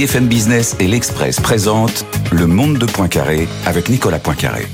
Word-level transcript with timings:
BFM 0.00 0.28
Business 0.28 0.76
et 0.80 0.88
l'Express 0.88 1.40
présentent 1.40 2.06
Le 2.32 2.46
Monde 2.46 2.78
de 2.78 2.86
Poincaré 2.86 3.46
avec 3.66 3.90
Nicolas 3.90 4.18
Poincaré. 4.18 4.66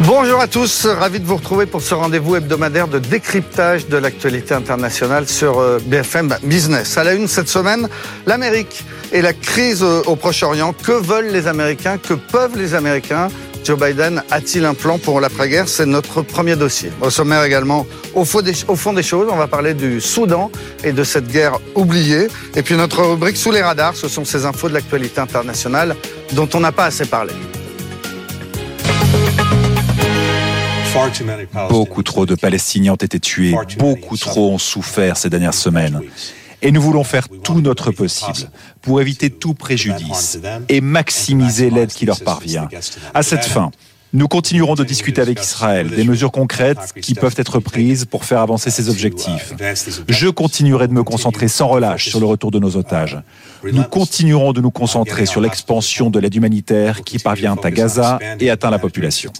Bonjour 0.00 0.38
à 0.38 0.46
tous, 0.46 0.84
ravi 0.84 1.18
de 1.18 1.24
vous 1.24 1.36
retrouver 1.36 1.64
pour 1.64 1.80
ce 1.80 1.94
rendez-vous 1.94 2.36
hebdomadaire 2.36 2.88
de 2.88 2.98
décryptage 2.98 3.88
de 3.88 3.96
l'actualité 3.96 4.52
internationale 4.52 5.26
sur 5.26 5.60
euh, 5.60 5.78
BFM 5.86 6.36
Business. 6.42 6.98
À 6.98 7.04
la 7.04 7.14
une 7.14 7.26
cette 7.26 7.48
semaine, 7.48 7.88
l'Amérique 8.26 8.84
et 9.12 9.22
la 9.22 9.32
crise 9.32 9.82
euh, 9.82 10.02
au 10.04 10.14
Proche-Orient. 10.14 10.74
Que 10.74 10.92
veulent 10.92 11.30
les 11.30 11.46
Américains? 11.46 11.96
Que 11.96 12.12
peuvent 12.12 12.58
les 12.58 12.74
Américains? 12.74 13.28
Joe 13.66 13.76
Biden 13.80 14.22
a-t-il 14.30 14.64
un 14.64 14.74
plan 14.74 14.96
pour 14.96 15.20
l'après-guerre? 15.20 15.68
C'est 15.68 15.86
notre 15.86 16.22
premier 16.22 16.54
dossier. 16.54 16.92
Au 17.00 17.10
sommaire 17.10 17.42
également, 17.42 17.84
au 18.14 18.24
fond, 18.24 18.40
des, 18.40 18.54
choses, 18.54 19.28
on 19.28 19.34
va 19.34 19.48
parler 19.48 19.74
du 19.74 20.00
Soudan 20.00 20.52
et 20.84 20.92
de 20.92 21.02
cette 21.02 21.26
guerre 21.26 21.58
oubliée. 21.74 22.28
Et 22.54 22.62
puis 22.62 22.76
notre 22.76 23.02
rubrique 23.02 23.36
Sous 23.36 23.50
les 23.50 23.62
radars, 23.62 23.96
ce 23.96 24.06
sont 24.06 24.24
ces 24.24 24.46
infos 24.46 24.68
de 24.68 24.74
l'actualité 24.74 25.20
internationale 25.20 25.96
dont 26.34 26.48
on 26.54 26.60
n'a 26.60 26.70
pas 26.70 26.84
assez 26.84 27.06
parlé. 27.06 27.32
Beaucoup 31.68 32.04
trop 32.04 32.24
de 32.24 32.36
Palestiniens 32.36 32.92
ont 32.92 32.94
été 32.94 33.18
tués, 33.18 33.52
beaucoup 33.80 34.16
trop 34.16 34.52
ont 34.52 34.58
souffert 34.58 35.16
ces 35.16 35.28
dernières 35.28 35.54
semaines. 35.54 36.02
Et 36.62 36.72
nous 36.72 36.80
voulons 36.80 37.04
faire 37.04 37.28
tout 37.28 37.60
notre 37.60 37.90
possible 37.90 38.50
pour 38.82 39.00
éviter 39.00 39.30
tout 39.30 39.54
préjudice 39.54 40.38
et 40.68 40.80
maximiser 40.80 41.70
l'aide 41.70 41.92
qui 41.92 42.06
leur 42.06 42.20
parvient. 42.20 42.68
À 43.14 43.22
cette 43.22 43.44
fin, 43.44 43.70
nous 44.12 44.28
continuerons 44.28 44.76
de 44.76 44.84
discuter 44.84 45.20
avec 45.20 45.40
Israël 45.42 45.90
des 45.90 46.04
mesures 46.04 46.32
concrètes 46.32 46.94
qui 47.02 47.14
peuvent 47.14 47.34
être 47.36 47.58
prises 47.58 48.04
pour 48.04 48.24
faire 48.24 48.40
avancer 48.40 48.70
ces 48.70 48.88
objectifs. 48.88 49.52
Je 50.08 50.28
continuerai 50.28 50.88
de 50.88 50.92
me 50.92 51.02
concentrer 51.02 51.48
sans 51.48 51.66
relâche 51.68 52.08
sur 52.08 52.20
le 52.20 52.26
retour 52.26 52.50
de 52.50 52.58
nos 52.58 52.76
otages. 52.76 53.20
Nous 53.64 53.82
continuerons 53.82 54.52
de 54.52 54.60
nous 54.60 54.70
concentrer 54.70 55.26
sur 55.26 55.40
l'expansion 55.40 56.08
de 56.08 56.18
l'aide 56.18 56.34
humanitaire 56.34 57.02
qui 57.02 57.18
parvient 57.18 57.56
à 57.62 57.70
Gaza 57.70 58.18
et 58.40 58.48
atteint 58.48 58.70
la 58.70 58.78
population. 58.78 59.32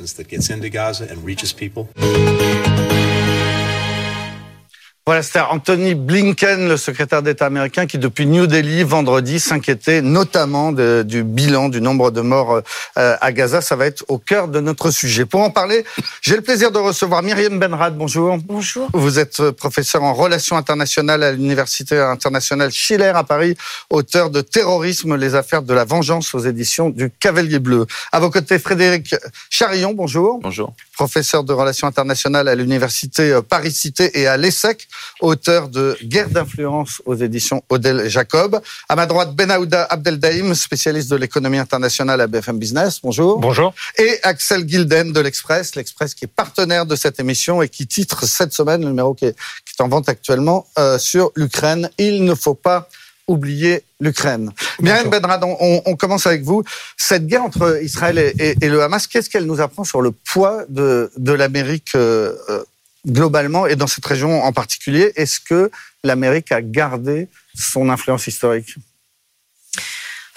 Voilà, 5.09 5.23
c'était 5.23 5.39
Anthony 5.39 5.95
Blinken, 5.95 6.69
le 6.69 6.77
secrétaire 6.77 7.23
d'État 7.23 7.47
américain, 7.47 7.87
qui 7.87 7.97
depuis 7.97 8.27
New 8.27 8.49
Delhi, 8.49 8.83
vendredi, 8.83 9.39
s'inquiétait 9.39 10.03
notamment 10.03 10.73
du 10.73 11.23
bilan 11.23 11.69
du 11.69 11.81
nombre 11.81 12.11
de 12.11 12.23
morts 12.23 12.61
euh, 12.99 13.17
à 13.21 13.31
Gaza. 13.31 13.61
Ça 13.61 13.77
va 13.77 13.87
être 13.87 14.05
au 14.09 14.19
cœur 14.19 14.49
de 14.49 14.59
notre 14.59 14.91
sujet. 14.91 15.25
Pour 15.25 15.43
en 15.43 15.51
parler, 15.51 15.85
j'ai 16.23 16.35
le 16.35 16.43
plaisir 16.43 16.73
de 16.73 16.81
recevoir 16.81 17.23
Myriam 17.23 17.57
Benrad. 17.57 17.97
Bonjour. 17.97 18.39
Bonjour. 18.39 18.91
Vous 18.95 19.21
êtes 19.21 19.39
euh, 19.39 19.53
professeur 19.53 20.03
en 20.03 20.13
relations 20.13 20.57
internationales 20.57 21.23
à 21.23 21.31
l'Université 21.31 22.01
internationale 22.01 22.73
Schiller 22.73 23.13
à 23.15 23.23
Paris, 23.23 23.57
auteur 23.91 24.31
de 24.31 24.41
Terrorisme, 24.41 25.15
les 25.15 25.37
affaires 25.37 25.63
de 25.63 25.73
la 25.73 25.85
vengeance 25.85 26.35
aux 26.35 26.41
éditions 26.41 26.91
du 26.91 27.13
Cavalier 27.13 27.61
Bleu. 27.61 27.87
À 28.11 28.19
vos 28.19 28.31
côtés, 28.31 28.59
Frédéric 28.59 29.15
Charillon. 29.51 29.93
Bonjour. 29.93 30.41
Bonjour. 30.43 30.75
Professeur 30.95 31.45
de 31.45 31.53
relations 31.53 31.87
internationales 31.87 32.49
à 32.49 32.57
l'Université 32.57 33.31
euh, 33.31 33.41
Paris-Cité 33.41 34.19
et 34.19 34.27
à 34.27 34.37
l'ESSEC 34.37 34.89
auteur 35.21 35.69
de 35.69 35.97
Guerre 36.03 36.31
d'influence 36.31 37.03
aux 37.07 37.15
éditions 37.15 37.63
Odell 37.69 38.09
Jacob. 38.09 38.61
À 38.89 38.97
ma 38.97 39.07
droite, 39.07 39.35
Benaouda 39.35 39.85
Abdeldaïm, 39.85 40.55
spécialiste 40.55 41.11
de 41.11 41.17
l'économie 41.17 41.59
internationale 41.59 42.21
à 42.21 42.27
BFM 42.27 42.59
Business. 42.59 43.01
Bonjour. 43.03 43.39
Bonjour. 43.39 43.75
Et 43.99 44.19
Axel 44.23 44.69
Gilden 44.69 45.13
de 45.13 45.21
l'Express, 45.21 45.75
l'Express 45.75 46.15
qui 46.15 46.25
est 46.25 46.29
partenaire 46.29 46.87
de 46.87 46.97
cette 46.97 47.21
émission 47.21 47.63
et 47.63 47.69
qui 47.69 47.87
titre 47.87 48.27
cette 48.27 48.53
semaine, 48.53 48.83
le 48.83 48.89
numéro 48.89 49.15
qui 49.15 49.27
est, 49.27 49.37
en 49.79 49.89
vente 49.89 50.09
actuellement, 50.09 50.67
euh, 50.79 50.99
sur 50.99 51.33
l'Ukraine. 51.35 51.91
Il 51.99 52.25
ne 52.25 52.35
faut 52.35 52.55
pas 52.55 52.89
oublier 53.29 53.83
l'Ukraine. 54.01 54.53
Myriam 54.81 55.11
Benrad, 55.11 55.43
on, 55.45 55.97
commence 55.97 56.27
avec 56.27 56.43
vous. 56.43 56.63
Cette 56.97 57.27
guerre 57.27 57.43
entre 57.43 57.83
Israël 57.83 58.19
et, 58.19 58.69
le 58.69 58.83
Hamas, 58.83 59.07
qu'est-ce 59.07 59.29
qu'elle 59.29 59.47
nous 59.47 59.61
apprend 59.61 59.85
sur 59.85 60.01
le 60.01 60.13
poids 60.13 60.65
de, 60.69 61.11
de 61.17 61.33
l'Amérique 61.33 61.95
euh, 61.95 62.35
euh 62.49 62.63
globalement 63.07 63.67
et 63.67 63.77
dans 63.77 63.87
cette 63.87 64.07
région 64.07 64.43
en 64.43 64.53
particulier, 64.53 65.13
est-ce 65.17 65.41
que 65.41 65.71
l'Amérique 66.03 66.53
a 66.53 66.63
gardé 66.63 67.29
son 67.55 67.89
influence 67.89 68.27
historique? 68.27 68.75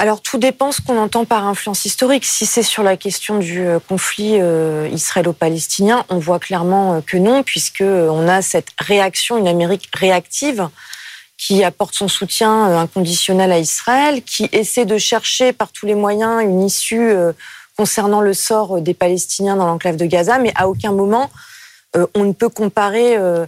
Alors 0.02 0.22
tout 0.22 0.38
dépend 0.38 0.72
ce 0.72 0.80
qu'on 0.80 0.97
entend 0.97 1.25
par 1.25 1.46
influence 1.46 1.84
historique. 1.84 2.24
Si 2.24 2.46
c'est 2.46 2.63
sur 2.63 2.84
la 2.84 2.96
question 2.96 3.38
du 3.38 3.59
euh, 3.59 3.80
conflit 3.80 4.40
euh, 4.40 4.88
israélo-palestinien, 4.94 6.06
on 6.07 6.19
voit 6.19 6.40
clairement 6.40 6.94
euh, 6.94 7.02
que 7.02 7.18
non, 7.18 7.44
puisque 7.44 7.84
on 7.84 8.25
a 8.30 8.41
cette 8.41 8.69
réaction, 8.80 9.38
une 9.38 9.50
Amérique 9.50 9.90
réactive 9.94 10.69
qui 11.38 11.66
apporte 11.66 11.96
son 11.96 12.07
soutien 12.07 12.78
inconditionnel 12.80 13.51
à 13.51 13.59
Israël, 13.59 14.24
qui 14.24 14.47
essaie 14.53 14.86
de 14.86 14.97
chercher 14.97 15.51
par 15.51 15.74
tous 15.74 15.86
les 15.86 15.96
moyens 15.96 16.41
une 16.44 16.63
issue 16.63 17.13
concernant 17.78 18.19
le 18.19 18.34
sort 18.34 18.81
des 18.81 18.94
Palestiniens 18.94 19.56
dans 19.56 19.66
l'enclave 19.66 19.96
de 19.96 20.06
Gaza, 20.06 20.38
mais 20.38 20.51
à 20.56 20.68
aucun 20.68 20.91
moment 20.91 21.30
on 22.16 22.23
ne 22.25 22.33
peut 22.33 22.50
comparer 22.50 23.17
euh, 23.17 23.45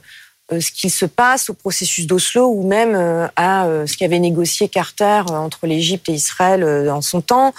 euh, 0.51 0.59
ce 0.59 0.71
qui 0.71 0.89
se 0.89 1.05
passe 1.05 1.49
au 1.49 1.53
processus 1.53 2.07
d'Oslo 2.07 2.47
ou 2.47 2.67
même 2.67 2.95
à 3.35 3.67
ce 3.85 3.97
qu'avait 3.97 4.19
négocié 4.19 4.67
Carter 4.67 5.23
entre 5.29 5.67
l'Égypte 5.67 6.09
et 6.09 6.13
Israël 6.13 6.89
en 6.89 7.01
son 7.01 7.21
temps, 7.21 7.53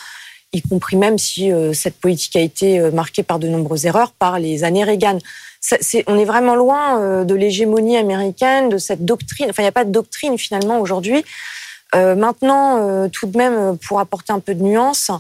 y 0.53 0.61
compris 0.61 0.97
même 0.97 1.17
si 1.17 1.51
cette 1.73 1.99
politique 1.99 2.37
a 2.37 2.41
été 2.41 2.91
marquée 2.91 3.23
par 3.23 3.39
de 3.39 3.49
nombreuses 3.49 3.87
erreurs 3.87 4.13
par 4.13 4.39
les 4.39 4.65
années 4.65 4.85
Reagan. 4.85 5.19
on 6.07 6.19
est 6.19 6.27
vraiment 6.27 6.55
loin 6.55 7.25
de 7.25 7.35
l'hégémonie 7.35 7.97
américaine, 7.97 8.69
de 8.69 8.77
cette 8.77 9.07
doctrine. 9.07 9.47
Enfin, 9.49 9.63
il 9.63 9.65
n'y 9.65 9.71
a 9.71 9.73
pas 9.73 9.87
de 9.87 9.93
doctrine 9.93 10.37
finalement 10.37 10.79
aujourd'hui. 10.79 11.25
maintenant, 11.95 13.09
tout 13.09 13.27
de 13.27 13.39
même, 13.39 13.79
pour 13.79 14.01
apporter 14.01 14.35
un 14.35 14.41
peu 14.41 14.55
de 14.55 14.63
nuance, 14.63 15.11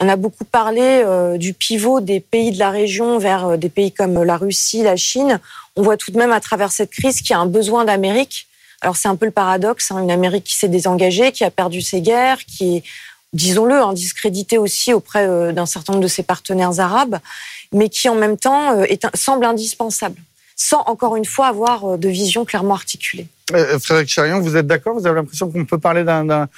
on 0.00 0.08
a 0.08 0.16
beaucoup 0.16 0.44
parlé 0.44 0.80
euh, 0.82 1.38
du 1.38 1.54
pivot 1.54 2.00
des 2.00 2.20
pays 2.20 2.50
de 2.50 2.58
la 2.58 2.70
région 2.70 3.18
vers 3.18 3.46
euh, 3.46 3.56
des 3.56 3.68
pays 3.68 3.92
comme 3.92 4.22
la 4.22 4.36
Russie, 4.36 4.82
la 4.82 4.96
Chine. 4.96 5.40
On 5.76 5.82
voit 5.82 5.96
tout 5.96 6.10
de 6.10 6.18
même 6.18 6.32
à 6.32 6.40
travers 6.40 6.72
cette 6.72 6.90
crise 6.90 7.20
qu'il 7.20 7.30
y 7.30 7.34
a 7.34 7.38
un 7.38 7.46
besoin 7.46 7.84
d'Amérique. 7.84 8.48
Alors 8.80 8.96
c'est 8.96 9.08
un 9.08 9.16
peu 9.16 9.26
le 9.26 9.32
paradoxe, 9.32 9.90
hein, 9.90 10.00
une 10.00 10.10
Amérique 10.10 10.44
qui 10.44 10.54
s'est 10.56 10.68
désengagée, 10.68 11.32
qui 11.32 11.44
a 11.44 11.50
perdu 11.50 11.80
ses 11.80 12.00
guerres, 12.00 12.44
qui 12.44 12.76
est, 12.76 12.82
disons-le, 13.32 13.76
hein, 13.76 13.92
discréditée 13.92 14.58
aussi 14.58 14.92
auprès 14.92 15.26
euh, 15.26 15.52
d'un 15.52 15.66
certain 15.66 15.92
nombre 15.92 16.02
de 16.02 16.08
ses 16.08 16.24
partenaires 16.24 16.80
arabes, 16.80 17.18
mais 17.72 17.88
qui 17.88 18.08
en 18.08 18.14
même 18.16 18.36
temps 18.36 18.84
semble 19.14 19.44
indispensable, 19.44 20.16
sans 20.56 20.82
encore 20.86 21.16
une 21.16 21.24
fois 21.24 21.46
avoir 21.46 21.98
de 21.98 22.08
vision 22.08 22.44
clairement 22.44 22.74
articulée. 22.74 23.26
Frédéric 23.80 24.08
Charion, 24.08 24.40
vous 24.40 24.56
êtes 24.56 24.66
d'accord? 24.66 24.94
Vous 24.94 25.06
avez 25.06 25.16
l'impression 25.16 25.50
qu'on 25.50 25.64
peut 25.64 25.78
parler 25.78 26.04
d'un 26.04 26.48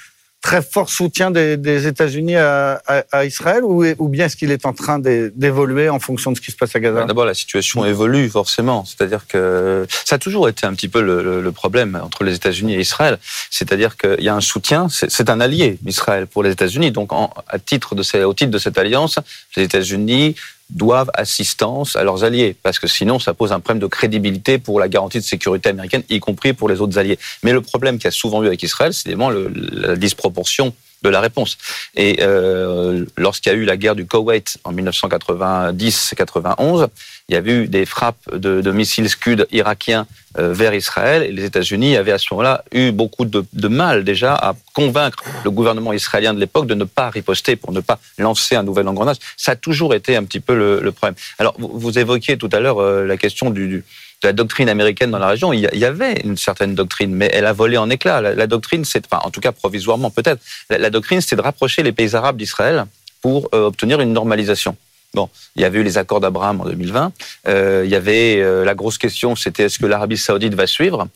très 0.41 0.61
fort 0.61 0.89
soutien 0.89 1.31
des, 1.31 1.87
États-Unis 1.87 2.35
à, 2.35 3.25
Israël 3.25 3.63
ou, 3.63 4.07
bien 4.07 4.25
est-ce 4.25 4.35
qu'il 4.35 4.51
est 4.51 4.65
en 4.65 4.73
train 4.73 4.99
d'évoluer 4.99 5.89
en 5.89 5.99
fonction 5.99 6.31
de 6.31 6.37
ce 6.37 6.41
qui 6.41 6.51
se 6.51 6.57
passe 6.57 6.75
à 6.75 6.79
Gaza? 6.79 7.05
D'abord, 7.05 7.25
la 7.25 7.33
situation 7.33 7.85
évolue 7.85 8.29
forcément. 8.29 8.85
C'est-à-dire 8.85 9.27
que 9.27 9.85
ça 10.05 10.15
a 10.15 10.19
toujours 10.19 10.47
été 10.47 10.65
un 10.65 10.73
petit 10.73 10.87
peu 10.87 11.01
le, 11.01 11.51
problème 11.51 11.99
entre 12.03 12.23
les 12.23 12.35
États-Unis 12.35 12.75
et 12.75 12.81
Israël. 12.81 13.17
C'est-à-dire 13.49 13.97
qu'il 13.97 14.23
y 14.23 14.29
a 14.29 14.35
un 14.35 14.41
soutien, 14.41 14.87
c'est 14.89 15.29
un 15.29 15.39
allié, 15.39 15.79
Israël, 15.85 16.27
pour 16.27 16.43
les 16.43 16.51
États-Unis. 16.51 16.91
Donc, 16.91 17.11
à 17.11 17.59
titre 17.59 17.95
de, 17.95 18.23
au 18.23 18.33
titre 18.33 18.51
de 18.51 18.59
cette 18.59 18.77
alliance, 18.77 19.19
les 19.55 19.63
États-Unis 19.63 20.35
doivent 20.69 21.11
assistance 21.13 21.95
à 21.95 22.03
leurs 22.03 22.23
alliés, 22.23 22.55
parce 22.61 22.79
que 22.79 22.87
sinon 22.87 23.19
ça 23.19 23.33
pose 23.33 23.51
un 23.51 23.59
problème 23.59 23.81
de 23.81 23.87
crédibilité 23.87 24.57
pour 24.57 24.79
la 24.79 24.87
garantie 24.87 25.19
de 25.19 25.23
sécurité 25.23 25.69
américaine, 25.69 26.03
y 26.09 26.19
compris 26.19 26.53
pour 26.53 26.69
les 26.69 26.81
autres 26.81 26.97
alliés. 26.97 27.17
Mais 27.43 27.53
le 27.53 27.61
problème 27.61 27.97
qu'il 27.97 28.05
y 28.05 28.07
a 28.07 28.11
souvent 28.11 28.43
eu 28.43 28.47
avec 28.47 28.61
Israël, 28.63 28.93
c'est 28.93 29.09
évidemment 29.09 29.29
la 29.29 29.95
disproportion 29.95 30.73
de 31.03 31.09
la 31.09 31.19
réponse. 31.19 31.57
Et 31.95 32.17
euh, 32.21 33.05
lorsqu'il 33.17 33.51
y 33.51 33.55
a 33.55 33.57
eu 33.57 33.65
la 33.65 33.77
guerre 33.77 33.95
du 33.95 34.05
Koweït 34.05 34.57
en 34.63 34.73
1990-91, 34.73 36.87
il 37.29 37.33
y 37.33 37.35
avait 37.35 37.51
eu 37.51 37.67
des 37.67 37.85
frappes 37.85 38.33
de, 38.33 38.71
missiles 38.71 39.09
Scud 39.09 39.47
irakiens 39.51 40.07
euh, 40.37 40.53
vers 40.53 40.73
Israël 40.73 41.23
et 41.23 41.31
les 41.31 41.43
États-Unis 41.43 41.97
avaient 41.97 42.13
à 42.13 42.17
ce 42.17 42.27
moment-là 42.31 42.63
eu 42.71 42.91
beaucoup 42.91 43.25
de, 43.25 43.67
mal 43.67 44.03
déjà 44.03 44.33
à 44.33 44.55
convaincre 44.73 45.23
le 45.43 45.51
gouvernement 45.51 45.93
israélien 45.93 46.33
de 46.33 46.39
l'époque 46.39 46.67
de 46.67 46.73
ne 46.73 46.85
pas 46.85 47.09
riposter 47.09 47.55
pour 47.55 47.73
ne 47.73 47.81
pas 47.81 47.99
lancer 48.17 48.55
un 48.55 48.63
nouvel 48.63 48.87
engrenage. 48.87 49.17
Ça 49.35 49.53
a 49.53 49.55
toujours 49.55 49.93
été 49.93 50.15
un 50.15 50.23
petit 50.23 50.39
peu 50.39 50.55
le, 50.55 50.91
problème. 50.91 51.15
Alors 51.37 51.55
vous, 51.57 51.99
évoquiez 51.99 52.37
tout 52.37 52.49
à 52.51 52.59
l'heure 52.59 52.79
euh, 52.79 53.05
la 53.05 53.17
question 53.17 53.49
du 53.49 53.83
de 54.23 54.27
la 54.27 54.33
doctrine 54.33 54.69
américaine 54.69 55.11
dans 55.11 55.19
la 55.19 55.27
région. 55.27 55.53
Il 55.53 55.61
y 55.73 55.85
avait 55.85 56.21
une 56.23 56.37
certaine 56.37 56.73
doctrine, 56.75 57.13
mais 57.13 57.29
elle 57.31 57.45
a 57.45 57.53
volé 57.53 57.77
en 57.77 57.89
éclats. 57.89 58.21
La, 58.21 58.47
doctrine, 58.47 58.83
c'est, 58.83 59.05
enfin, 59.05 59.21
en 59.23 59.29
tout 59.29 59.41
cas 59.41 59.51
provisoirement 59.51 60.09
peut-être, 60.09 60.41
la, 60.69 60.89
doctrine, 60.89 61.21
c'est 61.21 61.35
de 61.35 61.41
rapprocher 61.41 61.83
les 61.83 61.91
pays 61.91 62.15
arabes 62.15 62.37
d'Israël 62.37 62.85
pour 63.21 63.49
euh, 63.53 63.67
obtenir 63.67 64.01
une 64.01 64.13
normalisation. 64.13 64.75
Bon, 65.13 65.29
il 65.55 65.61
y 65.61 65.65
avait 65.65 65.79
eu 65.79 65.83
les 65.83 65.97
accords 65.97 66.19
d'Abraham 66.19 66.61
en 66.61 66.65
2020. 66.65 67.11
Euh, 67.47 67.83
il 67.85 67.91
y 67.91 67.95
avait 67.95 68.41
euh, 68.41 68.65
la 68.65 68.75
grosse 68.75 68.97
question, 68.97 69.35
c'était 69.35 69.63
est-ce 69.63 69.79
que 69.79 69.85
l'Arabie 69.85 70.17
saoudite 70.17 70.53
va 70.53 70.67
suivre? 70.67 71.07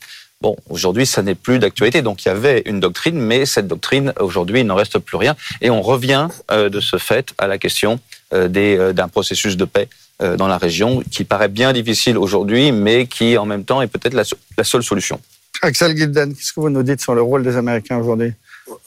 Bon, 0.42 0.56
aujourd'hui, 0.70 1.06
ça 1.06 1.22
n'est 1.22 1.36
plus 1.36 1.60
d'actualité. 1.60 2.02
Donc, 2.02 2.26
il 2.26 2.30
y 2.30 2.32
avait 2.32 2.64
une 2.66 2.80
doctrine, 2.80 3.20
mais 3.20 3.46
cette 3.46 3.68
doctrine, 3.68 4.14
aujourd'hui, 4.20 4.62
il 4.62 4.66
n'en 4.66 4.76
reste 4.76 4.98
plus 4.98 5.18
rien. 5.18 5.36
Et 5.62 5.70
on 5.70 5.84
revient 5.84 6.30
de 6.50 6.80
ce 6.80 6.98
fait 6.98 7.36
à 7.38 7.46
la 7.46 7.60
question 7.60 8.00
d'un 8.32 9.08
processus 9.08 9.56
de 9.56 9.66
paix 9.66 9.88
euh, 9.88 10.11
dans 10.38 10.48
la 10.48 10.58
région, 10.58 11.04
qui 11.10 11.24
paraît 11.24 11.48
bien 11.48 11.74
difficile 11.74 12.18
aujourd'hui, 12.18 12.72
mais 12.72 13.08
qui 13.08 13.38
en 13.38 13.46
même 13.46 13.64
temps 13.64 13.82
est 13.82 13.88
peut-être 13.88 14.14
la, 14.14 14.64
seule 14.64 14.84
solution. 14.84 15.20
Axel 15.62 15.96
Gilden, 15.96 16.34
qu'est-ce 16.34 16.54
que 16.54 16.60
vous 16.60 16.70
nous 16.70 16.84
dites 16.84 17.02
sur 17.02 17.16
le 17.16 17.22
rôle 17.22 17.44
des 17.44 17.56
Américains 17.58 17.98
aujourd'hui? 17.98 18.34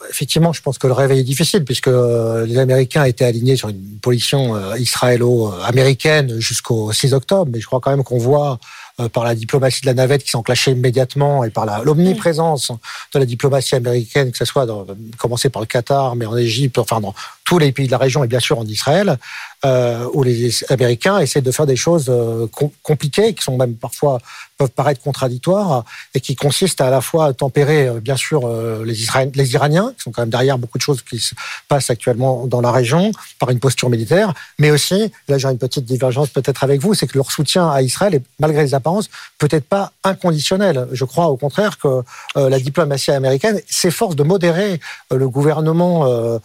Effectivement, 0.09 0.53
je 0.53 0.61
pense 0.61 0.77
que 0.77 0.87
le 0.87 0.93
réveil 0.93 1.19
est 1.19 1.23
difficile 1.23 1.63
puisque 1.63 1.87
euh, 1.87 2.45
les 2.45 2.57
Américains 2.57 3.03
étaient 3.03 3.25
alignés 3.25 3.55
sur 3.55 3.69
une 3.69 3.99
position 4.01 4.55
euh, 4.55 4.77
israélo-américaine 4.77 6.39
jusqu'au 6.39 6.91
6 6.91 7.13
octobre, 7.13 7.51
mais 7.51 7.59
je 7.59 7.65
crois 7.65 7.79
quand 7.79 7.91
même 7.91 8.03
qu'on 8.03 8.17
voit 8.17 8.59
euh, 8.99 9.09
par 9.09 9.23
la 9.23 9.35
diplomatie 9.35 9.81
de 9.81 9.87
la 9.87 9.93
navette 9.93 10.23
qui 10.23 10.31
s'enclenchait 10.31 10.71
immédiatement 10.71 11.43
et 11.43 11.49
par 11.49 11.83
l'omniprésence 11.83 12.71
de 13.13 13.19
la 13.19 13.25
diplomatie 13.25 13.75
américaine, 13.75 14.31
que 14.31 14.37
ce 14.37 14.45
soit 14.45 14.65
dans, 14.65 14.85
commencer 15.17 15.49
par 15.49 15.61
le 15.61 15.67
Qatar, 15.67 16.15
mais 16.15 16.25
en 16.25 16.37
Égypte, 16.37 16.77
enfin 16.77 17.01
dans 17.01 17.13
tous 17.45 17.59
les 17.59 17.71
pays 17.71 17.85
de 17.85 17.91
la 17.91 17.99
région 17.99 18.23
et 18.23 18.27
bien 18.27 18.39
sûr 18.39 18.59
en 18.59 18.65
Israël, 18.65 19.17
euh, 19.63 20.07
où 20.13 20.23
les 20.23 20.51
Américains 20.69 21.19
essaient 21.19 21.41
de 21.41 21.51
faire 21.51 21.65
des 21.65 21.75
choses 21.75 22.07
euh, 22.09 22.47
compliquées, 22.83 23.33
qui 23.33 23.43
sont 23.43 23.55
même 23.55 23.75
parfois 23.75 24.19
peuvent 24.57 24.69
paraître 24.69 25.01
contradictoires, 25.01 25.83
et 26.13 26.21
qui 26.21 26.35
consistent 26.35 26.81
à, 26.81 26.89
la 26.89 27.01
fois 27.01 27.25
à 27.27 27.33
tempérer, 27.33 27.87
euh, 27.87 27.99
bien 27.99 28.15
sûr, 28.15 28.47
les, 28.83 28.95
les 29.33 29.53
Iraniens, 29.53 29.93
qui 29.97 30.03
sont 30.03 30.11
quand 30.11 30.21
même 30.21 30.29
derrière 30.29 30.57
beaucoup 30.57 30.77
de 30.77 30.83
choses 30.83 31.01
qui 31.01 31.19
se 31.19 31.35
passent 31.67 31.89
actuellement 31.89 32.47
dans 32.47 32.61
la 32.61 32.71
région, 32.71 33.11
par 33.39 33.49
une 33.49 33.59
posture 33.59 33.89
militaire, 33.89 34.33
mais 34.59 34.71
aussi, 34.71 35.11
là 35.27 35.37
j'ai 35.37 35.47
une 35.47 35.57
petite 35.57 35.85
divergence 35.85 36.29
peut-être 36.29 36.63
avec 36.63 36.81
vous, 36.81 36.93
c'est 36.93 37.07
que 37.07 37.17
leur 37.17 37.31
soutien 37.31 37.69
à 37.69 37.81
Israël 37.81 38.15
est, 38.15 38.23
malgré 38.39 38.63
les 38.63 38.73
apparences, 38.73 39.09
peut-être 39.37 39.65
pas 39.65 39.91
inconditionnel. 40.03 40.87
Je 40.91 41.05
crois 41.05 41.27
au 41.27 41.37
contraire 41.37 41.77
que 41.77 42.01
la 42.35 42.59
diplomatie 42.59 43.11
américaine 43.11 43.59
s'efforce 43.69 44.15
de 44.15 44.23
modérer 44.23 44.79
le 45.11 45.27
gouvernement 45.27 46.39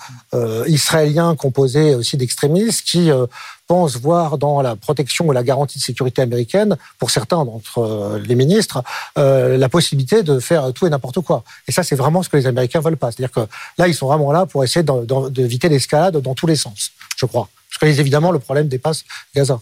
israélien 0.67 0.89
composé 1.38 1.94
aussi 1.94 2.16
d'extrémistes 2.16 2.82
qui 2.84 3.10
euh, 3.10 3.26
pensent 3.66 3.96
voir 3.96 4.38
dans 4.38 4.60
la 4.62 4.76
protection 4.76 5.26
ou 5.26 5.32
la 5.32 5.42
garantie 5.42 5.78
de 5.78 5.82
sécurité 5.82 6.22
américaine, 6.22 6.76
pour 6.98 7.10
certains 7.10 7.44
d'entre 7.44 7.78
euh, 7.78 8.19
les 8.26 8.34
ministres, 8.34 8.82
euh, 9.19 9.56
la 9.56 9.69
possibilité 9.69 10.22
de 10.22 10.40
faire 10.40 10.72
tout 10.72 10.87
et 10.87 10.90
n'importe 10.90 11.20
quoi. 11.20 11.44
Et 11.69 11.72
ça, 11.72 11.82
c'est 11.82 11.96
vraiment 11.96 12.22
ce 12.22 12.28
que 12.28 12.37
les 12.37 12.46
Américains 12.46 12.81
veulent 12.81 12.96
pas. 12.96 13.10
C'est-à-dire 13.12 13.32
que 13.32 13.48
là, 13.78 13.87
ils 13.87 13.94
sont 13.94 14.08
vraiment 14.08 14.32
là 14.32 14.46
pour 14.46 14.64
essayer 14.64 14.84
d'éviter 15.31 15.69
l'escalade 15.69 16.16
dans 16.16 16.34
tous 16.34 16.46
les 16.46 16.56
sens, 16.56 16.90
je 17.16 17.26
crois. 17.26 17.48
Parce 17.69 17.78
que 17.78 18.00
évidemment, 18.00 18.32
le 18.32 18.40
problème 18.40 18.69
dépasse 18.69 19.04
Gaza. 19.34 19.60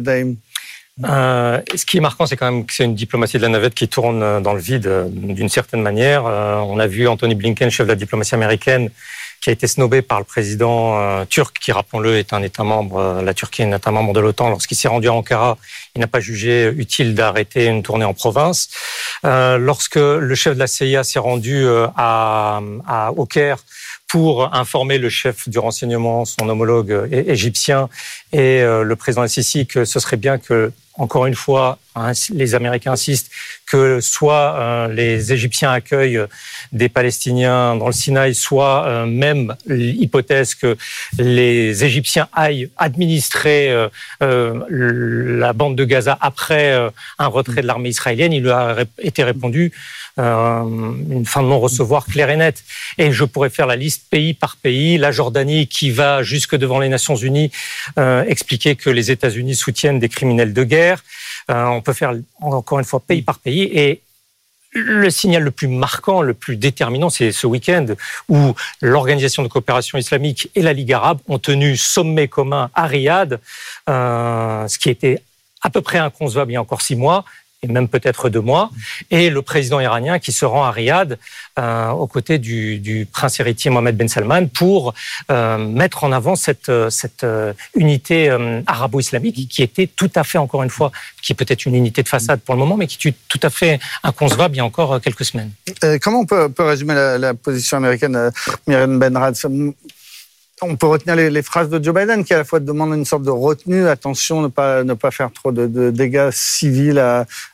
ben 0.00 0.36
euh, 1.04 1.60
ce 1.74 1.86
qui 1.86 1.96
est 1.96 2.00
marquant, 2.00 2.26
c'est 2.26 2.36
quand 2.36 2.50
même 2.50 2.66
que 2.66 2.74
c'est 2.74 2.84
une 2.84 2.94
diplomatie 2.94 3.38
de 3.38 3.42
la 3.42 3.48
navette 3.48 3.74
qui 3.74 3.88
tourne 3.88 4.42
dans 4.42 4.52
le 4.52 4.60
vide 4.60 5.08
d'une 5.10 5.48
certaine 5.48 5.82
manière. 5.82 6.24
on 6.24 6.78
a 6.78 6.86
vu 6.86 7.08
Anthony 7.08 7.34
Blinken, 7.34 7.70
chef 7.70 7.86
de 7.86 7.92
la 7.92 7.96
diplomatie 7.96 8.34
américaine, 8.34 8.90
qui 9.40 9.48
a 9.48 9.52
été 9.52 9.66
snobé 9.66 10.02
par 10.02 10.18
le 10.18 10.24
président 10.24 11.00
euh, 11.00 11.24
turc, 11.24 11.58
qui, 11.58 11.72
rappelons-le, 11.72 12.18
est 12.18 12.32
un 12.32 12.42
État 12.42 12.62
membre, 12.62 12.98
euh, 12.98 13.22
la 13.22 13.32
Turquie 13.32 13.62
est 13.62 13.64
un 13.64 13.76
État 13.76 13.90
membre 13.90 14.12
de 14.12 14.20
l'OTAN. 14.20 14.50
Lorsqu'il 14.50 14.76
s'est 14.76 14.88
rendu 14.88 15.08
à 15.08 15.14
Ankara, 15.14 15.56
il 15.94 16.00
n'a 16.00 16.06
pas 16.06 16.20
jugé 16.20 16.70
utile 16.76 17.14
d'arrêter 17.14 17.66
une 17.66 17.82
tournée 17.82 18.04
en 18.04 18.12
province. 18.12 18.68
Euh, 19.24 19.56
lorsque 19.56 19.96
le 19.96 20.34
chef 20.34 20.54
de 20.54 20.58
la 20.58 20.66
CIA 20.66 21.04
s'est 21.04 21.18
rendu 21.18 21.66
à, 21.96 22.60
à, 22.86 23.12
au 23.12 23.24
Caire 23.24 23.58
pour 24.10 24.54
informer 24.54 24.98
le 24.98 25.08
chef 25.08 25.48
du 25.48 25.58
renseignement, 25.58 26.24
son 26.24 26.48
homologue 26.48 27.08
égyptien 27.12 27.88
et 28.32 28.60
le 28.62 28.94
président 28.96 29.26
Sisi 29.28 29.66
que 29.66 29.84
ce 29.84 30.00
serait 30.00 30.16
bien 30.16 30.38
que 30.38 30.72
encore 31.00 31.24
une 31.24 31.34
fois, 31.34 31.78
hein, 31.96 32.12
les 32.30 32.54
Américains 32.54 32.92
insistent 32.92 33.30
que 33.66 34.00
soit 34.00 34.54
euh, 34.58 34.88
les 34.88 35.32
Égyptiens 35.32 35.72
accueillent 35.72 36.20
des 36.72 36.90
Palestiniens 36.90 37.74
dans 37.76 37.86
le 37.86 37.92
Sinaï, 37.92 38.34
soit 38.34 38.86
euh, 38.86 39.06
même 39.06 39.56
l'hypothèse 39.66 40.54
que 40.54 40.76
les 41.18 41.84
Égyptiens 41.84 42.28
aillent 42.34 42.68
administrer 42.76 43.70
euh, 44.22 45.38
la 45.40 45.54
bande 45.54 45.74
de 45.74 45.84
Gaza 45.84 46.18
après 46.20 46.90
un 47.18 47.26
retrait 47.28 47.62
de 47.62 47.66
l'armée 47.66 47.88
israélienne. 47.88 48.34
Il 48.34 48.42
lui 48.42 48.50
a 48.50 48.76
été 48.98 49.24
répondu 49.24 49.72
une 50.18 51.24
fin 51.24 51.42
de 51.42 51.48
non-recevoir 51.48 52.04
claire 52.04 52.28
et 52.28 52.36
nette. 52.36 52.62
Et 52.98 53.10
je 53.10 53.24
pourrais 53.24 53.48
faire 53.48 53.66
la 53.66 53.76
liste 53.76 54.02
pays 54.10 54.34
par 54.34 54.56
pays. 54.56 54.98
La 54.98 55.12
Jordanie 55.12 55.66
qui 55.66 55.90
va 55.90 56.22
jusque 56.22 56.56
devant 56.56 56.78
les 56.78 56.90
Nations 56.90 57.16
Unies 57.16 57.50
expliquer 58.26 58.76
que 58.76 58.90
les 58.90 59.10
États-Unis 59.10 59.54
soutiennent 59.54 59.98
des 59.98 60.10
criminels 60.10 60.52
de 60.52 60.64
guerre. 60.64 60.89
Euh, 61.50 61.64
on 61.66 61.80
peut 61.80 61.92
faire 61.92 62.14
encore 62.40 62.78
une 62.78 62.84
fois 62.84 63.00
pays 63.00 63.22
par 63.22 63.38
pays. 63.38 63.62
Et 63.62 64.02
le 64.72 65.10
signal 65.10 65.42
le 65.42 65.50
plus 65.50 65.68
marquant, 65.68 66.22
le 66.22 66.34
plus 66.34 66.56
déterminant, 66.56 67.10
c'est 67.10 67.32
ce 67.32 67.46
week-end 67.46 67.86
où 68.28 68.54
l'Organisation 68.80 69.42
de 69.42 69.48
coopération 69.48 69.98
islamique 69.98 70.50
et 70.54 70.62
la 70.62 70.72
Ligue 70.72 70.92
arabe 70.92 71.18
ont 71.28 71.38
tenu 71.38 71.76
sommet 71.76 72.28
commun 72.28 72.70
à 72.74 72.86
Riyad, 72.86 73.40
euh, 73.88 74.68
ce 74.68 74.78
qui 74.78 74.90
était 74.90 75.22
à 75.62 75.70
peu 75.70 75.80
près 75.80 75.98
inconcevable 75.98 76.52
il 76.52 76.54
y 76.54 76.56
a 76.56 76.62
encore 76.62 76.82
six 76.82 76.96
mois 76.96 77.24
et 77.62 77.68
même 77.68 77.88
peut-être 77.88 78.30
deux 78.30 78.40
mois, 78.40 78.70
et 79.10 79.28
le 79.28 79.42
président 79.42 79.80
iranien 79.80 80.18
qui 80.18 80.32
se 80.32 80.46
rend 80.46 80.64
à 80.64 80.70
Riyad 80.70 81.18
euh, 81.58 81.90
aux 81.90 82.06
côtés 82.06 82.38
du, 82.38 83.06
prince 83.12 83.38
héritier 83.38 83.70
Mohamed 83.70 83.96
Ben 83.96 84.08
Salman 84.08 84.46
pour 84.46 84.94
euh, 85.30 85.58
mettre 85.58 86.04
en 86.04 86.12
avant 86.12 86.36
cette, 86.36 86.72
cette 86.88 87.24
euh, 87.24 87.52
unité 87.74 88.30
arabo-islamique 88.66 89.48
qui 89.48 89.62
était 89.62 89.86
tout 89.86 90.10
à 90.14 90.24
fait, 90.24 90.38
encore 90.38 90.62
une 90.62 90.70
fois, 90.70 90.90
qui 91.22 91.32
est 91.32 91.34
peut-être 91.34 91.66
une 91.66 91.74
unité 91.74 92.02
de 92.02 92.08
façade 92.08 92.40
pour 92.40 92.54
le 92.54 92.58
moment, 92.60 92.76
mais 92.76 92.86
qui 92.86 93.08
est 93.08 93.14
tout 93.28 93.40
à 93.42 93.50
fait 93.50 93.78
inconcevable 94.02 94.54
il 94.54 94.58
y 94.58 94.60
a 94.60 94.64
encore 94.64 95.00
quelques 95.00 95.24
semaines. 95.24 95.50
comment 96.00 96.20
on 96.20 96.26
peut, 96.26 96.50
résumer 96.58 96.94
la, 96.94 97.34
position 97.34 97.76
américaine, 97.76 98.30
Myriam 98.66 98.98
Benrad 98.98 99.36
on 100.62 100.76
peut 100.76 100.86
retenir 100.86 101.16
les, 101.16 101.42
phrases 101.42 101.68
de 101.68 101.82
Joe 101.82 101.94
Biden 101.94 102.24
qui 102.24 102.34
à 102.34 102.38
la 102.38 102.44
fois 102.44 102.60
demande 102.60 102.94
une 102.94 103.04
sorte 103.04 103.22
de 103.22 103.30
retenue, 103.30 103.88
attention, 103.88 104.42
ne 104.42 104.48
pas 104.48 104.84
ne 104.84 104.94
pas 104.94 105.10
faire 105.10 105.32
trop 105.32 105.52
de, 105.52 105.90
dégâts 105.90 106.30
civils 106.32 106.98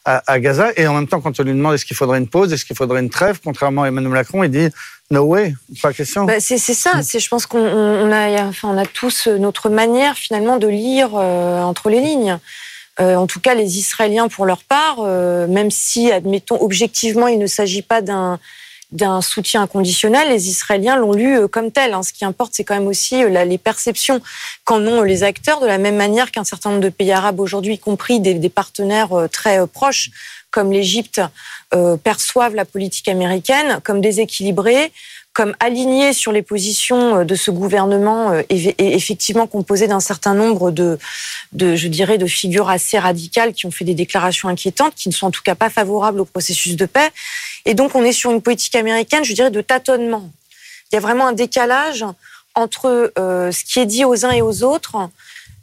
à, 0.04 0.38
Gaza, 0.38 0.70
et 0.76 0.86
en 0.86 0.94
même 0.94 1.06
temps 1.06 1.20
quand 1.20 1.38
on 1.38 1.42
lui 1.42 1.52
demande 1.52 1.74
est-ce 1.74 1.84
qu'il 1.84 1.96
faudrait 1.96 2.18
une 2.18 2.28
pause, 2.28 2.52
est-ce 2.52 2.64
qu'il 2.64 2.76
faudrait 2.76 3.00
une 3.00 3.10
trêve, 3.10 3.40
contrairement 3.42 3.82
à 3.84 3.88
Emmanuel 3.88 4.12
Macron, 4.12 4.42
il 4.42 4.50
dit 4.50 4.68
no 5.10 5.22
way, 5.22 5.54
pas 5.80 5.92
question. 5.92 6.24
Bah, 6.24 6.40
c'est 6.40 6.58
ça, 6.58 7.02
c'est 7.02 7.20
je 7.20 7.28
pense 7.28 7.46
qu'on 7.46 8.12
a 8.12 8.42
enfin 8.44 8.68
on 8.68 8.78
a 8.78 8.86
tous 8.86 9.28
notre 9.28 9.68
manière 9.70 10.16
finalement 10.16 10.58
de 10.58 10.66
lire 10.66 11.10
euh, 11.14 11.60
entre 11.62 11.90
les 11.90 12.00
lignes. 12.00 12.38
Euh, 12.98 13.14
en 13.16 13.26
tout 13.26 13.40
cas, 13.40 13.54
les 13.54 13.78
Israéliens, 13.78 14.28
pour 14.28 14.46
leur 14.46 14.62
part, 14.64 14.96
euh, 15.00 15.46
même 15.46 15.70
si, 15.70 16.10
admettons, 16.10 16.58
objectivement, 16.60 17.28
il 17.28 17.38
ne 17.38 17.46
s'agit 17.46 17.82
pas 17.82 18.00
d'un 18.00 18.38
d'un 18.92 19.20
soutien 19.20 19.62
inconditionnel, 19.62 20.28
les 20.28 20.48
Israéliens 20.48 20.96
l'ont 20.96 21.12
lu 21.12 21.38
euh, 21.38 21.48
comme 21.48 21.72
tel. 21.72 21.92
Hein. 21.92 22.02
Ce 22.02 22.12
qui 22.12 22.24
importe, 22.24 22.52
c'est 22.54 22.64
quand 22.64 22.74
même 22.74 22.86
aussi 22.86 23.22
euh, 23.22 23.44
les 23.44 23.58
perceptions 23.58 24.20
qu'en 24.64 24.80
ont 24.86 25.02
les 25.02 25.22
acteurs, 25.22 25.60
de 25.60 25.66
la 25.66 25.78
même 25.78 25.96
manière 25.96 26.30
qu'un 26.30 26.44
certain 26.44 26.70
nombre 26.70 26.82
de 26.82 26.88
pays 26.88 27.12
arabes 27.12 27.40
aujourd'hui, 27.40 27.74
y 27.74 27.78
compris 27.78 28.20
des, 28.20 28.48
partenaires 28.48 29.12
euh, 29.12 29.28
très 29.28 29.66
proches, 29.66 30.10
comme 30.50 30.72
l'Égypte, 30.72 31.20
perçoivent 32.02 32.54
la 32.54 32.64
politique 32.64 33.08
américaine 33.08 33.80
comme 33.84 34.00
déséquilibrée, 34.00 34.92
comme 35.36 35.54
alignée 35.60 36.14
sur 36.14 36.32
les 36.32 36.40
positions 36.40 37.22
de 37.22 37.34
ce 37.34 37.50
gouvernement, 37.50 38.32
et 38.48 38.96
effectivement 38.96 39.46
composé 39.46 39.86
d'un 39.86 40.00
certain 40.00 40.32
nombre 40.32 40.70
de, 40.70 40.98
de, 41.52 41.76
je 41.76 41.88
dirais, 41.88 42.16
de 42.16 42.26
figures 42.26 42.70
assez 42.70 42.98
radicales 42.98 43.52
qui 43.52 43.66
ont 43.66 43.70
fait 43.70 43.84
des 43.84 43.92
déclarations 43.92 44.48
inquiétantes, 44.48 44.94
qui 44.94 45.10
ne 45.10 45.14
sont 45.14 45.26
en 45.26 45.30
tout 45.30 45.42
cas 45.42 45.54
pas 45.54 45.68
favorables 45.68 46.20
au 46.20 46.24
processus 46.24 46.74
de 46.74 46.86
paix. 46.86 47.10
Et 47.66 47.74
donc, 47.74 47.94
on 47.94 48.02
est 48.02 48.12
sur 48.12 48.30
une 48.30 48.40
politique 48.40 48.74
américaine, 48.76 49.24
je 49.24 49.34
dirais, 49.34 49.50
de 49.50 49.60
tâtonnement. 49.60 50.30
Il 50.90 50.94
y 50.94 50.98
a 50.98 51.02
vraiment 51.02 51.26
un 51.26 51.34
décalage 51.34 52.02
entre 52.54 53.12
euh, 53.18 53.52
ce 53.52 53.62
qui 53.62 53.78
est 53.78 53.84
dit 53.84 54.06
aux 54.06 54.24
uns 54.24 54.30
et 54.30 54.40
aux 54.40 54.62
autres, 54.62 54.96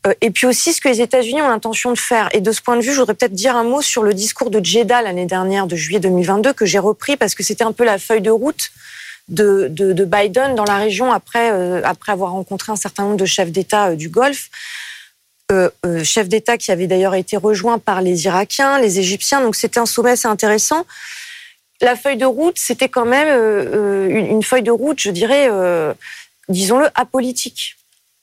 euh, 0.06 0.14
et 0.22 0.30
puis 0.30 0.46
aussi 0.46 0.74
ce 0.74 0.82
que 0.82 0.88
les 0.90 1.02
États-Unis 1.02 1.42
ont 1.42 1.50
l'intention 1.50 1.92
de 1.92 1.98
faire. 1.98 2.30
Et 2.34 2.42
de 2.42 2.52
ce 2.52 2.62
point 2.62 2.76
de 2.78 2.84
vue, 2.84 2.94
je 2.94 3.00
voudrais 3.00 3.16
peut-être 3.16 3.34
dire 3.34 3.56
un 3.56 3.64
mot 3.64 3.82
sur 3.82 4.04
le 4.04 4.14
discours 4.14 4.52
de 4.52 4.64
Jeddah 4.64 5.02
l'année 5.02 5.26
dernière, 5.26 5.66
de 5.66 5.76
juillet 5.76 6.00
2022, 6.00 6.54
que 6.54 6.68
j'ai 6.68 6.78
repris 6.78 7.18
parce 7.18 7.34
que 7.34 7.42
c'était 7.42 7.64
un 7.64 7.72
peu 7.72 7.86
la 7.86 7.98
feuille 7.98 8.22
de 8.22 8.30
route 8.30 8.70
de, 9.30 9.68
de, 9.70 10.06
Biden 10.06 10.56
dans 10.56 10.66
la 10.66 10.78
région 10.78 11.12
après, 11.12 11.52
euh, 11.52 11.82
après 11.84 12.12
avoir 12.12 12.32
rencontré 12.32 12.72
un 12.72 12.76
certain 12.76 13.04
nombre 13.04 13.18
de 13.18 13.26
chefs 13.26 13.52
d'État 13.52 13.96
du 13.96 14.10
Golfe. 14.10 14.50
chefs 16.04 16.30
d'État 16.30 16.58
qui 16.58 16.72
avaient 16.72 16.88
d'ailleurs 16.88 17.16
été 17.16 17.38
rejoints 17.38 17.78
par 17.78 18.02
les 18.02 18.26
Irakiens, 18.26 18.80
les 18.80 19.00
Égyptiens. 19.00 19.42
Donc 19.42 19.56
c'était 19.56 19.80
un 19.80 19.86
sommet 19.86 20.12
assez 20.12 20.28
intéressant 20.28 20.86
la 21.84 21.96
feuille 21.96 22.18
de 22.18 22.26
route, 22.26 22.58
c'était 22.58 22.90
quand 22.90 23.06
même 23.06 23.28
euh, 23.30 24.08
une 24.10 24.44
feuille 24.44 24.64
de 24.64 24.72
route, 24.72 25.00
je 25.00 25.12
dirais, 25.12 25.48
euh, 25.52 25.94
disons-le, 26.50 26.88
apolitique. 26.96 27.76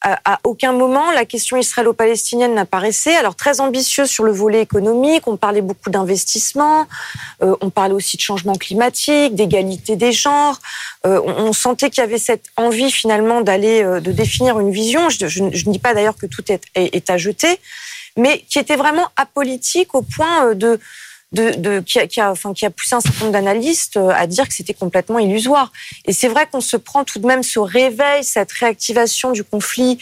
À, 0.02 0.40
aucun 0.44 0.72
moment, 0.72 1.10
la 1.10 1.26
question 1.26 1.58
israélo-palestinienne 1.58 2.54
n'apparaissait. 2.54 3.16
Alors, 3.16 3.34
très 3.34 3.60
ambitieuse 3.60 4.08
sur 4.08 4.24
le 4.24 4.32
volet 4.32 4.62
économique, 4.62 5.26
on 5.26 5.36
parlait 5.36 5.60
beaucoup 5.60 5.90
d'investissement, 5.90 6.86
euh, 7.42 7.54
on 7.60 7.68
parlait 7.68 7.92
aussi 7.92 8.16
de 8.16 8.22
changement 8.22 8.54
climatique, 8.54 9.34
d'égalité 9.34 9.96
des 9.96 10.12
genres. 10.12 10.58
on, 11.04 11.52
sentait 11.52 11.90
qu'il 11.90 12.02
y 12.02 12.06
avait 12.06 12.18
cette 12.18 12.44
envie, 12.56 12.90
finalement, 12.90 13.42
d'aller, 13.42 13.82
de 13.82 14.12
définir 14.12 14.58
une 14.58 14.70
vision. 14.70 15.10
Je, 15.10 15.42
ne 15.42 15.50
dis 15.50 15.78
pas 15.78 15.92
d'ailleurs 15.92 16.16
que 16.16 16.26
tout 16.26 16.44
est, 16.50 16.62
est 16.74 17.10
à 17.10 17.18
jeter, 17.18 17.60
mais 18.16 18.44
qui 18.48 18.58
était 18.58 18.76
vraiment 18.76 19.08
apolitique 19.16 19.94
au 19.94 20.02
point 20.02 20.54
de 20.54 20.80
de, 21.32 21.80
qui, 21.80 21.98
a, 22.00 22.06
qui, 22.06 22.20
a, 22.20 22.30
enfin, 22.30 22.52
qui 22.52 22.66
a 22.66 22.70
poussé 22.70 22.94
un 22.94 23.00
certain 23.00 23.20
nombre 23.20 23.32
d'analystes 23.32 23.96
euh, 23.96 24.10
à 24.10 24.26
dire 24.26 24.48
que 24.48 24.54
c'était 24.54 24.74
complètement 24.74 25.18
illusoire. 25.18 25.72
Et 26.04 26.12
c'est 26.12 26.28
vrai 26.28 26.48
qu'on 26.50 26.60
se 26.60 26.76
prend 26.76 27.04
tout 27.04 27.20
de 27.20 27.26
même 27.26 27.42
ce 27.42 27.60
réveil, 27.60 28.24
cette 28.24 28.50
réactivation 28.50 29.30
du 29.30 29.44
conflit 29.44 29.98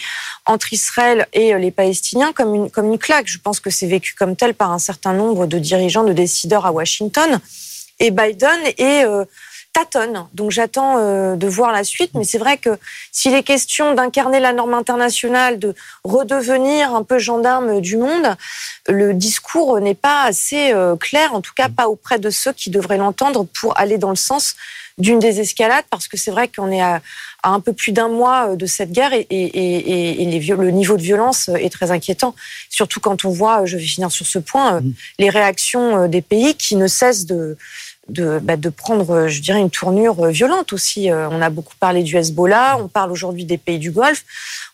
entre 0.47 0.73
Israël 0.73 1.27
et 1.35 1.53
euh, 1.53 1.59
les 1.59 1.71
Palestiniens 1.71 2.33
comme 2.33 2.55
une, 2.55 2.71
comme 2.71 2.87
une 2.87 2.99
claque. 2.99 3.27
Je 3.27 3.39
pense 3.39 3.61
que 3.61 3.69
c'est 3.69 3.87
vécu 3.87 4.15
comme 4.15 4.37
tel 4.37 4.55
par 4.55 4.73
un 4.73 4.79
certain 4.79 5.13
nombre 5.13 5.47
de 5.47 5.59
dirigeants, 5.59 6.05
de 6.05 6.15
décideurs 6.15 6.65
à 6.65 6.73
Washington. 6.73 7.41
Et 7.99 8.11
Biden 8.11 8.61
est... 8.79 9.05
Euh, 9.05 9.25
tâtonne. 9.79 10.27
Donc 10.35 10.51
j'attends 10.51 10.99
euh, 10.99 11.37
de 11.37 11.47
voir 11.47 11.73
la 11.73 11.85
suite. 11.85 12.11
Mais 12.15 12.25
c'est 12.25 12.39
vrai 12.39 12.57
que 12.57 12.71
s'il 13.13 13.35
est 13.35 13.43
question 13.43 13.95
d'incarner 13.95 14.41
la 14.41 14.53
norme 14.53 14.75
internationale, 14.75 15.59
de 15.59 15.75
redevenir 16.05 16.95
un 16.95 17.03
peu 17.03 17.19
gendarme 17.19 17.81
du 17.81 17.97
monde, 17.97 18.37
le 18.89 19.15
discours 19.15 19.81
n'est 19.81 19.95
pas 19.95 20.23
assez 20.23 20.73
euh, 20.73 20.97
clair, 20.97 21.35
en 21.35 21.41
tout 21.41 21.53
cas 21.57 21.69
pas 21.69 21.89
auprès 21.89 22.19
de 22.19 22.31
ceux 22.31 22.53
qui 22.53 22.71
devraient 22.71 22.99
l'entendre 22.99 23.47
pour 23.61 23.79
aller 23.79 23.99
dans 23.99 24.11
le 24.11 24.17
sens 24.17 24.57
d'une 24.99 25.21
désescalade, 25.21 25.85
parce 25.91 26.09
que 26.09 26.17
c'est 26.17 26.33
vrai 26.33 26.49
qu'on 26.49 26.73
est 26.73 26.81
à, 26.81 27.01
un 27.45 27.61
peu 27.61 27.73
plus 27.73 27.93
d'un 27.93 28.09
mois 28.09 28.57
de 28.57 28.67
cette 28.67 28.91
guerre 28.91 29.13
et, 29.13 29.27
le 29.31 30.71
niveau 30.71 30.97
de 30.97 31.03
violence 31.03 31.49
est 31.51 31.73
très 31.73 31.93
inquiétant. 31.93 32.35
Surtout 32.69 32.99
quand 32.99 33.25
on 33.25 33.31
voit, 33.31 33.65
je 33.65 33.77
vais 33.77 33.85
finir 33.85 34.11
sur 34.11 34.27
ce 34.27 34.41
point, 34.41 34.81
mmh. 34.81 34.93
les 35.21 35.31
réactions 35.31 36.09
des 36.09 36.21
pays 36.21 36.57
qui 36.57 36.75
ne 36.75 36.89
cessent 36.89 37.27
de 37.27 37.57
de, 38.09 38.39
bah, 38.43 38.57
de 38.57 38.69
prendre, 38.69 39.11
euh, 39.11 39.29
je 39.29 39.41
dirais, 39.41 39.61
une 39.61 39.71
tournure 39.71 40.25
euh, 40.25 40.31
violente 40.31 40.73
aussi. 40.73 41.11
Euh, 41.11 41.29
on 41.31 41.43
a 41.43 41.51
beaucoup 41.51 41.75
parlé 41.79 42.03
du 42.03 42.17
Hezbollah, 42.17 42.79
on 42.79 42.89
parle 42.89 43.13
aujourd'hui 43.13 43.45
des 43.45 43.59
pays 43.59 43.79
du 43.79 43.91
Golfe. 43.91 44.25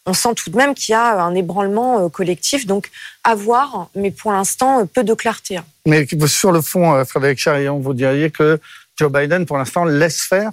On 0.07 0.13
sent 0.13 0.35
tout 0.37 0.51
de 0.51 0.57
même 0.57 0.75
qu'il 0.75 0.93
y 0.93 0.95
a 0.95 1.23
un 1.23 1.35
ébranlement 1.35 2.09
collectif, 2.11 2.67
donc 2.67 2.91
à 3.25 3.35
voir, 3.35 3.89
mais 3.95 4.11
pour 4.11 4.33
l'instant, 4.33 4.87
peu 4.87 5.03
de 5.03 5.15
clarté. 5.15 5.57
Hein. 5.57 5.65
Mais 5.87 6.07
sur 6.27 6.53
le 6.53 6.61
fond, 6.61 7.03
Frédéric 7.07 7.39
Charillon, 7.39 7.79
vous 7.79 7.95
diriez 7.95 8.31
que 8.31 8.61
Joe 8.97 9.11
Biden, 9.11 9.47
pour 9.47 9.57
l'instant, 9.57 9.85
laisse 9.85 10.21
faire 10.21 10.51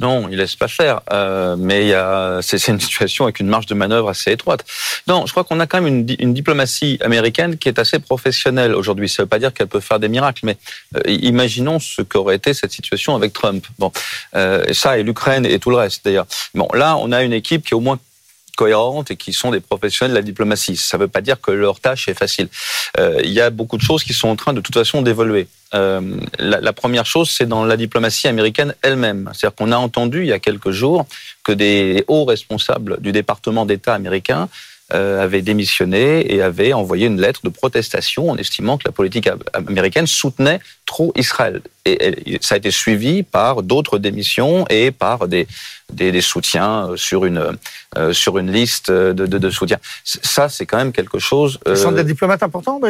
non, 0.00 0.28
il 0.28 0.36
laisse 0.36 0.56
pas 0.56 0.66
faire. 0.66 1.00
Euh, 1.12 1.54
mais 1.56 1.92
c'est, 2.42 2.68
une 2.68 2.80
situation 2.80 3.24
avec 3.24 3.38
une 3.38 3.46
marge 3.46 3.66
de 3.66 3.74
manœuvre 3.74 4.08
assez 4.08 4.32
étroite. 4.32 4.64
Non, 5.06 5.26
je 5.26 5.30
crois 5.30 5.44
qu'on 5.44 5.60
a 5.60 5.66
quand 5.66 5.80
même 5.80 6.06
une, 6.08 6.16
une, 6.18 6.34
diplomatie 6.34 6.98
américaine 7.02 7.56
qui 7.56 7.68
est 7.68 7.78
assez 7.78 8.00
professionnelle 8.00 8.74
aujourd'hui. 8.74 9.08
Ça 9.08 9.22
ne 9.22 9.24
veut 9.24 9.28
pas 9.28 9.38
dire 9.38 9.54
qu'elle 9.54 9.68
peut 9.68 9.80
faire 9.80 10.00
des 10.00 10.08
miracles, 10.08 10.44
mais 10.44 10.56
euh, 10.96 11.00
imaginons 11.06 11.78
ce 11.78 12.02
qu'aurait 12.02 12.36
été 12.36 12.52
cette 12.52 12.72
situation 12.72 13.14
avec 13.14 13.32
Trump. 13.32 13.64
Bon, 13.78 13.92
euh, 14.34 14.64
ça 14.72 14.98
et 14.98 15.04
l'Ukraine 15.04 15.46
et 15.46 15.58
tout 15.60 15.70
le 15.70 15.76
reste 15.76 16.04
d'ailleurs. 16.04 16.26
Bon, 16.54 16.68
là, 16.74 16.96
on 16.96 17.12
a 17.12 17.22
une 17.22 17.32
équipe 17.32 17.64
qui 17.64 17.74
est 17.74 17.76
au 17.76 17.80
moins 17.80 17.98
cohérentes 18.56 19.10
et 19.10 19.16
qui 19.16 19.32
sont 19.32 19.50
des 19.50 19.60
professionnels 19.60 20.12
de 20.12 20.16
la 20.16 20.22
diplomatie. 20.22 20.76
Ça 20.76 20.96
ne 20.96 21.02
veut 21.02 21.08
pas 21.08 21.20
dire 21.20 21.40
que 21.40 21.50
leur 21.50 21.80
tâche 21.80 22.08
est 22.08 22.14
facile. 22.14 22.48
Euh, 22.98 23.20
il 23.24 23.30
y 23.30 23.40
a 23.40 23.50
beaucoup 23.50 23.76
de 23.76 23.82
choses 23.82 24.04
qui 24.04 24.12
sont 24.12 24.28
en 24.28 24.36
train 24.36 24.52
de 24.52 24.60
toute 24.60 24.74
façon 24.74 25.02
d'évoluer. 25.02 25.48
Euh, 25.74 26.00
la, 26.38 26.72
première 26.72 27.06
chose, 27.06 27.30
c'est 27.30 27.46
dans 27.46 27.64
la 27.64 27.76
diplomatie 27.76 28.28
américaine 28.28 28.74
elle-même. 28.82 29.30
C'est-à-dire 29.32 29.54
qu'on 29.54 29.72
a 29.72 29.76
entendu 29.76 30.20
il 30.20 30.26
y 30.26 30.32
a 30.32 30.38
quelques 30.38 30.70
jours 30.70 31.06
que 31.44 31.52
des 31.52 32.04
hauts 32.08 32.24
responsables 32.24 33.00
du 33.00 33.12
département 33.12 33.64
d'État 33.64 33.94
américain 33.94 34.48
euh, 34.92 35.22
avait 35.22 35.40
démissionné 35.40 36.34
et 36.34 36.42
avait 36.42 36.74
envoyé 36.74 37.06
une 37.06 37.18
lettre 37.18 37.40
de 37.44 37.48
protestation 37.48 38.28
en 38.28 38.36
estimant 38.36 38.76
que 38.76 38.82
la 38.84 38.92
politique 38.92 39.26
américaine 39.54 40.06
soutenait 40.06 40.60
trop 40.84 41.14
Israël. 41.16 41.62
Et, 41.86 42.38
ça 42.42 42.56
a 42.56 42.58
été 42.58 42.70
suivi 42.70 43.22
par 43.22 43.62
d'autres 43.62 43.98
démissions 43.98 44.66
et 44.68 44.90
par 44.90 45.28
des, 45.28 45.46
des, 45.92 46.20
soutiens 46.20 46.90
sur 46.96 47.24
une, 47.24 47.56
euh, 47.96 48.12
sur 48.12 48.38
une 48.38 48.50
liste 48.50 48.90
de, 48.90 49.12
de, 49.12 49.50
soutiens. 49.50 49.78
Ça, 50.04 50.48
c'est 50.48 50.66
quand 50.66 50.78
même 50.78 50.92
quelque 50.92 51.18
chose. 51.18 51.58
Ce 51.66 51.76
sont 51.76 51.92
des 51.92 52.04
diplomates 52.04 52.42
importants 52.42 52.80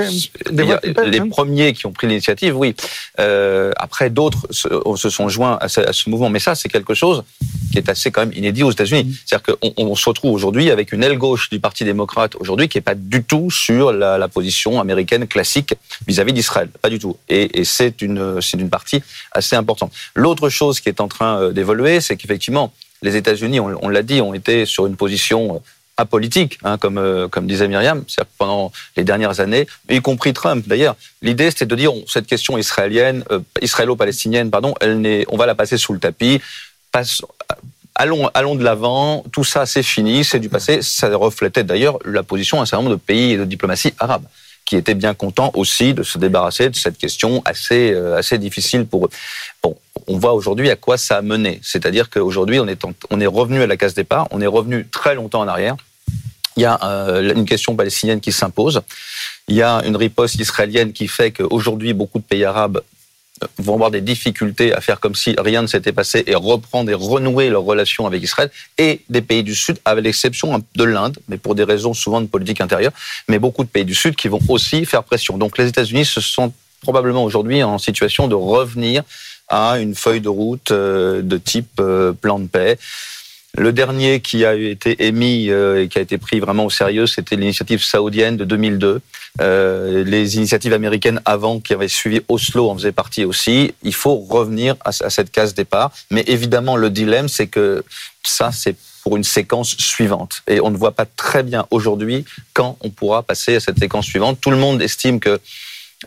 Les 0.50 1.20
premiers 1.30 1.72
qui 1.72 1.86
ont 1.86 1.92
pris 1.92 2.06
l'initiative, 2.06 2.56
oui. 2.56 2.74
Euh, 3.20 3.72
après, 3.76 4.10
d'autres 4.10 4.46
se, 4.50 5.10
sont 5.10 5.28
joints 5.28 5.58
à 5.60 5.68
ce, 5.68 6.08
mouvement. 6.08 6.30
Mais 6.30 6.38
ça, 6.38 6.54
c'est 6.54 6.68
quelque 6.68 6.94
chose 6.94 7.24
qui 7.70 7.78
est 7.78 7.88
assez 7.88 8.10
quand 8.10 8.22
même 8.22 8.36
inédit 8.36 8.62
aux 8.62 8.70
États-Unis. 8.70 9.04
Mm. 9.04 9.14
C'est-à-dire 9.24 9.56
qu'on 9.56 9.72
on 9.76 9.94
se 9.94 10.08
retrouve 10.08 10.32
aujourd'hui 10.34 10.70
avec 10.70 10.92
une 10.92 11.02
aile 11.02 11.18
gauche 11.18 11.50
du 11.50 11.60
Parti 11.60 11.84
démocrate 11.84 12.36
aujourd'hui 12.36 12.68
qui 12.68 12.78
n'est 12.78 12.82
pas 12.82 12.94
du 12.94 13.22
tout 13.24 13.50
sur 13.50 13.92
la, 13.92 14.18
la 14.18 14.28
position 14.28 14.80
américaine 14.80 15.26
classique 15.26 15.74
vis-à-vis 16.06 16.32
d'Israël. 16.32 16.68
Pas 16.80 16.90
du 16.90 16.98
tout. 16.98 17.16
Et, 17.28 17.60
et 17.60 17.64
c'est 17.64 18.02
une, 18.02 18.40
c'est 18.40 18.58
une 18.58 18.70
partie 18.70 19.02
assez 19.32 19.56
importante. 19.56 19.92
L'autre 20.14 20.48
chose 20.48 20.80
qui 20.80 20.88
est 20.88 21.00
en 21.00 21.08
train 21.08 21.40
euh, 21.40 21.52
d'évoluer, 21.52 22.00
c'est 22.00 22.16
qu'effectivement, 22.16 22.72
les 23.02 23.16
États-Unis, 23.16 23.60
on, 23.60 23.76
on 23.82 23.88
l'a 23.88 24.02
dit, 24.02 24.20
ont 24.20 24.34
été 24.34 24.66
sur 24.66 24.86
une 24.86 24.96
position 24.96 25.56
euh, 25.56 25.58
apolitique, 25.96 26.58
hein, 26.64 26.78
comme, 26.78 26.98
euh, 26.98 27.28
comme 27.28 27.46
disait 27.46 27.68
Myriam, 27.68 28.04
pendant 28.38 28.72
les 28.96 29.04
dernières 29.04 29.40
années, 29.40 29.66
y 29.88 30.00
compris 30.00 30.32
Trump 30.32 30.66
d'ailleurs. 30.66 30.96
L'idée, 31.20 31.50
c'était 31.50 31.66
de 31.66 31.76
dire 31.76 31.92
cette 32.06 32.26
question 32.26 32.56
israélienne, 32.56 33.24
israélo-palestinienne, 33.60 34.50
pardon, 34.50 34.74
elle 34.80 35.24
on 35.28 35.36
va 35.36 35.46
la 35.46 35.54
passer 35.54 35.76
sous 35.76 35.92
le 35.92 35.98
tapis. 35.98 36.40
Allons, 37.94 38.30
allons 38.32 38.54
de 38.54 38.64
l'avant, 38.64 39.22
tout 39.32 39.44
ça 39.44 39.66
c'est 39.66 39.82
fini, 39.82 40.24
c'est 40.24 40.40
du 40.40 40.48
passé. 40.48 40.80
Ça 40.80 41.14
reflétait 41.14 41.62
d'ailleurs 41.62 41.98
la 42.06 42.22
position 42.22 42.58
d'un 42.58 42.64
certain 42.64 42.82
nombre 42.82 42.96
de 42.96 43.00
pays 43.00 43.32
et 43.32 43.36
de 43.36 43.44
diplomatie 43.44 43.92
arabes 43.98 44.24
qui 44.64 44.76
étaient 44.76 44.94
bien 44.94 45.14
contents 45.14 45.50
aussi 45.54 45.94
de 45.94 46.02
se 46.02 46.18
débarrasser 46.18 46.70
de 46.70 46.76
cette 46.76 46.98
question 46.98 47.42
assez, 47.44 47.92
euh, 47.92 48.16
assez 48.16 48.38
difficile 48.38 48.86
pour 48.86 49.06
eux. 49.06 49.10
Bon, 49.62 49.76
on 50.06 50.18
voit 50.18 50.32
aujourd'hui 50.32 50.70
à 50.70 50.76
quoi 50.76 50.96
ça 50.96 51.18
a 51.18 51.22
mené. 51.22 51.60
C'est-à-dire 51.62 52.10
qu'aujourd'hui, 52.10 52.58
on 52.60 52.68
est, 52.68 52.82
on 53.10 53.20
est 53.20 53.26
revenu 53.26 53.62
à 53.62 53.66
la 53.66 53.76
case 53.76 53.94
départ, 53.94 54.28
on 54.30 54.40
est 54.40 54.46
revenu 54.46 54.86
très 54.90 55.14
longtemps 55.14 55.40
en 55.40 55.48
arrière. 55.48 55.76
Il 56.56 56.62
y 56.62 56.66
a 56.66 56.78
euh, 56.84 57.34
une 57.34 57.46
question 57.46 57.74
palestinienne 57.76 58.20
qui 58.20 58.32
s'impose. 58.32 58.82
Il 59.48 59.56
y 59.56 59.62
a 59.62 59.82
une 59.84 59.96
riposte 59.96 60.36
israélienne 60.36 60.92
qui 60.92 61.08
fait 61.08 61.32
qu'aujourd'hui, 61.32 61.94
beaucoup 61.94 62.18
de 62.18 62.24
pays 62.24 62.44
arabes 62.44 62.82
vont 63.58 63.74
avoir 63.74 63.90
des 63.90 64.00
difficultés 64.00 64.72
à 64.72 64.80
faire 64.80 65.00
comme 65.00 65.14
si 65.14 65.34
rien 65.38 65.62
ne 65.62 65.66
s'était 65.66 65.92
passé 65.92 66.24
et 66.26 66.34
reprendre 66.34 66.90
et 66.90 66.94
renouer 66.94 67.48
leurs 67.50 67.62
relations 67.62 68.06
avec 68.06 68.22
Israël, 68.22 68.50
et 68.78 69.00
des 69.08 69.22
pays 69.22 69.42
du 69.42 69.54
Sud, 69.54 69.78
avec 69.84 70.04
l'exception 70.04 70.62
de 70.74 70.84
l'Inde, 70.84 71.18
mais 71.28 71.38
pour 71.38 71.54
des 71.54 71.64
raisons 71.64 71.94
souvent 71.94 72.20
de 72.20 72.26
politique 72.26 72.60
intérieure, 72.60 72.92
mais 73.28 73.38
beaucoup 73.38 73.64
de 73.64 73.68
pays 73.68 73.84
du 73.84 73.94
Sud 73.94 74.16
qui 74.16 74.28
vont 74.28 74.40
aussi 74.48 74.84
faire 74.84 75.04
pression. 75.04 75.38
Donc 75.38 75.58
les 75.58 75.68
États-Unis 75.68 76.04
se 76.04 76.20
sont 76.20 76.52
probablement 76.82 77.24
aujourd'hui 77.24 77.62
en 77.62 77.78
situation 77.78 78.28
de 78.28 78.34
revenir 78.34 79.02
à 79.48 79.78
une 79.78 79.94
feuille 79.94 80.20
de 80.20 80.28
route 80.28 80.70
euh, 80.70 81.22
de 81.22 81.36
type 81.36 81.78
euh, 81.80 82.12
plan 82.12 82.38
de 82.38 82.46
paix. 82.46 82.78
Le 83.58 83.70
dernier 83.70 84.20
qui 84.20 84.46
a 84.46 84.54
été 84.54 85.04
émis 85.04 85.50
euh, 85.50 85.82
et 85.82 85.88
qui 85.88 85.98
a 85.98 86.00
été 86.00 86.16
pris 86.16 86.40
vraiment 86.40 86.64
au 86.64 86.70
sérieux, 86.70 87.06
c'était 87.06 87.36
l'initiative 87.36 87.82
saoudienne 87.82 88.38
de 88.38 88.44
2002. 88.44 89.02
Euh, 89.42 90.04
les 90.04 90.36
initiatives 90.36 90.72
américaines 90.72 91.20
avant 91.26 91.60
qui 91.60 91.74
avaient 91.74 91.86
suivi 91.88 92.22
Oslo 92.28 92.70
en 92.70 92.76
faisaient 92.76 92.92
partie 92.92 93.26
aussi. 93.26 93.74
Il 93.82 93.92
faut 93.92 94.16
revenir 94.16 94.76
à, 94.86 94.92
cette 94.92 95.30
case 95.30 95.52
départ. 95.52 95.92
Mais 96.10 96.24
évidemment, 96.28 96.76
le 96.76 96.88
dilemme, 96.88 97.28
c'est 97.28 97.46
que 97.46 97.84
ça, 98.22 98.52
c'est 98.52 98.74
pour 99.02 99.18
une 99.18 99.24
séquence 99.24 99.76
suivante. 99.76 100.42
Et 100.48 100.60
on 100.62 100.70
ne 100.70 100.76
voit 100.78 100.92
pas 100.92 101.04
très 101.04 101.42
bien 101.42 101.66
aujourd'hui 101.70 102.24
quand 102.54 102.78
on 102.80 102.88
pourra 102.88 103.22
passer 103.22 103.56
à 103.56 103.60
cette 103.60 103.78
séquence 103.78 104.06
suivante. 104.06 104.38
Tout 104.40 104.50
le 104.50 104.56
monde 104.56 104.80
estime 104.80 105.20
que 105.20 105.38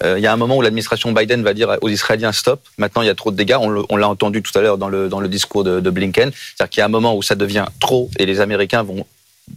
il 0.04 0.20
y 0.20 0.28
a 0.28 0.34
un 0.34 0.38
moment 0.38 0.58
où 0.58 0.62
l'administration 0.62 1.12
Biden 1.12 1.44
va 1.44 1.54
dire 1.54 1.78
aux 1.82 1.90
Israéliens 1.90 2.32
stop. 2.32 2.62
Maintenant, 2.78 3.02
il 3.02 3.08
y 3.08 3.10
a 3.10 3.16
trop 3.16 3.32
de 3.32 3.36
dégâts. 3.36 3.58
On 3.60 3.98
l'a 3.98 4.10
entendu 4.10 4.42
tout 4.42 4.58
à 4.58 4.62
l'heure 4.62 4.78
dans 4.78 4.90
le, 4.90 5.28
discours 5.28 5.64
de, 5.64 5.90
Blinken. 5.90 6.32
C'est-à-dire 6.32 6.70
qu'il 6.70 6.80
y 6.80 6.84
a 6.84 6.86
un 6.86 6.90
moment 6.90 7.16
où 7.16 7.22
ça 7.22 7.36
devient 7.36 7.66
trop 7.80 8.10
et 8.20 8.26
les 8.26 8.42
Américains 8.42 8.84
vont 8.84 9.06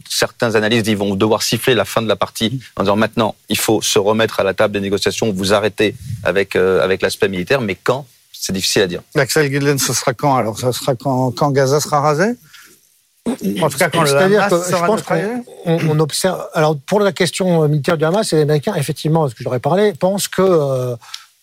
certains 0.08 0.54
analystes 0.54 0.84
disent 0.84 0.96
vont 0.96 1.14
devoir 1.14 1.42
siffler 1.42 1.74
la 1.74 1.86
fin 1.86 2.02
de 2.02 2.08
la 2.08 2.16
partie 2.16 2.60
en 2.76 2.82
disant 2.82 2.96
maintenant 2.96 3.34
il 3.48 3.58
faut 3.58 3.80
se 3.80 3.98
remettre 3.98 4.38
à 4.40 4.44
la 4.44 4.52
table 4.52 4.74
des 4.74 4.80
négociations, 4.80 5.32
vous 5.32 5.54
arrêtez 5.54 5.94
avec 6.24 6.56
euh, 6.56 6.82
avec 6.82 7.00
l'aspect 7.02 7.28
militaire, 7.28 7.60
mais 7.60 7.74
quand? 7.74 8.06
C'est 8.40 8.52
difficile 8.52 8.82
à 8.82 8.86
dire. 8.86 9.02
Axel 9.16 9.50
Gillen, 9.50 9.78
ce 9.78 9.92
sera 9.92 10.14
quand? 10.14 10.36
Alors 10.36 10.58
Ça 10.58 10.72
sera 10.72 10.94
quand 10.94 11.50
Gaza 11.50 11.80
sera 11.80 12.00
rasé? 12.00 12.36
En 13.62 13.68
tout 13.68 13.78
cas, 13.78 13.90
quand 13.90 14.02
le 14.02 14.16
Hamas 14.16 14.50
que 14.50 14.76
je 14.76 14.84
pense 14.84 15.02
qu'on 15.02 15.44
on 15.66 16.00
observe. 16.00 16.46
Alors, 16.54 16.76
pour 16.86 17.00
la 17.00 17.12
question 17.12 17.68
militaire 17.68 17.98
du 17.98 18.04
Hamas, 18.04 18.32
les 18.32 18.42
Américains, 18.42 18.74
effectivement, 18.74 19.28
ce 19.28 19.34
que 19.34 19.42
j'aurais 19.42 19.60
parlé, 19.60 19.92
pensent 19.92 20.28
que 20.28 20.42
euh, 20.42 20.96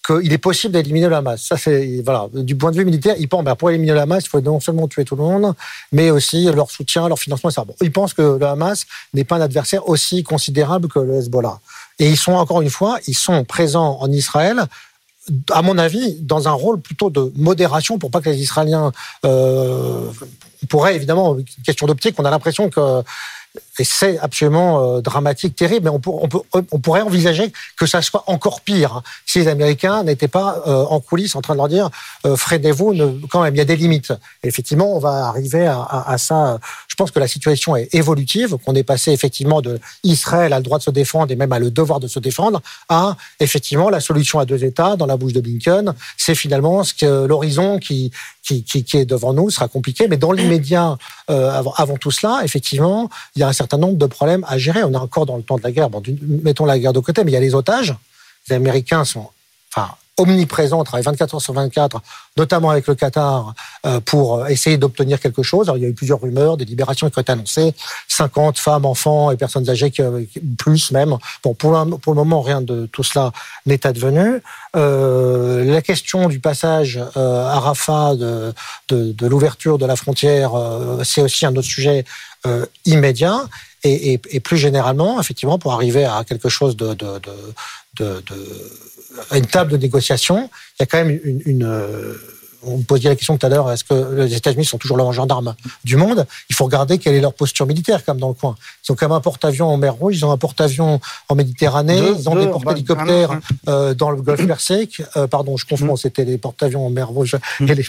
qu'il 0.06 0.32
est 0.32 0.38
possible 0.38 0.74
d'éliminer 0.74 1.08
le 1.08 1.16
Hamas. 1.16 1.42
Ça, 1.42 1.58
c'est 1.58 2.02
voilà. 2.04 2.28
Du 2.34 2.56
point 2.56 2.72
de 2.72 2.78
vue 2.78 2.86
militaire, 2.86 3.16
ils 3.18 3.28
pensent 3.28 3.44
ben, 3.44 3.56
pour 3.56 3.70
éliminer 3.70 3.94
le 3.94 4.02
Hamas, 4.02 4.24
il 4.24 4.30
faut 4.30 4.42
non 4.42 4.60
seulement 4.60 4.88
tuer 4.88 5.06
tout 5.06 5.16
le 5.16 5.24
monde, 5.24 5.54
mais 5.92 6.12
aussi 6.12 6.46
leur 6.46 6.70
soutien, 6.70 7.08
leur 7.08 7.20
financement. 7.20 7.50
Bon, 7.66 7.76
ils 7.82 7.92
pensent 7.92 8.14
que 8.14 8.38
le 8.40 8.46
Hamas 8.46 8.86
n'est 9.14 9.24
pas 9.24 9.38
un 9.38 9.42
adversaire 9.42 9.88
aussi 9.90 10.24
considérable 10.24 10.88
que 10.88 11.00
le 11.00 11.16
Hezbollah. 11.16 11.60
Et 12.00 12.10
ils 12.10 12.18
sont 12.18 12.34
encore 12.34 12.62
une 12.62 12.70
fois, 12.70 13.00
ils 13.08 13.16
sont 13.16 13.44
présents 13.46 13.98
en 14.00 14.12
Israël 14.12 14.68
à 15.52 15.62
mon 15.62 15.78
avis, 15.78 16.18
dans 16.22 16.48
un 16.48 16.52
rôle 16.52 16.80
plutôt 16.80 17.10
de 17.10 17.32
modération 17.36 17.98
pour 17.98 18.12
pas 18.12 18.22
que 18.22 18.30
les 18.30 18.42
Israéliens 18.42 18.92
euh, 19.26 20.12
pourraient 20.68 20.96
évidemment 20.96 21.38
une 21.38 21.46
question 21.64 21.88
d'optique. 21.88 22.16
On 22.18 22.26
a 22.26 22.32
l'impression 22.32 22.70
que 22.70 23.04
et 23.80 23.84
c'est 23.84 24.18
absolument 24.20 24.98
euh, 24.98 25.02
dramatique, 25.02 25.56
terrible, 25.56 25.90
mais 25.90 25.98
on, 26.72 26.80
pourrait 26.80 27.02
envisager 27.02 27.52
que 27.78 27.86
ça 27.86 28.02
soit 28.02 28.24
encore 28.28 28.62
pire 28.62 28.94
hein, 28.94 29.04
si 29.26 29.40
les 29.40 29.48
Américains 29.48 30.04
n'étaient 30.04 30.30
pas 30.30 30.64
euh, 30.66 30.86
en 30.86 31.00
coulisses 31.00 31.36
en 31.36 31.42
train 31.42 31.54
de 31.54 31.58
leur 31.58 31.68
dire 31.68 31.90
euh, 32.26 32.36
freinez-vous, 32.36 32.94
quand 33.30 33.44
même, 33.44 33.54
il 33.54 33.58
y 33.58 33.62
a 33.62 33.66
des 33.66 33.76
limites. 33.76 34.14
Effectivement, 34.44 34.96
on 34.96 35.00
va 35.00 35.28
arriver 35.28 35.68
à, 35.68 36.18
ça. 36.18 36.60
Je 36.88 36.96
pense 36.96 37.12
que 37.12 37.20
la 37.20 37.28
situation 37.28 37.76
est 37.76 37.94
évolutive, 37.94 38.58
qu'on 38.66 38.76
est 38.76 38.84
passé 38.84 39.12
effectivement 39.12 39.62
de 39.62 39.80
Israël 40.04 40.54
a 40.54 40.58
le 40.58 40.64
droit 40.64 40.78
de 40.78 40.84
se 40.84 40.92
défendre 40.92 41.32
et 41.32 41.36
même 41.36 41.52
à 41.52 41.60
le 41.60 41.72
devoir 41.72 42.00
de 42.00 42.08
se 42.08 42.20
défendre 42.20 42.62
à 42.90 43.18
effectivement 43.40 43.90
la 43.90 44.00
solution 44.00 44.40
à 44.40 44.46
deux 44.46 44.64
États 44.64 44.96
dans 44.96 45.06
la 45.06 45.18
bouche 45.18 45.34
de 45.34 45.42
Blinken. 45.42 45.94
C'est 46.18 46.36
finalement 46.36 46.84
ce 46.84 46.94
que 46.94 47.26
l'horizon 47.26 47.80
qui, 47.80 48.12
qui, 48.44 48.64
qui, 48.64 48.84
qui, 48.84 48.98
est 48.98 49.06
devant 49.06 49.34
nous 49.34 49.50
sera 49.50 49.68
compliqué, 49.68 50.08
mais 50.08 50.18
dans 50.18 50.32
l'immédiat, 50.32 50.55
euh, 51.30 51.52
avant, 51.52 51.74
avant 51.78 51.98
tout 51.98 52.12
cela, 52.12 52.42
effectivement, 52.44 53.10
il 53.36 53.40
y 53.40 53.44
a 53.44 53.48
un 53.48 53.54
certain 53.54 53.78
nombre 53.78 53.98
de 53.98 54.06
problèmes 54.06 54.46
à 54.48 54.58
gérer. 54.58 54.84
On 54.84 54.94
est 54.94 54.98
encore 54.98 55.26
dans 55.26 55.38
le 55.38 55.44
temps 55.44 55.58
de 55.58 55.64
la 55.64 55.72
guerre. 55.72 55.90
Mettons 56.22 56.66
la 56.66 56.80
guerre 56.80 56.94
de 56.94 57.00
côté, 57.00 57.24
mais 57.24 57.32
il 57.32 57.34
y 57.34 57.38
a 57.38 57.42
les 57.42 57.56
otages. 57.56 57.96
Les 58.50 58.56
Américains 58.56 59.06
sont, 59.06 59.28
enfin, 59.76 59.96
omniprésent, 60.18 60.84
travaille 60.84 61.04
24 61.04 61.36
heures 61.36 61.42
sur 61.42 61.54
24, 61.54 62.02
notamment 62.38 62.70
avec 62.70 62.88
le 62.88 62.96
Qatar, 62.96 63.54
euh, 63.86 64.00
pour 64.00 64.48
essayer 64.48 64.78
d'obtenir 64.78 65.20
quelque 65.20 65.44
chose. 65.44 65.72
Il 65.76 65.82
y 65.82 65.86
a 65.86 65.90
eu 65.90 65.94
plusieurs 65.94 66.22
rumeurs, 66.22 66.58
des 66.58 66.66
libérations 66.66 67.10
qui 67.10 67.18
ont 67.18 67.22
été 67.22 67.32
annoncées, 67.32 67.74
50 68.08 68.58
femmes, 68.58 68.86
enfants 68.86 69.32
et 69.32 69.38
personnes 69.38 69.70
âgées, 69.70 69.92
plus 70.58 70.92
même. 70.92 71.18
Bon, 71.44 71.54
pour 71.54 71.72
le, 71.72 72.14
moment, 72.14 72.42
rien 72.42 72.62
de 72.62 72.86
tout 72.92 73.04
cela 73.04 73.32
n'est 73.66 73.86
advenu. 73.86 74.42
Euh, 74.76 75.66
la 75.66 75.82
question 75.82 76.28
du 76.28 76.40
passage 76.40 77.00
euh, 77.18 77.48
à 77.48 77.60
Rafah, 77.60 78.16
de, 78.16 78.54
de, 78.90 79.28
l'ouverture 79.28 79.78
de 79.78 79.86
la 79.86 79.96
frontière, 79.96 80.56
euh, 80.56 81.04
c'est 81.04 81.22
aussi 81.22 81.46
un 81.46 81.56
autre 81.56 81.68
sujet 81.68 82.06
euh, 82.46 82.66
immédiat. 82.86 83.48
Et, 83.88 84.40
plus 84.40 84.58
généralement, 84.58 85.22
effectivement, 85.22 85.60
pour 85.60 85.74
arriver 85.74 86.06
à 86.06 86.24
quelque 86.28 86.50
chose 86.50 86.76
de 86.76 86.98
à 89.32 89.38
une 89.38 89.46
table 89.46 89.72
de 89.72 89.78
négociation, 89.78 90.50
il 90.80 90.82
y 90.82 90.84
a 90.84 90.86
quand 90.86 90.98
même 90.98 91.20
une, 91.24 91.42
une 91.46 91.64
euh, 91.64 92.14
on 92.66 92.78
me 92.78 92.84
posait 92.84 93.10
la 93.10 93.16
question 93.16 93.38
tout 93.38 93.46
à 93.46 93.50
l'heure, 93.50 93.72
est-ce 93.72 93.84
que 93.84 94.16
les 94.16 94.34
États-Unis 94.34 94.66
sont 94.66 94.78
toujours 94.78 94.98
le 94.98 95.12
gendarme 95.12 95.56
du 95.84 95.98
monde? 95.98 96.26
Il 96.50 96.56
faut 96.56 96.66
regarder 96.66 96.98
quelle 96.98 97.16
est 97.16 97.22
leur 97.22 97.34
posture 97.34 97.66
militaire, 97.66 98.04
comme 98.04 98.20
dans 98.20 98.30
le 98.30 98.34
coin. 98.34 98.56
Ils 98.84 98.92
ont 98.92 98.96
quand 98.96 99.08
même 99.08 99.16
un 99.16 99.22
porte-avions 99.22 99.68
en 99.68 99.78
mer 99.78 99.96
Rouge, 99.96 100.18
ils 100.18 100.26
ont 100.26 100.32
un 100.32 100.38
porte-avions 100.38 101.00
en 101.30 101.36
Méditerranée, 101.36 102.02
ils 102.18 102.30
ont 102.30 102.36
des 102.36 102.48
porte-hélicoptères 102.48 103.40
euh, 103.68 103.94
dans 103.94 104.12
le 104.12 104.22
Golfe 104.22 104.46
Persique. 104.48 105.02
Euh, 105.16 105.28
pardon, 105.28 105.58
je 105.58 105.66
confonds, 105.66 105.94
mmh. 105.94 105.98
c'était 105.98 106.26
les 106.26 106.38
porte-avions 106.38 106.86
en 106.86 106.90
mer 106.90 107.08
Rouge. 107.08 107.38
Les, 107.60 107.86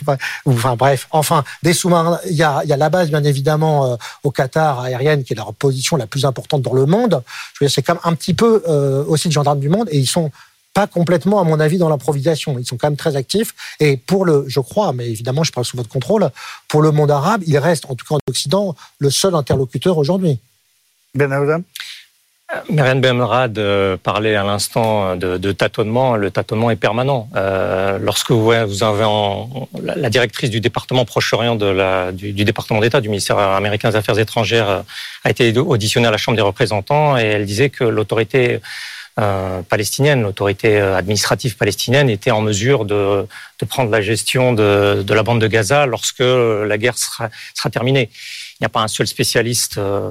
enfin 0.46 0.76
bref, 0.76 1.08
enfin 1.10 1.44
des 1.62 1.72
sous-marins. 1.72 2.20
Il 2.26 2.32
y 2.32 2.36
y 2.36 2.42
a 2.42 2.76
la 2.76 2.88
base, 2.88 3.08
bien 3.08 3.24
évidemment, 3.24 3.92
euh, 3.92 3.96
au 4.24 4.30
Qatar 4.30 4.80
aérienne, 4.80 5.24
qui 5.24 5.32
est 5.32 5.36
leur 5.36 5.54
position 5.54 5.96
la 5.96 6.06
plus 6.06 6.24
importante 6.24 6.62
dans 6.62 6.74
le 6.74 6.86
monde. 6.86 7.22
Je 7.54 7.64
veux 7.64 7.66
dire, 7.66 7.74
c'est 7.74 7.82
quand 7.82 7.94
même 7.94 8.02
un 8.04 8.14
petit 8.14 8.34
peu 8.34 8.62
euh, 8.68 9.04
aussi 9.06 9.28
le 9.28 9.32
gendarme 9.32 9.60
du 9.60 9.68
monde, 9.68 9.88
et 9.90 9.98
ils 9.98 10.06
sont 10.06 10.30
pas 10.76 10.86
complètement, 10.86 11.40
à 11.40 11.44
mon 11.44 11.58
avis, 11.58 11.78
dans 11.78 11.88
l'improvisation. 11.88 12.58
Ils 12.58 12.66
sont 12.66 12.76
quand 12.76 12.88
même 12.88 12.98
très 12.98 13.16
actifs. 13.16 13.54
Et 13.80 13.96
pour 13.96 14.26
le, 14.26 14.44
je 14.46 14.60
crois, 14.60 14.92
mais 14.92 15.08
évidemment, 15.08 15.42
je 15.42 15.50
parle 15.50 15.64
sous 15.64 15.78
votre 15.78 15.88
contrôle, 15.88 16.28
pour 16.68 16.82
le 16.82 16.90
monde 16.90 17.10
arabe, 17.10 17.42
il 17.46 17.56
reste, 17.56 17.86
en 17.88 17.94
tout 17.94 18.04
cas 18.06 18.16
en 18.16 18.20
Occident, 18.28 18.76
le 18.98 19.08
seul 19.08 19.34
interlocuteur 19.34 19.96
aujourd'hui. 19.96 20.38
Ben 21.14 21.32
Aouda 21.32 21.60
Myriam 22.70 23.00
Benrad 23.00 23.58
euh, 23.58 23.96
parlait 23.96 24.36
à 24.36 24.44
l'instant 24.44 25.16
de, 25.16 25.38
de, 25.38 25.52
tâtonnement. 25.52 26.14
Le 26.14 26.30
tâtonnement 26.30 26.70
est 26.70 26.76
permanent. 26.76 27.28
Euh, 27.34 27.98
lorsque 27.98 28.30
vous, 28.30 28.44
vous 28.44 28.82
avez 28.84 29.04
en, 29.04 29.68
la, 29.82 30.10
directrice 30.10 30.50
du 30.50 30.60
département 30.60 31.06
Proche-Orient 31.06 31.56
de 31.56 31.66
la, 31.66 32.12
du, 32.12 32.32
du, 32.32 32.44
département 32.44 32.80
d'État 32.80 33.00
du 33.00 33.08
ministère 33.08 33.38
américain 33.38 33.88
des 33.90 33.96
Affaires 33.96 34.18
étrangères 34.18 34.68
euh, 34.68 34.82
a 35.24 35.30
été 35.30 35.58
auditionnée 35.58 36.06
à 36.06 36.10
la 36.10 36.18
Chambre 36.18 36.36
des 36.36 36.42
représentants 36.42 37.16
et 37.16 37.22
elle 37.22 37.46
disait 37.46 37.70
que 37.70 37.82
l'autorité 37.82 38.60
euh, 39.18 39.62
palestinienne, 39.62 40.22
l'autorité 40.22 40.78
euh, 40.78 40.94
administrative 40.94 41.56
palestinienne 41.56 42.10
était 42.10 42.30
en 42.30 42.42
mesure 42.42 42.84
de, 42.84 43.26
de 43.58 43.64
prendre 43.64 43.90
la 43.90 44.02
gestion 44.02 44.52
de, 44.52 45.02
de, 45.02 45.14
la 45.14 45.22
bande 45.22 45.40
de 45.40 45.46
Gaza 45.46 45.86
lorsque 45.86 46.20
la 46.20 46.76
guerre 46.76 46.98
sera, 46.98 47.30
sera 47.54 47.70
terminée. 47.70 48.10
Il 48.58 48.62
n'y 48.62 48.66
a 48.66 48.68
pas 48.68 48.80
un 48.80 48.88
seul 48.88 49.06
spécialiste 49.06 49.78
euh, 49.78 50.10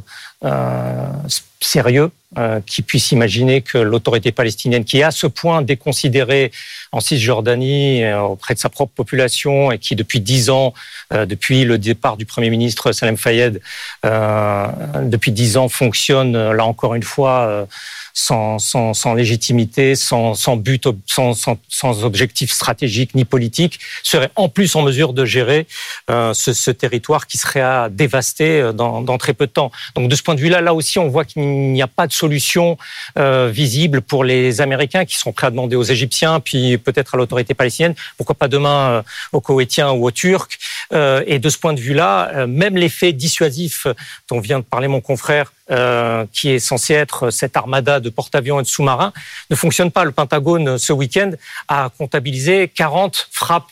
sérieux 1.59 2.11
euh, 2.37 2.59
qui 2.65 2.81
puisse 2.81 3.11
imaginer 3.11 3.61
que 3.61 3.77
l'autorité 3.77 4.31
palestinienne, 4.31 4.83
qui 4.83 4.99
est 4.99 5.03
à 5.03 5.11
ce 5.11 5.25
point 5.25 5.61
déconsidérée 5.61 6.51
en 6.91 6.99
Cisjordanie 6.99 8.03
euh, 8.03 8.19
auprès 8.21 8.53
de 8.53 8.59
sa 8.59 8.69
propre 8.69 8.91
population 8.93 9.71
et 9.71 9.79
qui 9.79 9.95
depuis 9.95 10.19
dix 10.19 10.49
ans, 10.49 10.73
euh, 11.13 11.25
depuis 11.25 11.63
le 11.63 11.77
départ 11.77 12.17
du 12.17 12.25
Premier 12.25 12.49
ministre 12.49 12.91
Salem 12.91 13.15
Fayed, 13.15 13.61
depuis 14.03 15.31
dix 15.31 15.55
ans 15.57 15.69
fonctionne 15.69 16.51
là 16.51 16.65
encore 16.65 16.93
une 16.93 17.03
fois 17.03 17.67
sans, 18.15 19.13
légitimité, 19.13 19.95
sans, 19.95 20.57
but, 20.57 20.87
sans, 21.05 21.33
sans, 21.33 22.03
objectif 22.03 22.51
stratégique 22.51 23.13
ni 23.13 23.25
politique, 23.25 23.79
serait 24.03 24.31
en 24.35 24.47
plus 24.47 24.75
en 24.75 24.81
mesure 24.81 25.13
de 25.13 25.25
gérer 25.25 25.67
euh, 26.09 26.33
ce, 26.33 26.72
territoire 26.72 27.27
qui 27.27 27.37
serait 27.37 27.61
à 27.61 27.89
dévaster 27.89 28.61
euh, 28.61 28.72
dans, 28.72 29.01
dans, 29.01 29.17
très 29.17 29.33
peu 29.33 29.48
de 29.48 29.51
temps. 29.51 29.72
Donc 29.96 30.09
de 30.09 30.15
ce 30.15 30.24
point 30.24 30.34
de 30.35 30.41
vue-là, 30.41 30.61
là 30.61 30.74
aussi, 30.74 31.00
on 31.00 31.07
voit 31.07 31.25
qu'il 31.25 31.43
n'y 31.43 31.81
a 31.81 31.87
pas 31.87 32.07
de 32.07 32.13
solution 32.13 32.77
euh, 33.17 33.50
visible 33.51 34.01
pour 34.01 34.24
les 34.24 34.61
Américains 34.61 35.05
qui 35.05 35.17
sont 35.17 35.31
prêts 35.31 35.48
à 35.48 35.51
demander 35.51 35.75
aux 35.75 35.83
Égyptiens, 35.83 36.39
puis 36.39 36.77
peut-être 36.77 37.15
à 37.15 37.17
l'autorité 37.17 37.53
palestinienne, 37.53 37.95
pourquoi 38.17 38.35
pas 38.35 38.48
demain 38.48 38.89
euh, 38.89 39.01
aux 39.31 39.41
Koweïtiens 39.41 39.91
ou 39.91 40.05
aux 40.05 40.11
Turcs. 40.11 40.50
Euh, 40.93 41.24
et 41.25 41.39
de 41.39 41.50
ce 41.50 41.57
point 41.57 41.74
de 41.74 41.79
vue-là, 41.79 42.31
euh, 42.33 42.48
même 42.48 42.77
l'effet 42.77 43.11
dissuasif 43.11 43.87
dont 44.29 44.39
vient 44.39 44.59
de 44.59 44.63
parler 44.63 44.87
mon 44.87 45.01
confrère 45.01 45.51
euh, 45.71 46.25
qui 46.31 46.51
est 46.51 46.59
censé 46.59 46.93
être 46.93 47.31
cette 47.31 47.57
armada 47.57 48.00
de 48.00 48.09
porte-avions 48.09 48.59
et 48.59 48.63
de 48.63 48.67
sous-marins, 48.67 49.13
ne 49.50 49.55
fonctionne 49.55 49.89
pas. 49.89 50.03
Le 50.03 50.11
Pentagone, 50.11 50.77
ce 50.77 50.93
week-end, 50.93 51.31
a 51.67 51.89
comptabilisé 51.98 52.67
40 52.67 53.29
frappes 53.31 53.71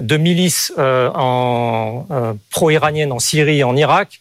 de 0.00 0.16
milices 0.16 0.72
euh, 0.78 1.10
euh, 2.10 2.32
pro-iraniennes 2.50 3.12
en 3.12 3.18
Syrie 3.18 3.58
et 3.58 3.64
en 3.64 3.76
Irak 3.76 4.18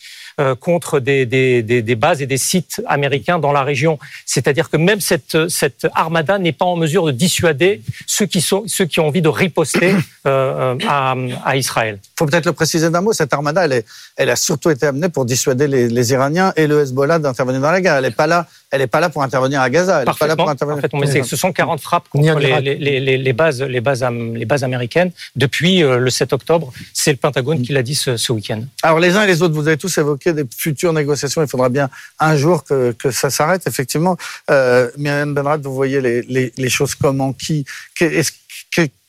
contre 0.59 0.99
des, 0.99 1.25
des, 1.25 1.61
des, 1.63 1.95
bases 1.95 2.21
et 2.21 2.25
des 2.25 2.37
sites 2.37 2.81
américains 2.87 3.39
dans 3.39 3.51
la 3.51 3.63
région. 3.63 3.99
C'est-à-dire 4.25 4.69
que 4.69 4.77
même 4.77 4.99
cette, 4.99 5.49
cette 5.49 5.87
armada 5.93 6.39
n'est 6.39 6.51
pas 6.51 6.65
en 6.65 6.75
mesure 6.75 7.05
de 7.05 7.11
dissuader 7.11 7.81
ceux 8.07 8.25
qui, 8.25 8.41
sont, 8.41 8.63
ceux 8.67 8.85
qui 8.85 8.99
ont 8.99 9.07
envie 9.07 9.21
de 9.21 9.29
riposter 9.29 9.95
euh, 10.25 10.75
à, 10.87 11.15
à, 11.45 11.55
Israël. 11.55 11.99
Il 12.01 12.09
faut 12.17 12.25
peut-être 12.25 12.45
le 12.45 12.53
préciser 12.53 12.89
d'un 12.89 13.01
mot, 13.01 13.13
cette 13.13 13.33
armada, 13.33 13.65
elle, 13.65 13.73
est, 13.73 13.85
elle 14.15 14.29
a 14.29 14.35
surtout 14.35 14.69
été 14.69 14.85
amenée 14.85 15.09
pour 15.09 15.25
dissuader 15.25 15.67
les, 15.67 15.89
les 15.89 16.11
Iraniens 16.11 16.53
et 16.55 16.67
le 16.67 16.81
Hezbollah 16.81 17.19
d'intervenir 17.19 17.61
dans 17.61 17.71
la 17.71 17.81
guerre. 17.81 17.95
Elle 17.95 18.05
n'est 18.05 18.11
pas 18.11 18.27
là 18.27 18.47
elle 18.73 18.79
n'est 18.79 18.87
pas 18.87 18.99
là 18.99 19.09
pour 19.09 19.21
intervenir 19.21 19.61
à 19.61 19.69
Gaza. 19.69 20.01
Elle 20.01 20.07
n'est 20.07 20.13
pas 20.15 20.25
là 20.25 20.35
pour 20.35 20.49
intervenir. 20.49 20.81
Parfaitement. 20.81 21.23
ce 21.23 21.35
sont 21.35 21.53
40 21.53 21.79
frappes 21.79 22.09
contre 22.09 22.39
les, 22.39 22.59
les, 22.59 22.99
les, 22.99 23.17
les, 23.19 23.33
bases, 23.33 23.61
les, 23.61 23.81
bases, 23.81 24.03
les 24.03 24.45
bases 24.45 24.63
américaines 24.63 25.11
depuis 25.35 25.83
euh, 25.83 25.99
le 25.99 26.09
7 26.09 26.33
octobre. 26.33 26.73
C'est 26.91 27.11
le 27.11 27.17
Pentagone 27.17 27.61
qui 27.61 27.71
l'a 27.71 27.83
dit 27.83 27.93
ce, 27.93 28.17
ce 28.17 28.33
week-end. 28.33 28.63
Alors 28.81 28.99
les 28.99 29.15
uns 29.15 29.25
et 29.25 29.27
les 29.27 29.43
autres, 29.43 29.53
vous 29.53 29.67
avez 29.67 29.77
tous 29.77 29.95
évoqué 29.99 30.22
des 30.29 30.45
futures 30.55 30.93
négociations. 30.93 31.41
Il 31.41 31.47
faudra 31.47 31.69
bien 31.69 31.89
un 32.19 32.37
jour 32.37 32.63
que, 32.63 32.93
ça 33.11 33.29
s'arrête. 33.29 33.67
Effectivement, 33.67 34.17
euh, 34.49 34.89
Myriam 34.97 35.33
Benrad, 35.33 35.61
vous 35.63 35.73
voyez 35.73 35.99
les, 36.01 36.53
les 36.55 36.69
choses 36.69 36.95
comment, 36.95 37.33
qui, 37.33 37.65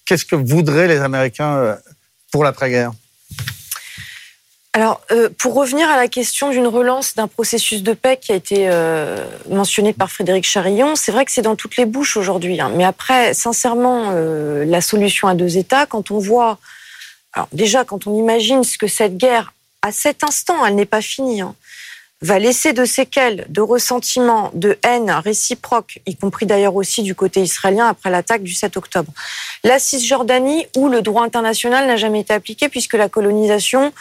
qu'est-ce 0.06 0.24
que 0.24 0.36
voudraient 0.36 0.88
les 0.88 0.98
Américains 0.98 1.56
euh, 1.56 1.76
pour 2.30 2.44
l'après-guerre? 2.44 2.92
Alors, 4.72 5.00
euh, 5.12 5.28
pour 5.38 5.54
revenir 5.54 5.88
à 5.88 5.96
la 5.96 6.08
question 6.08 6.50
d'une 6.50 6.66
relance 6.66 7.14
d'un 7.14 7.28
processus 7.28 7.84
de 7.84 7.92
paix 7.92 8.18
qui 8.20 8.32
a 8.32 8.34
été 8.34 8.68
euh, 8.68 9.24
mentionné 9.48 9.92
par 9.92 10.10
Frédéric 10.10 10.44
Charillon, 10.44 10.96
c'est 10.96 11.12
vrai 11.12 11.24
que 11.24 11.30
c'est 11.30 11.42
dans 11.42 11.54
toutes 11.54 11.76
les 11.76 11.86
bouches 11.86 12.16
aujourd'hui. 12.16 12.60
Hein. 12.60 12.72
Mais 12.74 12.84
après, 12.84 13.34
sincèrement, 13.34 14.10
la 14.10 14.80
solution 14.80 15.28
à 15.28 15.34
deux 15.34 15.58
États, 15.58 15.86
quand 15.86 16.10
on 16.10 16.18
voit, 16.18 16.58
déjà, 17.52 17.84
quand 17.84 18.08
on 18.08 18.18
imagine 18.18 18.64
ce 18.64 18.76
que 18.76 18.88
cette 18.88 19.16
guerre, 19.16 19.52
à 19.84 19.92
cet 19.92 20.24
instant, 20.24 20.64
elle 20.64 20.74
n'est 20.74 20.86
pas 20.86 21.02
finie, 21.02 21.42
hein, 21.42 21.54
va 22.22 22.38
laisser 22.38 22.72
de 22.72 22.84
séquelles, 22.84 23.44
de 23.48 23.60
ressentiments, 23.60 24.50
de 24.54 24.78
haine 24.82 25.10
réciproque, 25.10 26.00
y 26.06 26.16
compris 26.16 26.46
d'ailleurs 26.46 26.74
aussi 26.74 27.02
du 27.02 27.14
côté 27.14 27.42
israélien 27.42 27.86
après 27.86 28.10
l'attaque 28.10 28.42
du 28.42 28.54
7 28.54 28.76
octobre. 28.76 29.12
La 29.62 29.78
Cisjordanie, 29.78 30.66
où 30.76 30.88
le 30.88 31.02
droit 31.02 31.22
international 31.22 31.86
n'a 31.86 31.96
jamais 31.96 32.20
été 32.20 32.32
appliqué, 32.32 32.68
puisque 32.68 32.94
la 32.94 33.08
colonisation 33.08 33.92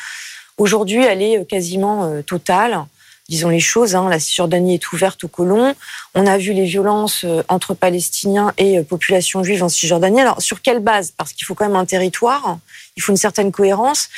Aujourd'hui, 0.57 1.03
elle 1.03 1.21
est 1.21 1.39
euh, 1.39 1.45
quasiment 1.45 2.05
euh, 2.05 2.21
totale. 2.21 2.85
Disons 3.29 3.49
les 3.49 3.59
choses, 3.59 3.95
hein, 3.95 4.07
la 4.09 4.19
Cisjordanie 4.19 4.75
est 4.75 4.91
ouverte 4.91 5.23
aux 5.23 5.27
colons. 5.27 5.73
On 6.13 6.27
a 6.27 6.37
vu 6.37 6.53
les 6.53 6.65
violences 6.65 7.23
euh, 7.23 7.41
entre 7.47 7.73
Palestiniens 7.73 8.53
et 8.57 8.81
population 8.83 9.43
juive 9.43 9.63
en 9.63 9.69
Cisjordanie. 9.69 10.21
Alors, 10.21 10.41
sur 10.41 10.61
quelle 10.61 10.79
base? 10.79 11.11
Parce 11.11 11.33
qu'il 11.33 11.45
faut 11.45 11.55
quand 11.55 11.65
même 11.65 11.75
un 11.75 11.85
territoire, 11.85 12.59
il 12.95 13.01
faut 13.01 13.11
une 13.11 13.17
certaine 13.17 13.51
cohérence. 13.51 14.09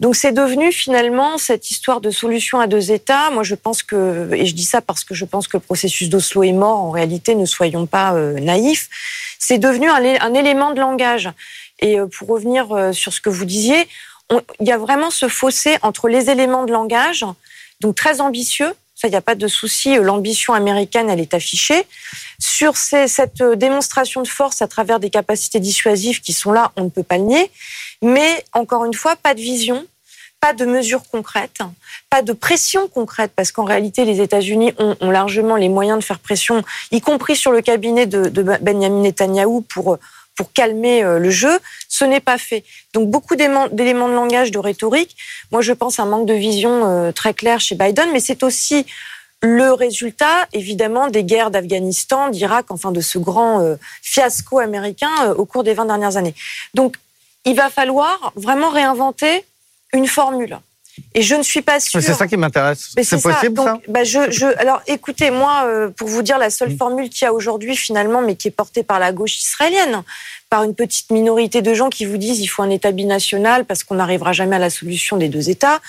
Donc 0.00 0.16
c'est 0.16 0.32
devenu 0.32 0.72
finalement 0.72 1.38
cette 1.38 1.70
histoire 1.70 2.00
de 2.00 2.10
solution 2.10 2.58
à 2.58 2.66
deux 2.66 2.90
États. 2.90 3.30
Moi 3.30 3.44
je 3.44 3.54
pense 3.54 3.82
que, 3.82 4.28
et 4.32 4.46
je 4.46 4.54
dis 4.54 4.64
ça 4.64 4.80
parce 4.80 5.04
que 5.04 5.14
je 5.14 5.24
pense 5.24 5.46
que 5.46 5.56
le 5.56 5.62
processus 5.62 6.08
d'Oslo 6.08 6.42
est 6.42 6.52
mort, 6.52 6.78
en 6.80 6.90
réalité 6.90 7.34
ne 7.34 7.46
soyons 7.46 7.86
pas 7.86 8.14
euh, 8.14 8.38
naïfs, 8.40 8.88
c'est 9.38 9.58
devenu 9.58 9.88
un, 9.88 10.34
élément 10.34 10.72
de 10.72 10.80
langage. 10.80 11.30
Et 11.78 11.98
euh, 11.98 12.06
pour 12.06 12.28
revenir 12.28 12.72
euh, 12.72 12.92
sur 12.92 13.12
ce 13.12 13.20
que 13.20 13.30
vous 13.30 13.44
disiez, 13.44 13.86
il 14.60 14.66
y 14.66 14.72
a 14.72 14.78
vraiment 14.78 15.10
ce 15.10 15.28
fossé 15.28 15.78
entre 15.82 16.08
les 16.08 16.30
éléments 16.30 16.64
de 16.64 16.72
langage, 16.72 17.24
donc 17.80 17.94
très 17.94 18.20
ambitieux, 18.20 18.72
ça, 19.02 19.08
il 19.08 19.10
n'y 19.10 19.16
a 19.16 19.20
pas 19.22 19.34
de 19.34 19.48
souci. 19.48 19.96
L'ambition 19.96 20.54
américaine, 20.54 21.10
elle 21.10 21.18
est 21.18 21.34
affichée. 21.34 21.86
Sur 22.38 22.76
cette 22.76 23.42
démonstration 23.42 24.22
de 24.22 24.28
force 24.28 24.62
à 24.62 24.68
travers 24.68 25.00
des 25.00 25.10
capacités 25.10 25.58
dissuasives 25.58 26.20
qui 26.20 26.32
sont 26.32 26.52
là, 26.52 26.70
on 26.76 26.84
ne 26.84 26.88
peut 26.88 27.02
pas 27.02 27.18
le 27.18 27.24
nier. 27.24 27.50
Mais 28.02 28.44
encore 28.52 28.84
une 28.84 28.94
fois, 28.94 29.16
pas 29.16 29.34
de 29.34 29.40
vision, 29.40 29.86
pas 30.40 30.52
de 30.52 30.64
mesures 30.64 31.02
concrètes, 31.10 31.58
pas 32.10 32.22
de 32.22 32.32
pression 32.32 32.88
concrète, 32.88 33.32
parce 33.34 33.52
qu'en 33.52 33.64
réalité, 33.64 34.04
les 34.04 34.20
États-Unis 34.20 34.74
ont, 34.78 34.96
ont, 35.00 35.10
largement 35.10 35.56
les 35.56 35.68
moyens 35.68 36.00
de 36.00 36.04
faire 36.04 36.18
pression, 36.18 36.62
y 36.90 37.00
compris 37.00 37.36
sur 37.36 37.52
le 37.52 37.62
cabinet 37.62 38.06
de, 38.06 38.28
de 38.28 38.42
Benjamin 38.42 39.02
Netanyahou, 39.02 39.62
pour 39.62 39.98
pour 40.36 40.52
calmer 40.52 41.02
euh, 41.04 41.18
le 41.18 41.30
jeu. 41.30 41.58
Ce 41.88 42.04
n'est 42.04 42.20
pas 42.20 42.38
fait. 42.38 42.64
Donc 42.94 43.10
beaucoup 43.10 43.36
d'éléments 43.36 43.68
de 43.68 44.14
langage, 44.14 44.50
de 44.50 44.58
rhétorique. 44.58 45.16
Moi, 45.50 45.60
je 45.60 45.72
pense 45.72 45.98
à 45.98 46.04
un 46.04 46.06
manque 46.06 46.26
de 46.26 46.34
vision 46.34 46.86
euh, 46.86 47.12
très 47.12 47.34
clair 47.34 47.60
chez 47.60 47.74
Biden, 47.74 48.08
mais 48.12 48.20
c'est 48.20 48.42
aussi 48.42 48.86
le 49.42 49.72
résultat, 49.72 50.46
évidemment, 50.52 51.08
des 51.08 51.24
guerres 51.24 51.50
d'Afghanistan, 51.50 52.28
d'Irak, 52.28 52.66
enfin 52.70 52.92
de 52.92 53.00
ce 53.00 53.18
grand 53.18 53.60
euh, 53.60 53.76
fiasco 54.00 54.60
américain 54.60 55.32
au 55.36 55.44
cours 55.44 55.64
des 55.64 55.74
20 55.74 55.86
dernières 55.86 56.16
années. 56.16 56.34
Donc, 56.74 56.96
il 57.44 57.56
va 57.56 57.70
falloir 57.70 58.32
vraiment 58.36 58.70
réinventer 58.70 59.44
une 59.92 60.06
formule. 60.06 60.58
Et 61.14 61.22
je 61.22 61.34
ne 61.34 61.42
suis 61.42 61.62
pas 61.62 61.80
sûre. 61.80 62.02
C'est 62.02 62.12
ça 62.12 62.26
qui 62.26 62.36
m'intéresse. 62.36 62.90
C'est 63.02 63.22
possible 63.22 63.56
ça, 63.56 63.78
bah 63.88 64.04
je, 64.04 64.30
je, 64.30 64.46
Alors 64.58 64.82
écoutez, 64.86 65.30
moi, 65.30 65.64
euh, 65.64 65.88
pour 65.88 66.08
vous 66.08 66.22
dire, 66.22 66.38
la 66.38 66.50
seule 66.50 66.72
mm. 66.72 66.76
formule 66.76 67.08
qu'il 67.08 67.24
y 67.24 67.28
a 67.28 67.32
aujourd'hui 67.32 67.76
finalement, 67.76 68.20
mais 68.20 68.36
qui 68.36 68.48
est 68.48 68.52
portée 68.52 68.82
par 68.82 68.98
la 68.98 69.12
gauche 69.12 69.38
israélienne, 69.38 70.02
par 70.50 70.64
une 70.64 70.74
petite 70.74 71.10
minorité 71.10 71.62
de 71.62 71.72
gens 71.72 71.88
qui 71.88 72.04
vous 72.04 72.18
disent 72.18 72.40
il 72.40 72.46
faut 72.46 72.62
un 72.62 72.70
État 72.70 72.92
binational 72.92 73.64
parce 73.64 73.84
qu'on 73.84 73.94
n'arrivera 73.94 74.32
jamais 74.32 74.56
à 74.56 74.58
la 74.58 74.70
solution 74.70 75.16
des 75.16 75.28
deux 75.28 75.48
États. 75.48 75.80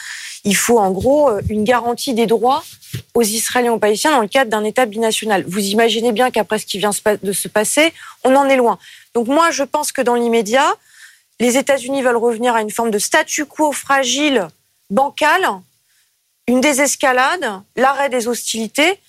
Il 0.45 0.55
faut 0.55 0.79
en 0.79 0.91
gros 0.91 1.29
une 1.49 1.65
garantie 1.65 2.13
des 2.13 2.25
droits 2.25 2.63
aux 3.13 3.23
Israéliens 3.23 3.71
et 3.71 3.75
aux 3.75 3.79
Palestiniens 3.79 4.15
dans 4.15 4.21
le 4.21 4.27
cadre 4.27 4.51
d'un 4.51 4.63
État 4.63 4.85
binational. 4.85 5.43
Vous 5.47 5.59
imaginez 5.59 6.11
bien 6.11 6.31
qu'après 6.31 6.59
ce 6.59 6.65
qui 6.65 6.79
vient 6.79 6.91
de 7.23 7.31
se 7.31 7.47
passer, 7.47 7.93
on 8.23 8.35
en 8.35 8.47
est 8.47 8.57
loin. 8.57 8.77
Donc 9.13 9.27
moi, 9.27 9.51
je 9.51 9.63
pense 9.63 9.91
que 9.91 10.01
dans 10.01 10.15
l'immédiat, 10.15 10.75
les 11.39 11.57
États-Unis 11.57 12.01
veulent 12.01 12.17
revenir 12.17 12.55
à 12.55 12.61
une 12.61 12.71
forme 12.71 12.91
de 12.91 12.99
statu 12.99 13.45
quo 13.45 13.71
fragile, 13.71 14.47
bancal, 14.89 15.47
une 16.47 16.61
désescalade, 16.61 17.61
l'arrêt 17.75 18.09
des 18.09 18.27
hostilités, 18.27 18.99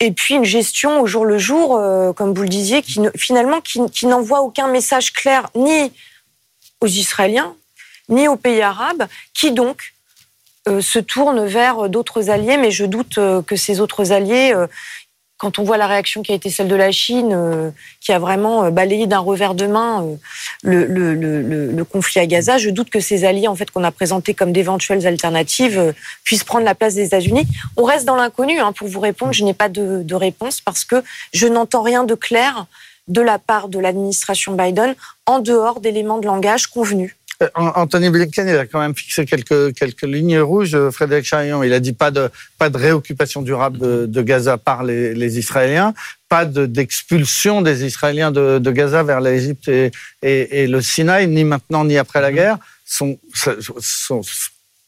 et 0.00 0.10
puis 0.10 0.34
une 0.34 0.44
gestion 0.44 1.00
au 1.00 1.06
jour 1.06 1.24
le 1.24 1.38
jour, 1.38 1.76
euh, 1.76 2.12
comme 2.12 2.34
vous 2.34 2.42
le 2.42 2.48
disiez, 2.48 2.82
qui 2.82 3.00
finalement 3.16 3.60
n'envoie 4.02 4.40
aucun 4.40 4.66
message 4.66 5.12
clair 5.12 5.48
ni 5.54 5.92
aux 6.80 6.88
Israéliens, 6.88 7.54
ni 8.08 8.26
aux 8.26 8.36
pays 8.36 8.62
arabes, 8.62 9.06
qui 9.32 9.52
donc 9.52 9.94
euh, 10.68 10.80
se 10.80 10.98
tourne 10.98 11.44
vers 11.46 11.88
d'autres 11.88 12.30
alliés, 12.30 12.56
mais 12.56 12.70
je 12.72 12.84
doute 12.84 13.18
euh, 13.18 13.42
que 13.42 13.54
ces 13.54 13.80
autres 13.80 14.10
alliés, 14.10 14.52
quand 15.42 15.58
on 15.58 15.64
voit 15.64 15.76
la 15.76 15.88
réaction 15.88 16.22
qui 16.22 16.30
a 16.30 16.36
été 16.36 16.50
celle 16.50 16.68
de 16.68 16.76
la 16.76 16.92
Chine, 16.92 17.72
qui 18.00 18.12
a 18.12 18.20
vraiment 18.20 18.70
balayé 18.70 19.08
d'un 19.08 19.18
revers 19.18 19.56
de 19.56 19.66
main 19.66 20.06
le, 20.62 20.84
le, 20.86 21.84
conflit 21.84 22.20
à 22.20 22.26
Gaza, 22.26 22.58
je 22.58 22.70
doute 22.70 22.90
que 22.90 23.00
ces 23.00 23.24
alliés, 23.24 23.48
en 23.48 23.56
fait, 23.56 23.68
qu'on 23.72 23.82
a 23.82 23.90
présentés 23.90 24.34
comme 24.34 24.52
d'éventuelles 24.52 25.04
alternatives, 25.04 25.94
puissent 26.22 26.44
prendre 26.44 26.64
la 26.64 26.76
place 26.76 26.94
des 26.94 27.06
États-Unis. 27.06 27.48
On 27.76 27.82
reste 27.82 28.04
dans 28.04 28.14
l'inconnu. 28.14 28.60
Hein, 28.60 28.72
pour 28.72 28.86
vous 28.86 29.00
répondre, 29.00 29.32
je 29.32 29.42
n'ai 29.44 29.52
pas 29.52 29.68
de, 29.68 30.04
de 30.04 30.14
réponse 30.14 30.60
parce 30.60 30.84
que 30.84 31.02
je 31.32 31.48
n'entends 31.48 31.82
rien 31.82 32.04
de 32.04 32.14
clair 32.14 32.66
de 33.08 33.20
la 33.20 33.40
part 33.40 33.68
de 33.68 33.80
l'administration 33.80 34.52
Biden 34.52 34.94
en 35.26 35.40
dehors 35.40 35.80
d'éléments 35.80 36.18
de 36.18 36.26
langage 36.26 36.68
convenus. 36.68 37.16
Euh, 37.42 37.48
Anthony 37.54 38.10
Blinken, 38.10 38.48
il 38.48 38.56
a 38.56 38.66
quand 38.66 38.80
même 38.80 38.94
fixé 38.94 39.24
quelques, 39.24 39.74
quelques 39.74 40.02
lignes 40.02 40.40
rouges. 40.40 40.74
Euh, 40.74 40.90
Frédéric 40.90 41.24
Charion, 41.24 41.62
il 41.62 41.72
a 41.72 41.80
dit 41.80 41.92
pas 41.92 42.10
de, 42.10 42.30
pas 42.58 42.70
de 42.70 42.76
réoccupation 42.76 43.42
durable 43.42 44.10
de, 44.10 44.22
Gaza 44.22 44.58
par 44.58 44.84
les, 44.84 45.14
les, 45.14 45.38
Israéliens, 45.38 45.94
pas 46.28 46.44
d'expulsion 46.44 47.62
des 47.62 47.84
Israéliens 47.84 48.30
de, 48.30 48.58
de 48.58 48.70
Gaza 48.70 49.02
vers 49.02 49.20
l'Égypte 49.20 49.68
et, 49.68 49.90
et, 50.22 50.62
et, 50.62 50.66
le 50.66 50.80
Sinaï, 50.80 51.26
ni 51.26 51.44
maintenant 51.44 51.84
ni 51.84 51.98
après 51.98 52.20
la 52.20 52.30
mm-hmm. 52.30 52.34
guerre. 52.34 52.58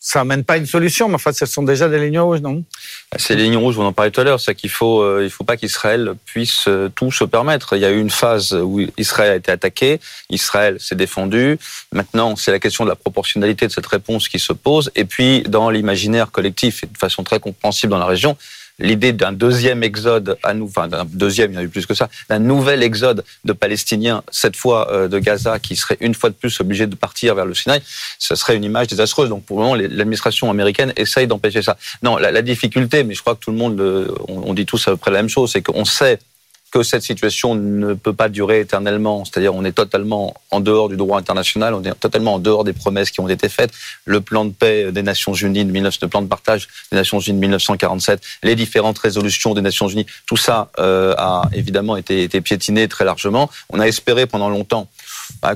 Ça 0.07 0.21
amène 0.21 0.45
pas 0.45 0.59
une 0.59 0.67
solution, 0.67 1.09
mais 1.09 1.15
enfin, 1.15 1.33
ce 1.33 1.47
sont 1.47 1.63
déjà 1.63 1.89
des 1.89 1.99
lignes 1.99 2.21
rouges, 2.21 2.43
non? 2.43 2.63
Bah, 3.11 3.17
Ces 3.19 3.37
lignes 3.37 3.57
rouges, 3.57 3.79
on 3.79 3.87
en 3.87 3.95
parlait 3.95 4.11
tout 4.11 4.21
à 4.21 4.25
l'heure, 4.25 4.39
c'est 4.39 4.55
qu'il 4.55 4.69
faut, 4.69 5.01
euh, 5.01 5.23
il 5.25 5.31
faut 5.31 5.45
pas 5.45 5.57
qu'Israël 5.57 6.13
puisse 6.27 6.69
euh, 6.69 6.91
tout 6.95 7.11
se 7.11 7.25
permettre. 7.25 7.75
Il 7.75 7.81
y 7.81 7.87
a 7.87 7.91
eu 7.91 7.99
une 7.99 8.11
phase 8.11 8.53
où 8.53 8.83
Israël 8.99 9.33
a 9.33 9.37
été 9.37 9.51
attaqué, 9.51 10.01
Israël 10.29 10.77
s'est 10.79 10.95
défendu. 10.95 11.59
Maintenant, 11.91 12.37
c'est 12.37 12.53
la 12.53 12.59
question 12.59 12.85
de 12.85 12.91
la 12.91 12.97
proportionnalité 12.97 13.67
de 13.67 13.73
cette 13.73 13.87
réponse 13.87 14.29
qui 14.29 14.39
se 14.39 14.53
pose. 14.53 14.91
Et 14.95 15.07
puis, 15.07 15.43
dans 15.45 15.71
l'imaginaire 15.71 16.31
collectif 16.31 16.85
et 16.85 16.87
de 16.87 16.99
façon 16.99 17.25
très 17.25 17.41
compréhensible 17.41 17.91
dans 17.91 17.99
la 17.99 18.05
région, 18.05 18.37
l'idée 18.79 19.13
d'un 19.13 19.33
deuxième 19.33 19.83
exode 19.83 20.37
à 20.43 20.55
nous, 20.55 20.67
enfin 20.67 20.89
d'un 20.89 21.05
deuxième, 21.05 21.53
il 21.53 21.55
y 21.55 21.59
en 21.59 21.61
a 21.61 21.65
eu 21.65 21.69
plus 21.69 21.87
que 21.87 21.95
ça, 21.95 22.09
d'un 22.29 22.39
nouvel 22.39 22.83
exode 22.83 23.25
de 23.45 23.53
Palestiniens, 23.53 24.23
cette 24.31 24.57
fois 24.57 24.91
euh, 24.91 25.09
de 25.09 25.19
Gaza, 25.19 25.59
qui 25.59 25.77
serait 25.77 25.99
une 26.01 26.15
fois 26.15 26.31
de 26.31 26.35
plus 26.35 26.61
obligé 26.61 26.87
de 26.87 26.97
partir 26.97 27.35
vers 27.35 27.47
le 27.47 27.55
Sinaï, 27.55 27.83
ce 28.19 28.35
serait 28.35 28.57
une 28.57 28.65
image 28.65 28.89
désastreuse. 28.89 29.29
Donc 29.29 29.45
pour 29.45 29.59
le 29.59 29.65
moment, 29.65 29.75
l'administration 29.75 30.51
américaine 30.51 30.93
essaye 30.97 31.27
d'empêcher 31.27 31.63
ça. 31.63 31.77
Non, 32.03 32.17
la, 32.17 32.31
la, 32.31 32.43
difficulté, 32.43 33.05
mais 33.05 33.15
je 33.15 33.21
crois 33.21 33.35
que 33.35 33.41
tout 33.41 33.51
le 33.51 33.57
monde, 33.57 33.81
on, 34.29 34.51
on 34.51 34.55
dit 34.55 34.67
tous 34.67 34.87
à 34.89 34.91
peu 34.93 34.97
près 34.97 35.11
la 35.11 35.19
même 35.19 35.29
chose, 35.29 35.53
c'est 35.53 35.63
qu'on 35.63 35.85
sait 35.85 36.19
que 36.75 36.83
cette 36.83 37.05
situation 37.05 37.55
ne 37.55 37.95
peut 37.95 38.13
pas 38.13 38.29
durer 38.29 38.59
éternellement. 38.59 39.25
C'est-à-dire, 39.25 39.55
on 39.55 39.65
est 39.65 39.73
totalement 39.73 40.35
en 40.51 40.59
dehors 40.59 40.89
du 40.89 40.97
droit 40.97 41.21
international, 41.21 41.73
on 41.73 41.85
est 41.85 41.95
totalement 41.95 42.35
en 42.35 42.39
dehors 42.41 42.65
des 42.65 42.73
promesses 42.73 43.13
qui 43.13 43.21
ont 43.21 43.29
été 43.29 43.49
faites. 43.49 43.71
Le 44.07 44.21
plan 44.21 44.45
de 44.45 44.51
paix 44.51 44.91
des 44.91 45.05
Nations 45.05 45.35
Unies, 45.35 45.65
de 45.65 45.71
19, 45.71 45.99
le 46.03 46.09
plan 46.09 46.21
de 46.21 46.27
partage 46.27 46.67
des 46.91 46.97
Nations 46.97 47.21
Unies 47.21 47.37
de 47.37 47.41
1947, 47.41 48.21
les 48.43 48.57
différentes 48.57 48.99
résolutions 48.99 49.55
des 49.55 49.63
Nations 49.63 49.87
Unies, 49.87 50.07
tout 50.27 50.37
ça 50.37 50.73
euh, 50.81 51.15
a 51.17 51.49
évidemment 51.53 51.97
été, 51.97 52.25
été 52.25 52.41
piétiné 52.41 52.89
très 52.89 53.05
largement. 53.05 53.49
On 53.71 53.79
a 53.79 53.87
espéré 53.87 54.27
pendant 54.27 54.49
longtemps 54.49 54.89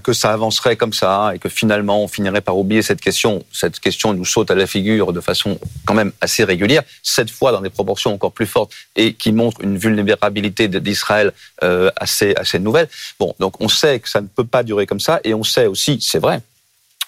que 0.03 0.13
ça 0.13 0.33
avancerait 0.33 0.77
comme 0.77 0.93
ça 0.93 1.33
et 1.35 1.39
que 1.39 1.49
finalement 1.49 2.03
on 2.03 2.09
finirait 2.09 2.41
par 2.41 2.59
oublier 2.59 2.83
cette 2.83 3.01
question. 3.01 3.45
Cette 3.53 3.81
question 3.81 4.13
nous 4.13 4.25
saute 4.25 4.51
à 4.51 4.55
la 4.55 4.67
figure 4.67 5.13
de 5.13 5.21
façon 5.21 5.59
quand 5.87 5.95
même 5.95 6.13
assez 6.21 6.45
régulière, 6.45 6.83
cette 7.03 7.31
fois 7.31 7.53
dans 7.53 7.61
des 7.61 7.71
proportions 7.71 8.13
encore 8.13 8.33
plus 8.33 8.47
fortes 8.47 8.73
et 8.97 9.15
qui 9.15 9.33
montrent 9.33 9.63
une 9.63 9.79
vulnérabilité 9.79 10.69
d'Israël 10.69 11.33
euh, 11.63 11.91
assez, 11.97 12.35
assez 12.37 12.59
nouvelle. 12.59 12.89
Bon, 13.19 13.35
donc 13.39 13.61
on 13.61 13.69
sait 13.69 14.01
que 14.01 14.09
ça 14.09 14.21
ne 14.21 14.27
peut 14.27 14.45
pas 14.45 14.63
durer 14.63 14.87
comme 14.87 15.01
ça 15.01 15.21
et 15.25 15.33
on 15.33 15.45
sait 15.45 15.67
aussi, 15.67 15.99
c'est 16.03 16.19
vrai, 16.19 16.41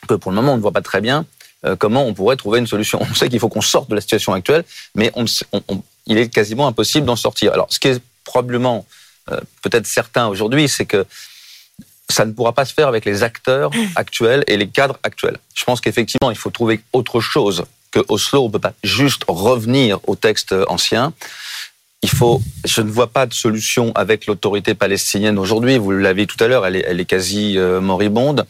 que 0.08 0.14
pour 0.14 0.30
le 0.30 0.36
moment 0.36 0.54
on 0.54 0.56
ne 0.56 0.62
voit 0.62 0.72
pas 0.72 0.82
très 0.82 1.00
bien 1.00 1.26
euh, 1.66 1.76
comment 1.76 2.06
on 2.06 2.14
pourrait 2.14 2.36
trouver 2.36 2.58
une 2.58 2.66
solution. 2.66 3.00
On 3.10 3.14
sait 3.14 3.28
qu'il 3.28 3.38
faut 3.38 3.48
qu'on 3.50 3.60
sorte 3.60 3.90
de 3.90 3.94
la 3.94 4.00
situation 4.00 4.32
actuelle, 4.32 4.64
mais 4.94 5.12
il 6.06 6.16
est 6.16 6.28
quasiment 6.28 6.66
impossible 6.66 7.06
d'en 7.06 7.16
sortir. 7.16 7.52
Alors, 7.52 7.66
ce 7.70 7.78
qui 7.78 7.88
est 7.88 8.02
probablement 8.24 8.86
euh, 9.30 9.40
peut-être 9.62 9.86
certain 9.86 10.28
aujourd'hui, 10.28 10.68
c'est 10.68 10.86
que 10.86 11.04
ça 12.10 12.24
ne 12.24 12.32
pourra 12.32 12.52
pas 12.52 12.64
se 12.64 12.74
faire 12.74 12.88
avec 12.88 13.04
les 13.04 13.22
acteurs 13.22 13.70
actuels 13.96 14.44
et 14.46 14.56
les 14.56 14.68
cadres 14.68 14.98
actuels. 15.02 15.38
Je 15.54 15.64
pense 15.64 15.80
qu'effectivement, 15.80 16.30
il 16.30 16.36
faut 16.36 16.50
trouver 16.50 16.80
autre 16.92 17.20
chose 17.20 17.64
que 17.90 18.00
Oslo. 18.08 18.42
On 18.42 18.46
ne 18.48 18.52
peut 18.52 18.58
pas 18.58 18.74
juste 18.84 19.22
revenir 19.28 19.98
au 20.06 20.16
texte 20.16 20.54
ancien. 20.68 21.12
Il 22.02 22.08
faut, 22.08 22.40
je 22.64 22.80
ne 22.80 22.90
vois 22.90 23.08
pas 23.08 23.26
de 23.26 23.34
solution 23.34 23.92
avec 23.94 24.26
l'autorité 24.26 24.74
palestinienne 24.74 25.38
aujourd'hui. 25.38 25.76
Vous 25.76 25.90
l'avez 25.90 26.26
tout 26.26 26.42
à 26.42 26.48
l'heure, 26.48 26.64
elle 26.66 26.76
est, 26.76 26.84
elle 26.86 26.98
est 26.98 27.04
quasi 27.04 27.58
euh, 27.58 27.80
moribonde. 27.80 28.46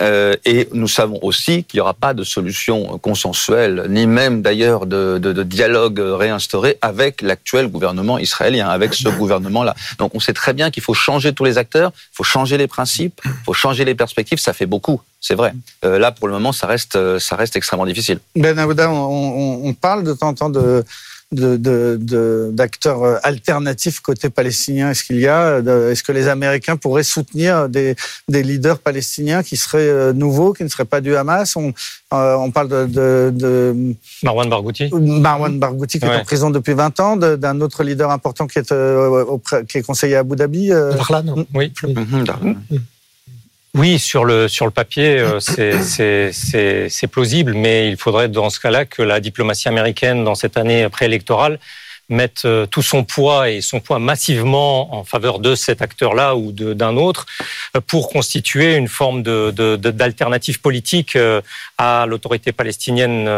Euh, 0.00 0.36
et 0.44 0.68
nous 0.72 0.86
savons 0.86 1.18
aussi 1.22 1.64
qu'il 1.64 1.78
n'y 1.78 1.80
aura 1.80 1.94
pas 1.94 2.12
de 2.12 2.22
solution 2.22 2.98
consensuelle, 2.98 3.86
ni 3.88 4.06
même 4.06 4.42
d'ailleurs 4.42 4.86
de, 4.86 5.18
dialogue 5.42 5.98
réinstauré 5.98 6.76
avec 6.82 7.22
l'actuel 7.22 7.68
gouvernement 7.68 8.18
israélien, 8.18 8.68
avec 8.68 8.94
ce 8.94 9.08
gouvernement-là. 9.08 9.74
Donc 9.98 10.14
on 10.14 10.20
sait 10.20 10.34
très 10.34 10.52
bien 10.52 10.70
qu'il 10.70 10.82
faut 10.82 10.94
changer 10.94 11.32
tous 11.32 11.44
les 11.44 11.58
acteurs, 11.58 11.90
il 11.94 12.16
faut 12.16 12.24
changer 12.24 12.58
les 12.58 12.66
principes, 12.66 13.20
il 13.24 13.44
faut 13.44 13.54
changer 13.54 13.84
les 13.84 13.94
perspectives. 13.94 14.38
Ça 14.38 14.52
fait 14.52 14.66
beaucoup, 14.66 15.00
c'est 15.20 15.34
vrai. 15.34 15.54
Euh, 15.84 15.98
là, 15.98 16.12
pour 16.12 16.28
le 16.28 16.34
moment, 16.34 16.52
ça 16.52 16.66
reste, 16.66 17.18
ça 17.18 17.36
reste 17.36 17.56
extrêmement 17.56 17.86
difficile. 17.86 18.20
Ben 18.36 18.58
Aouda, 18.58 18.90
on, 18.90 19.60
on, 19.64 19.74
parle 19.74 20.04
de 20.04 20.12
temps 20.12 20.28
en 20.28 20.34
temps 20.34 20.50
de 20.50 20.84
d'acteurs 21.30 23.00
de, 23.00 23.14
de, 23.14 23.18
alternatifs 23.22 24.00
côté 24.00 24.30
palestinien 24.30 24.90
Est-ce 24.90 25.04
qu'il 25.04 25.20
y 25.20 25.26
a 25.26 25.58
Est-ce 25.58 26.02
que 26.02 26.12
les 26.12 26.26
Américains 26.26 26.76
pourraient 26.76 27.02
soutenir 27.02 27.68
des, 27.68 27.96
des, 28.28 28.42
leaders 28.42 28.78
palestiniens 28.78 29.42
qui 29.42 29.58
seraient 29.58 29.88
euh, 29.88 30.12
nouveaux, 30.14 30.54
qui 30.54 30.64
ne 30.64 30.68
seraient 30.68 30.86
pas 30.86 31.02
du 31.02 31.14
Hamas? 31.16 31.56
On, 31.56 31.74
euh, 32.14 32.34
on, 32.36 32.50
parle 32.50 32.68
de, 32.90 33.94
Marwan 34.22 34.48
Barghouti. 34.48 34.88
Marwan 34.92 35.58
Barghouti 35.58 36.00
qui 36.00 36.06
est 36.06 36.16
en 36.16 36.24
prison 36.24 36.48
depuis 36.50 36.72
20 36.72 37.00
ans, 37.00 37.16
d'un 37.16 37.60
autre 37.60 37.84
leader 37.84 38.10
important 38.10 38.46
qui 38.46 38.58
est, 38.58 38.72
euh, 38.72 39.24
qui 39.68 39.78
est 39.78 39.82
conseiller 39.82 40.16
à 40.16 40.20
Abu 40.20 40.36
Dhabi. 40.36 40.68
Darlan, 40.68 41.44
oui. 41.54 41.72
Oui, 43.78 44.00
sur 44.00 44.24
le, 44.24 44.48
sur 44.48 44.64
le 44.64 44.72
papier, 44.72 45.20
euh, 45.20 45.38
c'est 45.38 47.06
plausible, 47.06 47.54
mais 47.54 47.88
il 47.88 47.96
faudrait 47.96 48.28
dans 48.28 48.50
ce 48.50 48.58
cas-là 48.58 48.86
que 48.86 49.02
la 49.02 49.20
diplomatie 49.20 49.68
américaine, 49.68 50.24
dans 50.24 50.34
cette 50.34 50.56
année 50.56 50.88
préélectorale, 50.88 51.60
mette 52.08 52.44
euh, 52.44 52.66
tout 52.66 52.82
son 52.82 53.04
poids 53.04 53.50
et 53.50 53.60
son 53.60 53.78
poids 53.78 54.00
massivement 54.00 54.96
en 54.96 55.04
faveur 55.04 55.38
de 55.38 55.54
cet 55.54 55.80
acteur-là 55.80 56.34
ou 56.34 56.50
d'un 56.50 56.96
autre 56.96 57.26
euh, 57.76 57.80
pour 57.80 58.08
constituer 58.08 58.74
une 58.74 58.88
forme 58.88 59.22
d'alternative 59.22 60.54
de, 60.54 60.58
de, 60.58 60.62
politique 60.62 61.16
à 61.76 62.04
l'autorité 62.06 62.50
palestinienne 62.50 63.28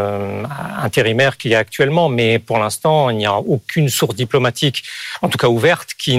intérimaire 0.81 1.37
qu'il 1.37 1.51
y 1.51 1.55
a 1.55 1.59
actuellement. 1.59 2.09
Mais 2.09 2.39
pour 2.39 2.57
l'instant, 2.57 3.11
il 3.11 3.17
n'y 3.17 3.27
a 3.27 3.35
aucune 3.35 3.89
source 3.89 4.15
diplomatique, 4.15 4.85
en 5.21 5.29
tout 5.29 5.37
cas 5.37 5.49
ouverte, 5.49 5.89
qui, 5.99 6.17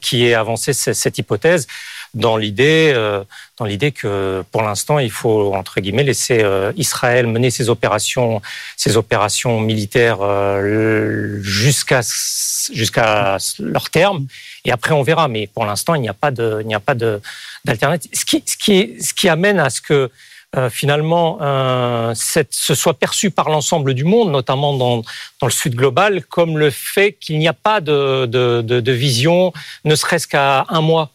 qui 0.00 0.24
ait 0.24 0.34
avancé 0.34 0.72
cette 0.72 1.18
hypothèse 1.18 1.66
dans 2.14 2.36
l'idée, 2.36 2.92
euh, 2.94 3.22
dans 3.58 3.64
l'idée 3.64 3.92
que 3.92 4.42
pour 4.50 4.62
l'instant, 4.62 4.98
il 4.98 5.10
faut 5.10 5.54
entre 5.54 5.80
guillemets 5.80 6.02
laisser 6.02 6.40
euh, 6.42 6.72
Israël 6.76 7.26
mener 7.26 7.50
ses 7.50 7.68
opérations, 7.68 8.42
ses 8.76 8.96
opérations 8.96 9.60
militaires 9.60 10.18
euh, 10.20 11.38
jusqu'à 11.42 12.00
jusqu'à 12.72 13.36
leur 13.58 13.90
terme, 13.90 14.26
et 14.64 14.72
après 14.72 14.92
on 14.92 15.02
verra. 15.02 15.28
Mais 15.28 15.46
pour 15.46 15.64
l'instant, 15.64 15.94
il 15.94 16.02
n'y 16.02 16.08
a 16.08 16.14
pas 16.14 16.30
de, 16.30 16.58
il 16.62 16.66
n'y 16.66 16.74
a 16.74 16.80
pas 16.80 16.94
de 16.94 17.20
d'alternative. 17.64 18.10
Ce 18.12 18.24
qui, 18.24 18.42
ce 18.44 18.56
qui, 18.56 19.00
ce 19.00 19.14
qui 19.14 19.28
amène 19.28 19.60
à 19.60 19.70
ce 19.70 19.80
que 19.80 20.10
finalement 20.70 21.38
ce 22.14 22.74
soit 22.74 22.94
perçu 22.94 23.30
par 23.30 23.50
l'ensemble 23.50 23.94
du 23.94 24.02
monde, 24.02 24.32
notamment 24.32 24.76
dans, 24.76 25.02
dans 25.40 25.46
le 25.46 25.52
Sud 25.52 25.76
global, 25.76 26.24
comme 26.24 26.58
le 26.58 26.70
fait 26.70 27.12
qu'il 27.12 27.38
n'y 27.38 27.46
a 27.46 27.52
pas 27.52 27.80
de, 27.80 28.26
de, 28.26 28.60
de, 28.60 28.80
de 28.80 28.92
vision, 28.92 29.52
ne 29.84 29.94
serait-ce 29.94 30.26
qu'à 30.26 30.66
un 30.68 30.80
mois 30.80 31.10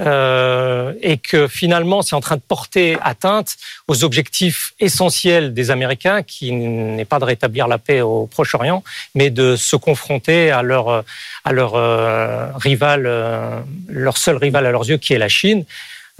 euh, 0.00 0.92
et 1.02 1.18
que 1.18 1.46
finalement 1.46 2.02
c'est 2.02 2.16
en 2.16 2.20
train 2.20 2.36
de 2.36 2.42
porter 2.46 2.96
atteinte 3.02 3.56
aux 3.88 4.04
objectifs 4.04 4.72
essentiels 4.80 5.54
des 5.54 5.70
Américains, 5.70 6.22
qui 6.22 6.52
n'est 6.52 7.04
pas 7.04 7.18
de 7.18 7.24
rétablir 7.24 7.68
la 7.68 7.78
paix 7.78 8.00
au 8.00 8.26
Proche-Orient, 8.26 8.82
mais 9.14 9.30
de 9.30 9.56
se 9.56 9.76
confronter 9.76 10.50
à 10.50 10.62
leur 10.62 11.04
à 11.44 11.52
leur 11.52 11.74
euh, 11.74 12.50
rival, 12.56 13.04
euh, 13.06 13.60
leur 13.88 14.16
seul 14.16 14.36
rival 14.36 14.66
à 14.66 14.70
leurs 14.70 14.88
yeux, 14.88 14.98
qui 14.98 15.12
est 15.12 15.18
la 15.18 15.28
Chine. 15.28 15.64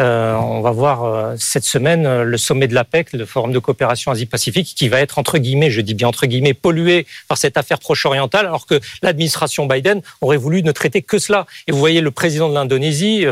Euh, 0.00 0.34
on 0.34 0.62
va 0.62 0.70
voir 0.70 1.04
euh, 1.04 1.34
cette 1.38 1.64
semaine 1.64 2.22
le 2.22 2.38
sommet 2.38 2.68
de 2.68 2.74
l'APEC, 2.74 3.12
le 3.12 3.26
Forum 3.26 3.52
de 3.52 3.58
coopération 3.58 4.10
Asie-Pacifique, 4.10 4.74
qui 4.74 4.88
va 4.88 4.98
être 5.00 5.18
entre 5.18 5.36
guillemets, 5.36 5.70
je 5.70 5.82
dis 5.82 5.92
bien 5.94 6.08
entre 6.08 6.26
guillemets, 6.26 6.54
pollué 6.54 7.06
par 7.28 7.36
cette 7.36 7.58
affaire 7.58 7.78
proche-orientale, 7.78 8.46
alors 8.46 8.66
que 8.66 8.80
l'administration 9.02 9.66
Biden 9.66 10.00
aurait 10.22 10.38
voulu 10.38 10.62
ne 10.62 10.72
traiter 10.72 11.02
que 11.02 11.18
cela. 11.18 11.46
Et 11.66 11.72
vous 11.72 11.78
voyez 11.78 12.00
le 12.00 12.10
président 12.10 12.48
de 12.48 12.54
l'Indonésie, 12.54 13.26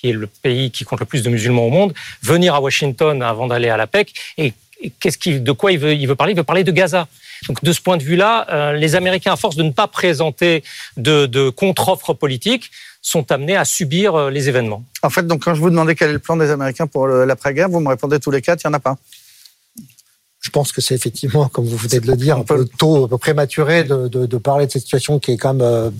qui 0.00 0.10
est 0.10 0.12
le 0.12 0.26
pays 0.26 0.70
qui 0.70 0.84
compte 0.84 1.00
le 1.00 1.06
plus 1.06 1.22
de 1.22 1.28
musulmans 1.28 1.66
au 1.66 1.70
monde, 1.70 1.92
venir 2.22 2.54
à 2.54 2.60
Washington 2.60 3.22
avant 3.22 3.46
d'aller 3.46 3.68
à 3.68 3.76
la 3.76 3.86
PEC. 3.86 4.14
Et, 4.38 4.54
qu'est-ce 4.98 5.18
qu'il, 5.18 5.44
de 5.44 5.52
quoi 5.52 5.72
il 5.72 5.78
veut, 5.78 5.92
il 5.92 6.06
veut 6.06 6.14
parler? 6.14 6.32
Il 6.32 6.36
veut 6.36 6.42
parler 6.42 6.64
de 6.64 6.72
Gaza. 6.72 7.06
Donc 7.48 7.62
de 7.62 7.72
ce 7.72 7.82
point 7.82 7.98
de 7.98 8.02
vue-là, 8.02 8.46
euh, 8.50 8.72
les 8.72 8.94
Américains, 8.94 9.32
à 9.34 9.36
force 9.36 9.56
de 9.56 9.62
ne 9.62 9.72
pas 9.72 9.88
présenter 9.88 10.64
de, 10.96 11.26
de 11.26 11.50
contre-offres 11.50 12.14
politiques, 12.14 12.70
sont 13.02 13.30
amenés 13.30 13.56
à 13.56 13.66
subir 13.66 14.14
euh, 14.14 14.30
les 14.30 14.48
événements. 14.48 14.84
En 15.02 15.10
fait, 15.10 15.26
donc 15.26 15.44
quand 15.44 15.54
je 15.54 15.60
vous 15.60 15.70
demandais 15.70 15.94
quel 15.94 16.10
est 16.10 16.14
le 16.14 16.18
plan 16.18 16.36
des 16.36 16.50
Américains 16.50 16.86
pour 16.86 17.06
l'après-guerre, 17.06 17.68
vous 17.68 17.80
me 17.80 17.88
répondez 17.88 18.18
tous 18.20 18.30
les 18.30 18.40
quatre, 18.40 18.62
il 18.64 18.68
n'y 18.68 18.70
en 18.70 18.76
a 18.76 18.80
pas. 18.80 18.96
Je 20.40 20.48
pense 20.48 20.72
que 20.72 20.80
c'est 20.80 20.94
effectivement, 20.94 21.48
comme 21.48 21.66
vous 21.66 21.76
venez 21.76 22.00
de 22.00 22.06
le 22.06 22.16
dire, 22.16 22.38
un 22.38 22.44
peu 22.44 22.66
tôt, 22.78 23.04
un 23.04 23.08
peu 23.08 23.18
prématuré 23.18 23.84
de, 23.84 24.08
de, 24.08 24.24
de, 24.24 24.38
parler 24.38 24.66
de 24.66 24.72
cette 24.72 24.82
situation 24.82 25.18
qui 25.18 25.32
est 25.32 25.36
quand 25.36 25.52
même 25.52 25.66
euh, 25.66 25.90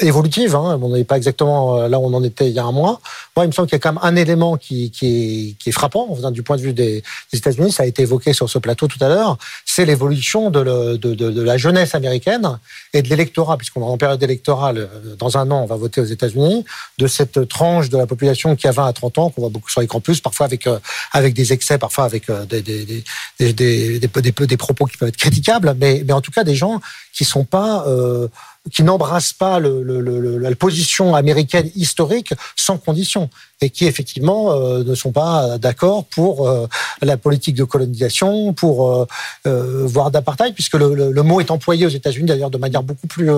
évolutive. 0.00 0.54
Hein. 0.54 0.78
On 0.82 0.90
n'est 0.90 1.04
pas 1.04 1.16
exactement 1.16 1.78
euh, 1.78 1.88
là 1.88 1.98
où 1.98 2.04
on 2.04 2.14
en 2.14 2.22
était 2.22 2.48
il 2.48 2.54
y 2.54 2.58
a 2.58 2.64
un 2.64 2.72
mois. 2.72 3.00
Moi, 3.34 3.44
il 3.44 3.48
me 3.48 3.52
semble 3.52 3.68
qu'il 3.68 3.76
y 3.76 3.80
a 3.80 3.80
quand 3.80 3.92
même 3.92 4.02
un 4.02 4.16
élément 4.16 4.56
qui, 4.56 4.90
qui, 4.90 5.06
est, 5.06 5.58
qui 5.58 5.68
est, 5.68 5.72
frappant 5.72 6.16
du 6.30 6.42
point 6.42 6.56
de 6.56 6.62
vue 6.62 6.72
des, 6.72 7.02
États-Unis. 7.32 7.72
Ça 7.72 7.82
a 7.82 7.86
été 7.86 8.02
évoqué 8.02 8.32
sur 8.32 8.48
ce 8.48 8.58
plateau 8.58 8.86
tout 8.86 9.02
à 9.02 9.08
l'heure. 9.08 9.38
C'est 9.64 9.84
l'évolution 9.84 10.50
de, 10.50 11.40
la 11.42 11.56
jeunesse 11.56 11.94
américaine 11.94 12.58
et 12.92 13.02
de 13.02 13.08
l'électorat, 13.08 13.56
puisqu'on 13.56 13.82
est 13.82 13.84
en 13.84 13.98
période 13.98 14.22
électorale. 14.22 14.78
Euh, 14.78 15.16
dans 15.16 15.36
un 15.38 15.50
an, 15.50 15.62
on 15.62 15.66
va 15.66 15.76
voter 15.76 16.00
aux 16.00 16.06
États-Unis. 16.06 16.64
De 16.98 17.06
cette 17.06 17.48
tranche 17.48 17.88
de 17.88 17.98
la 17.98 18.06
population 18.06 18.56
qui 18.56 18.66
a 18.66 18.72
20 18.72 18.86
à 18.86 18.92
30 18.92 19.18
ans, 19.18 19.30
qu'on 19.30 19.42
voit 19.42 19.50
beaucoup 19.50 19.70
sur 19.70 19.80
les 19.80 19.86
campus, 19.86 20.20
parfois 20.20 20.46
avec 20.46 20.66
euh, 20.66 20.78
avec 21.12 21.34
des 21.34 21.52
excès, 21.52 21.78
parfois 21.78 22.04
avec 22.04 22.30
des, 22.48 22.62
des, 22.62 23.04
des, 23.38 23.52
des, 23.52 23.98
des, 23.98 24.56
propos 24.56 24.86
qui 24.86 24.96
peuvent 24.96 25.08
être 25.08 25.16
critiquables, 25.16 25.74
mais, 25.78 26.02
mais 26.06 26.12
en 26.12 26.20
tout 26.20 26.30
cas 26.30 26.44
des 26.44 26.54
gens 26.54 26.80
qui 27.12 27.24
sont 27.24 27.44
pas 27.44 27.84
euh, 27.86 28.28
qui 28.72 28.82
n'embrassent 28.82 29.32
pas 29.32 29.60
la 29.60 30.54
position 30.56 31.14
américaine 31.14 31.70
historique 31.74 32.34
sans 32.56 32.78
condition 32.78 33.30
et 33.60 33.70
qui 33.70 33.86
effectivement 33.86 34.52
euh, 34.52 34.84
ne 34.84 34.94
sont 34.94 35.12
pas 35.12 35.58
d'accord 35.58 36.04
pour 36.04 36.48
euh, 36.48 36.66
la 37.00 37.16
politique 37.16 37.54
de 37.54 37.64
colonisation, 37.64 38.52
pour 38.52 38.92
euh, 38.92 39.06
euh 39.46 39.86
voire 39.86 40.10
d'apartheid, 40.10 40.52
puisque 40.54 40.74
le, 40.74 41.22
mot 41.22 41.40
est 41.40 41.50
employé 41.50 41.86
aux 41.86 41.90
États-Unis 41.90 42.26
d'ailleurs 42.26 42.50
de 42.50 42.58
manière 42.58 42.82
beaucoup 42.82 43.06
plus, 43.06 43.30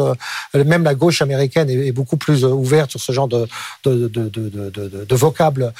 même 0.54 0.84
la 0.84 0.94
gauche 0.94 1.22
américaine 1.22 1.70
est, 1.70 1.88
est, 1.88 1.92
beaucoup 1.92 2.16
plus 2.16 2.44
ouverte 2.44 2.90
sur 2.90 3.00
ce 3.00 3.12
genre 3.12 3.28
de, 3.28 3.46
de, 3.84 4.08
de, 4.08 4.28
de, 4.28 4.70
de 4.70 5.14
vocable 5.14 5.72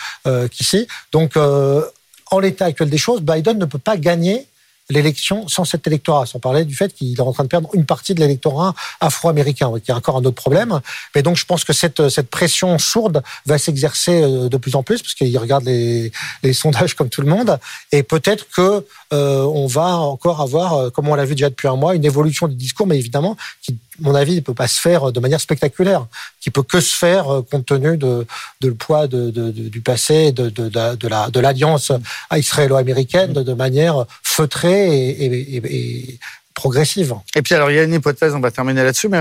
qu'ici. 0.51 0.87
Donc 1.13 1.37
en 1.37 2.39
l'état 2.39 2.67
actuel 2.67 2.91
des 2.91 2.99
choses, 2.99 3.21
Biden 3.23 3.59
ne 3.59 3.65
peut 3.65 3.79
pas 3.79 3.97
gagner 3.97 4.47
l'élection 4.91 5.49
sans 5.49 5.65
cet 5.65 5.87
électorat, 5.87 6.27
sans 6.27 6.39
parler 6.39 6.65
du 6.65 6.75
fait 6.75 6.95
qu'il 6.95 7.17
est 7.17 7.21
en 7.21 7.33
train 7.33 7.45
de 7.45 7.49
perdre 7.49 7.69
une 7.75 7.85
partie 7.85 8.15
de 8.15 8.21
l'électorat 8.21 8.75
afro-américain, 9.01 9.73
qui 9.85 9.91
est 9.91 9.95
encore 9.95 10.17
un 10.17 10.25
autre 10.25 10.41
problème. 10.41 10.81
Mais 11.15 11.23
donc 11.23 11.37
je 11.37 11.45
pense 11.45 11.65
que 11.65 11.73
cette, 11.73 12.09
cette 12.09 12.31
pression 12.31 12.79
sourde 12.79 13.23
va 13.47 13.59
s'exercer 13.59 14.23
euh, 14.23 14.49
de 14.49 14.57
plus 14.57 14.75
en 14.77 14.83
plus, 14.83 15.03
parce 15.03 15.15
qu'il 15.15 15.37
regarde 15.39 15.65
les, 15.65 16.11
les 16.43 16.53
sondages 16.53 16.95
comme 16.95 17.09
tout 17.09 17.21
le 17.21 17.29
monde, 17.29 17.59
et 17.93 18.03
peut-être 18.03 18.47
que 18.49 18.85
euh, 19.13 19.43
on 19.43 19.67
va 19.67 19.97
encore 19.97 20.41
avoir, 20.41 20.75
euh, 20.75 20.91
comme 20.91 21.09
on 21.09 21.15
l'a 21.15 21.25
vu 21.25 21.35
déjà 21.35 21.51
depuis 21.51 21.69
un 21.69 21.77
mois, 21.77 21.95
une 21.95 22.05
évolution 22.05 22.49
du 22.49 22.55
discours, 22.55 22.87
mais 22.87 22.99
évidemment 22.99 23.37
qui 23.63 23.77
mon 24.01 24.15
avis, 24.15 24.37
ne 24.37 24.41
peut 24.41 24.55
pas 24.55 24.69
se 24.69 24.81
faire 24.81 25.13
de 25.13 25.21
manière 25.21 25.41
spectaculaire, 25.41 26.07
qui 26.41 26.51
peut 26.51 26.63
que 26.63 26.81
se 26.81 26.95
faire 26.95 27.29
euh, 27.29 27.43
compte 27.43 27.67
tenu 27.67 27.97
de, 27.97 28.27
le 28.63 28.75
poids 28.75 29.07
du 29.07 29.81
passé, 29.81 30.33
de, 30.33 30.49
de, 30.49 30.69
de, 30.69 31.09
la, 31.09 31.31
de 31.31 31.41
l'alliance 31.41 31.93
israélo-américaine, 32.35 33.33
de, 33.33 33.53
manière 33.53 34.07
feutrée 34.23 35.11
et, 35.11 36.19
progressive. 36.55 37.15
Et 37.37 37.43
puis 37.43 37.55
alors 37.55 37.71
il 37.71 37.77
y 37.77 37.79
a 37.79 37.85
une 37.85 37.95
hypothèse, 37.95 38.35
on 38.35 38.41
va 38.41 38.51
terminer 38.51 38.83
là-dessus, 38.83 39.09
mais 39.09 39.21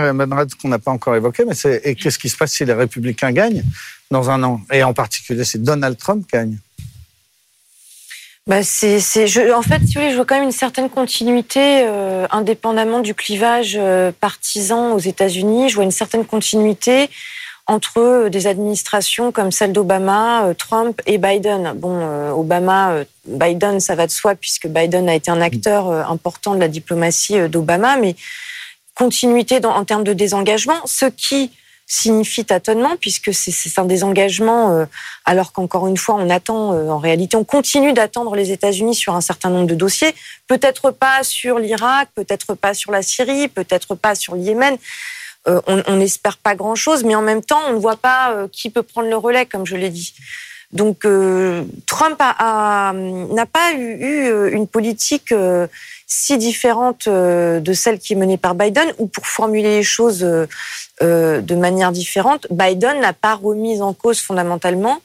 qu'on 0.60 0.70
n'a 0.70 0.80
pas 0.80 0.92
encore 0.92 1.16
évoqué, 1.16 1.44
mais 1.46 1.54
c'est 1.54 1.96
qu'est-ce 1.96 2.18
qui 2.18 2.30
se 2.30 2.38
passe 2.38 2.54
si 2.54 2.66
les 2.66 2.74
républicains 2.74 3.32
gagnent 3.32 3.64
dans 4.10 4.30
un 4.32 4.42
an, 4.44 4.62
et 4.72 4.84
en 4.84 4.94
particulier 4.94 5.44
si 5.44 5.60
Donald 5.60 5.98
Trump 5.98 6.26
gagne? 6.32 6.58
Bah 8.48 8.64
c'est, 8.64 9.00
je, 9.28 9.54
en 9.54 9.62
fait, 9.62 9.80
si 9.86 9.96
vous 9.96 10.00
voulez, 10.00 10.12
je 10.12 10.16
vois 10.16 10.26
quand 10.26 10.36
même 10.36 10.46
une 10.46 10.52
certaine 10.52 10.90
continuité, 10.90 11.82
euh, 11.84 12.26
indépendamment 12.32 13.02
du 13.02 13.14
clivage 13.14 13.76
euh, 13.78 14.14
partisan 14.18 14.94
aux 14.94 15.00
États-Unis. 15.00 15.68
Je 15.68 15.76
vois 15.76 15.84
une 15.84 15.92
certaine 15.92 16.24
continuité 16.24 17.10
entre 17.66 17.98
euh, 17.98 18.30
des 18.30 18.48
administrations 18.48 19.34
comme 19.34 19.52
celle 19.52 19.74
d'Obama, 19.74 20.46
euh, 20.46 20.54
Trump 20.54 21.02
et 21.06 21.18
Biden. 21.18 21.74
Bon, 21.76 22.32
Obama, 22.32 23.04
Biden, 23.26 23.82
ça 23.82 23.96
va 23.96 24.08
de 24.08 24.12
soi 24.12 24.34
puisque 24.36 24.68
Biden 24.68 25.10
a 25.10 25.16
été 25.16 25.30
un 25.30 25.42
acteur 25.42 25.90
important 26.10 26.56
de 26.56 26.62
la 26.62 26.70
diplomatie 26.70 27.50
d'Obama, 27.50 27.98
mais 27.98 28.16
continuité 28.96 29.60
dans, 29.60 29.76
en 29.76 29.84
termes 29.84 30.06
de 30.06 30.14
désengagement, 30.14 30.80
ce 30.86 31.06
qui 31.06 31.52
signifie 31.88 32.44
tâtonnement 32.44 32.98
puisque 33.00 33.34
c'est 33.34 33.80
un 33.80 33.86
désengagement 33.86 34.72
euh, 34.72 34.86
alors 35.24 35.54
qu'encore 35.54 35.88
une 35.88 35.96
fois 35.96 36.16
on 36.16 36.30
attend 36.30 36.74
euh, 36.74 36.90
en 36.90 36.98
réalité 36.98 37.38
on 37.38 37.46
continue 37.46 37.94
d'attendre 37.94 38.36
les 38.36 38.52
États-Unis 38.52 38.94
sur 38.94 39.16
un 39.16 39.22
certain 39.22 39.50
nombre 39.50 39.68
de 39.68 39.76
dossiers. 39.76 40.14
Peut-être 40.48 40.92
pas 40.92 41.24
sur 41.24 41.60
l'Irak 41.60 42.10
peut-être 42.14 42.56
pas 42.56 42.74
sur 42.74 42.92
la 42.92 43.02
Syrie 43.02 43.48
peut-être 43.48 43.96
pas 43.96 44.16
sur 44.16 44.36
le 44.36 44.42
Yémen. 44.42 44.78
Euh, 45.48 45.62
on 45.66 45.96
n'espère 45.96 46.38
pas 46.38 46.56
grand-chose 46.56 47.06
mais 47.06 47.16
en 47.16 47.22
même 47.22 47.42
temps 47.42 47.62
on 47.70 47.74
ne 47.74 47.80
voit 47.80 47.96
pas 47.96 48.36
qui 48.52 48.70
peut 48.70 48.84
prendre 48.84 49.10
le 49.10 49.16
relais 49.16 49.46
comme 49.46 49.66
je 49.66 49.78
l'ai 49.78 49.90
dit. 49.90 50.14
Donc 50.74 51.08
Trump 51.86 52.20
n'a 52.20 53.46
pas 53.46 53.72
eu, 53.72 53.94
eu, 54.02 54.52
une 54.52 54.68
politique 54.68 55.34
si 56.06 56.38
différente 56.38 57.08
de 57.08 57.74
celle 57.74 58.00
qui 58.00 58.12
est 58.12 58.16
menée 58.18 58.38
par 58.38 58.54
Biden 58.54 58.92
ou 58.98 59.08
pour 59.08 59.26
formuler 59.26 59.78
les 59.78 59.84
choses 59.84 60.28
euh, 61.02 61.42
de 61.42 61.56
manière 61.56 61.92
différente. 61.92 62.48
Biden 62.50 63.00
n'a 63.00 63.14
pas 63.14 63.36
remis 63.36 63.82
en 63.82 63.94
cause 63.94 64.20
fondamentalement 64.20 65.00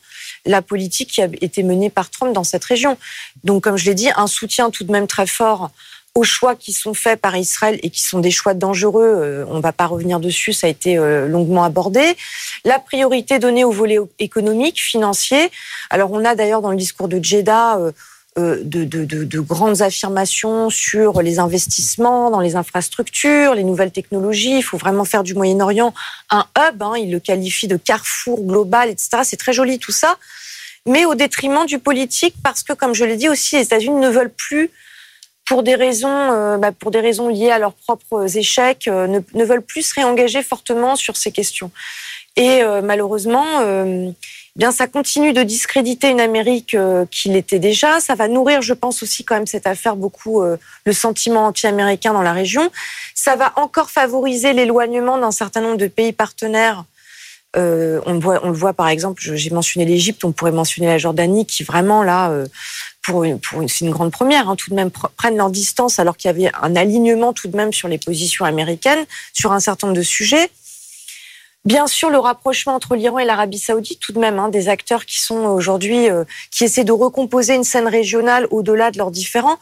la 0.46 0.62
politique 0.62 1.10
qui 1.10 1.22
a 1.22 1.28
été 1.40 1.62
menée 1.62 1.90
par 1.90 2.10
Trump 2.10 2.32
dans 2.32 2.44
cette 2.44 2.64
région. 2.64 2.96
Donc, 3.44 3.64
comme 3.64 3.76
je 3.76 3.84
l'ai 3.84 3.94
dit, 3.94 4.08
un 4.16 4.26
soutien 4.26 4.70
tout 4.70 4.84
de 4.84 4.92
même 4.92 5.06
très 5.06 5.26
fort 5.26 5.70
aux 6.14 6.24
choix 6.24 6.54
qui 6.56 6.72
sont 6.72 6.94
faits 6.94 7.20
par 7.20 7.36
Israël 7.36 7.78
et 7.82 7.90
qui 7.90 8.02
sont 8.02 8.20
des 8.20 8.30
choix 8.30 8.54
dangereux. 8.54 9.04
Euh, 9.04 9.44
on 9.48 9.56
ne 9.56 9.62
va 9.62 9.72
pas 9.72 9.86
revenir 9.86 10.20
dessus, 10.20 10.52
ça 10.52 10.66
a 10.66 10.70
été 10.70 10.98
euh, 10.98 11.26
longuement 11.26 11.64
abordé. 11.64 12.16
La 12.64 12.78
priorité 12.78 13.38
donnée 13.38 13.64
au 13.64 13.70
volet 13.70 13.98
économique, 14.18 14.80
financier. 14.80 15.50
Alors, 15.90 16.10
on 16.12 16.24
a 16.24 16.34
d'ailleurs 16.34 16.62
dans 16.62 16.70
le 16.70 16.76
discours 16.76 17.08
de 17.08 17.22
Jeddah 17.22 17.78
de, 18.36 18.62
de, 18.62 19.04
de, 19.04 19.24
de, 19.24 19.40
grandes 19.40 19.82
affirmations 19.82 20.70
sur 20.70 21.20
les 21.20 21.38
investissements 21.38 22.30
dans 22.30 22.40
les 22.40 22.56
infrastructures, 22.56 23.54
les 23.54 23.64
nouvelles 23.64 23.90
technologies. 23.90 24.56
Il 24.58 24.62
faut 24.62 24.78
vraiment 24.78 25.04
faire 25.04 25.22
du 25.22 25.34
Moyen-Orient 25.34 25.92
un 26.30 26.46
hub. 26.58 26.82
Hein, 26.82 26.94
il 26.98 27.10
le 27.10 27.20
qualifie 27.20 27.68
de 27.68 27.76
carrefour 27.76 28.42
global, 28.42 28.88
etc. 28.88 29.18
C'est 29.24 29.36
très 29.36 29.52
joli 29.52 29.78
tout 29.78 29.92
ça, 29.92 30.16
mais 30.86 31.04
au 31.04 31.14
détriment 31.14 31.66
du 31.66 31.78
politique 31.78 32.34
parce 32.42 32.62
que, 32.62 32.72
comme 32.72 32.94
je 32.94 33.04
l'ai 33.04 33.16
dit 33.16 33.28
aussi, 33.28 33.56
les 33.56 33.64
États-Unis 33.64 34.00
ne 34.00 34.08
veulent 34.08 34.32
plus 34.32 34.70
pour 35.46 35.62
des 35.62 35.74
raisons, 35.74 36.08
euh, 36.08 36.56
bah, 36.56 36.72
pour 36.72 36.90
des 36.90 37.00
raisons 37.00 37.28
liées 37.28 37.50
à 37.50 37.58
leurs 37.58 37.74
propres 37.74 38.38
échecs, 38.38 38.88
euh, 38.88 39.20
ne, 39.34 39.44
veulent 39.44 39.60
plus 39.60 39.82
se 39.82 39.94
réengager 39.94 40.42
fortement 40.42 40.96
sur 40.96 41.18
ces 41.18 41.32
questions. 41.32 41.70
Et 42.36 42.62
malheureusement, 42.82 43.44
bien 44.56 44.70
ça 44.70 44.86
continue 44.86 45.32
de 45.32 45.42
discréditer 45.42 46.08
une 46.08 46.20
Amérique 46.20 46.74
euh, 46.74 47.06
qui 47.10 47.28
l'était 47.30 47.58
déjà. 47.58 48.00
Ça 48.00 48.14
va 48.14 48.28
nourrir, 48.28 48.62
je 48.62 48.74
pense 48.74 49.02
aussi 49.02 49.24
quand 49.24 49.34
même 49.34 49.46
cette 49.46 49.66
affaire 49.66 49.96
beaucoup 49.96 50.42
euh, 50.42 50.56
le 50.84 50.92
sentiment 50.92 51.46
anti-américain 51.46 52.12
dans 52.12 52.22
la 52.22 52.32
région. 52.32 52.70
Ça 53.14 53.36
va 53.36 53.52
encore 53.56 53.90
favoriser 53.90 54.52
l'éloignement 54.52 55.18
d'un 55.18 55.30
certain 55.30 55.60
nombre 55.60 55.78
de 55.78 55.86
pays 55.86 56.12
partenaires. 56.12 56.84
Euh, 57.54 58.00
on, 58.06 58.14
le 58.14 58.18
voit, 58.18 58.40
on 58.44 58.48
le 58.48 58.56
voit 58.56 58.72
par 58.72 58.88
exemple, 58.88 59.22
j'ai 59.22 59.50
mentionné 59.50 59.84
l'Égypte, 59.84 60.24
on 60.24 60.32
pourrait 60.32 60.52
mentionner 60.52 60.88
la 60.88 60.96
Jordanie, 60.96 61.44
qui 61.44 61.64
vraiment 61.64 62.02
là, 62.02 62.32
pour, 63.02 63.26
pour 63.42 63.62
c'est 63.68 63.84
une 63.84 63.90
grande 63.90 64.10
première, 64.10 64.48
hein, 64.48 64.56
tout 64.56 64.70
de 64.70 64.74
même 64.74 64.90
prennent 64.90 65.36
leur 65.36 65.50
distance 65.50 65.98
alors 65.98 66.16
qu'il 66.16 66.28
y 66.28 66.34
avait 66.34 66.50
un 66.62 66.76
alignement 66.76 67.34
tout 67.34 67.48
de 67.48 67.56
même 67.56 67.72
sur 67.74 67.88
les 67.88 67.98
positions 67.98 68.46
américaines 68.46 69.04
sur 69.34 69.52
un 69.52 69.60
certain 69.60 69.88
nombre 69.88 69.98
de 69.98 70.02
sujets. 70.02 70.50
Bien 71.64 71.86
sûr, 71.86 72.10
le 72.10 72.18
rapprochement 72.18 72.74
entre 72.74 72.96
l'Iran 72.96 73.20
et 73.20 73.24
l'Arabie 73.24 73.58
Saoudite, 73.58 74.00
tout 74.00 74.12
de 74.12 74.18
même, 74.18 74.38
hein, 74.38 74.48
des 74.48 74.68
acteurs 74.68 75.06
qui 75.06 75.20
sont 75.20 75.44
aujourd'hui, 75.46 76.10
euh, 76.10 76.24
qui 76.50 76.64
essaient 76.64 76.84
de 76.84 76.92
recomposer 76.92 77.54
une 77.54 77.62
scène 77.62 77.86
régionale 77.86 78.48
au-delà 78.50 78.90
de 78.90 78.98
leurs 78.98 79.12
différends. 79.12 79.58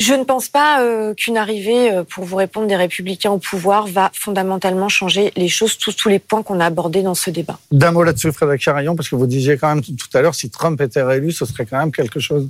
Je 0.00 0.14
ne 0.14 0.24
pense 0.24 0.48
pas 0.48 0.80
euh, 0.80 1.14
qu'une 1.14 1.36
arrivée, 1.36 1.92
euh, 1.92 2.04
pour 2.04 2.24
vous 2.24 2.36
répondre, 2.36 2.66
des 2.66 2.74
républicains 2.74 3.30
au 3.30 3.38
pouvoir 3.38 3.86
va 3.86 4.10
fondamentalement 4.14 4.88
changer 4.88 5.30
les 5.36 5.48
choses, 5.48 5.76
tous, 5.76 5.92
tous 5.92 6.08
les 6.08 6.18
points 6.18 6.42
qu'on 6.42 6.58
a 6.58 6.66
abordés 6.66 7.02
dans 7.02 7.14
ce 7.14 7.30
débat. 7.30 7.58
D'un 7.70 7.92
mot 7.92 8.02
là-dessus, 8.02 8.32
Frédéric 8.32 8.62
Charaillon, 8.62 8.96
parce 8.96 9.10
que 9.10 9.14
vous 9.14 9.26
disiez 9.26 9.56
quand 9.56 9.68
même 9.68 9.84
tout 9.84 10.08
à 10.14 10.22
l'heure, 10.22 10.34
si 10.34 10.50
Trump 10.50 10.80
était 10.80 11.02
réélu, 11.02 11.30
ce 11.30 11.44
serait 11.44 11.66
quand 11.66 11.78
même 11.78 11.92
quelque 11.92 12.18
chose. 12.18 12.48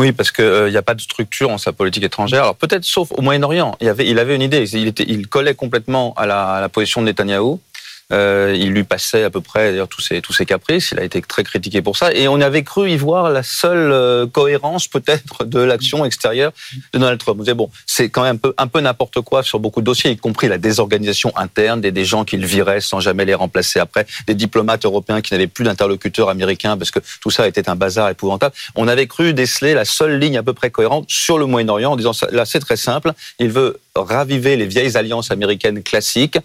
Oui, 0.00 0.12
parce 0.12 0.32
qu'il 0.32 0.70
n'y 0.70 0.78
a 0.78 0.82
pas 0.82 0.94
de 0.94 1.00
structure 1.02 1.50
en 1.50 1.58
sa 1.58 1.72
politique 1.74 2.02
étrangère. 2.04 2.44
Alors 2.44 2.56
peut-être 2.56 2.86
sauf 2.86 3.12
au 3.12 3.20
Moyen-Orient. 3.20 3.76
Il 3.82 3.88
avait, 3.88 4.08
il 4.08 4.18
avait 4.18 4.34
une 4.34 4.40
idée. 4.40 4.64
Il, 4.74 4.88
était, 4.88 5.04
il 5.06 5.28
collait 5.28 5.54
complètement 5.54 6.14
à 6.16 6.24
la, 6.24 6.42
à 6.54 6.60
la 6.62 6.70
position 6.70 7.02
de 7.02 7.06
Netanyahou. 7.06 7.60
Euh, 8.12 8.56
il 8.58 8.70
lui 8.70 8.84
passait 8.84 9.24
à 9.24 9.30
peu 9.30 9.40
près 9.40 9.70
d'ailleurs 9.70 9.88
tous 9.88 10.00
ses 10.00 10.20
tous 10.20 10.32
ses 10.32 10.46
caprices. 10.46 10.90
Il 10.92 10.98
a 10.98 11.04
été 11.04 11.20
très 11.22 11.44
critiqué 11.44 11.82
pour 11.82 11.96
ça. 11.96 12.12
Et 12.12 12.28
on 12.28 12.40
avait 12.40 12.62
cru 12.62 12.90
y 12.90 12.96
voir 12.96 13.30
la 13.30 13.42
seule 13.42 13.92
euh, 13.92 14.26
cohérence 14.26 14.88
peut-être 14.88 15.44
de 15.44 15.60
l'action 15.60 16.04
extérieure 16.04 16.52
de 16.92 16.98
Donald 16.98 17.18
Trump. 17.18 17.36
Vous 17.38 17.44
disait 17.44 17.54
bon, 17.54 17.70
c'est 17.86 18.08
quand 18.08 18.22
même 18.22 18.36
un 18.36 18.38
peu 18.38 18.54
un 18.58 18.66
peu 18.66 18.80
n'importe 18.80 19.20
quoi 19.20 19.42
sur 19.42 19.58
beaucoup 19.58 19.80
de 19.80 19.86
dossiers, 19.86 20.10
y 20.10 20.16
compris 20.16 20.48
la 20.48 20.58
désorganisation 20.58 21.32
interne 21.36 21.80
des, 21.80 21.92
des 21.92 22.04
gens 22.04 22.24
qu'il 22.24 22.44
virait 22.44 22.80
sans 22.80 23.00
jamais 23.00 23.24
les 23.24 23.34
remplacer 23.34 23.80
après, 23.80 24.06
des 24.26 24.34
diplomates 24.34 24.84
européens 24.84 25.20
qui 25.20 25.34
n'avaient 25.34 25.46
plus 25.46 25.64
d'interlocuteurs 25.64 26.28
américains 26.28 26.76
parce 26.76 26.90
que 26.90 27.00
tout 27.20 27.30
ça 27.30 27.46
était 27.48 27.68
un 27.68 27.76
bazar 27.76 28.08
épouvantable. 28.08 28.54
On 28.76 28.88
avait 28.88 29.06
cru 29.06 29.34
déceler 29.34 29.74
la 29.74 29.84
seule 29.84 30.18
ligne 30.18 30.38
à 30.38 30.42
peu 30.42 30.52
près 30.52 30.70
cohérente 30.70 31.06
sur 31.08 31.38
le 31.38 31.46
Moyen-Orient 31.46 31.92
en 31.92 31.96
disant 31.96 32.12
là 32.30 32.44
c'est 32.44 32.60
très 32.60 32.76
simple. 32.76 33.12
Il 33.38 33.50
veut 33.50 33.78
raviver 34.06 34.56
les 34.56 34.66
vieilles 34.66 34.96
alliances 34.96 35.30
américaines 35.30 35.82
classiques. 35.82 36.38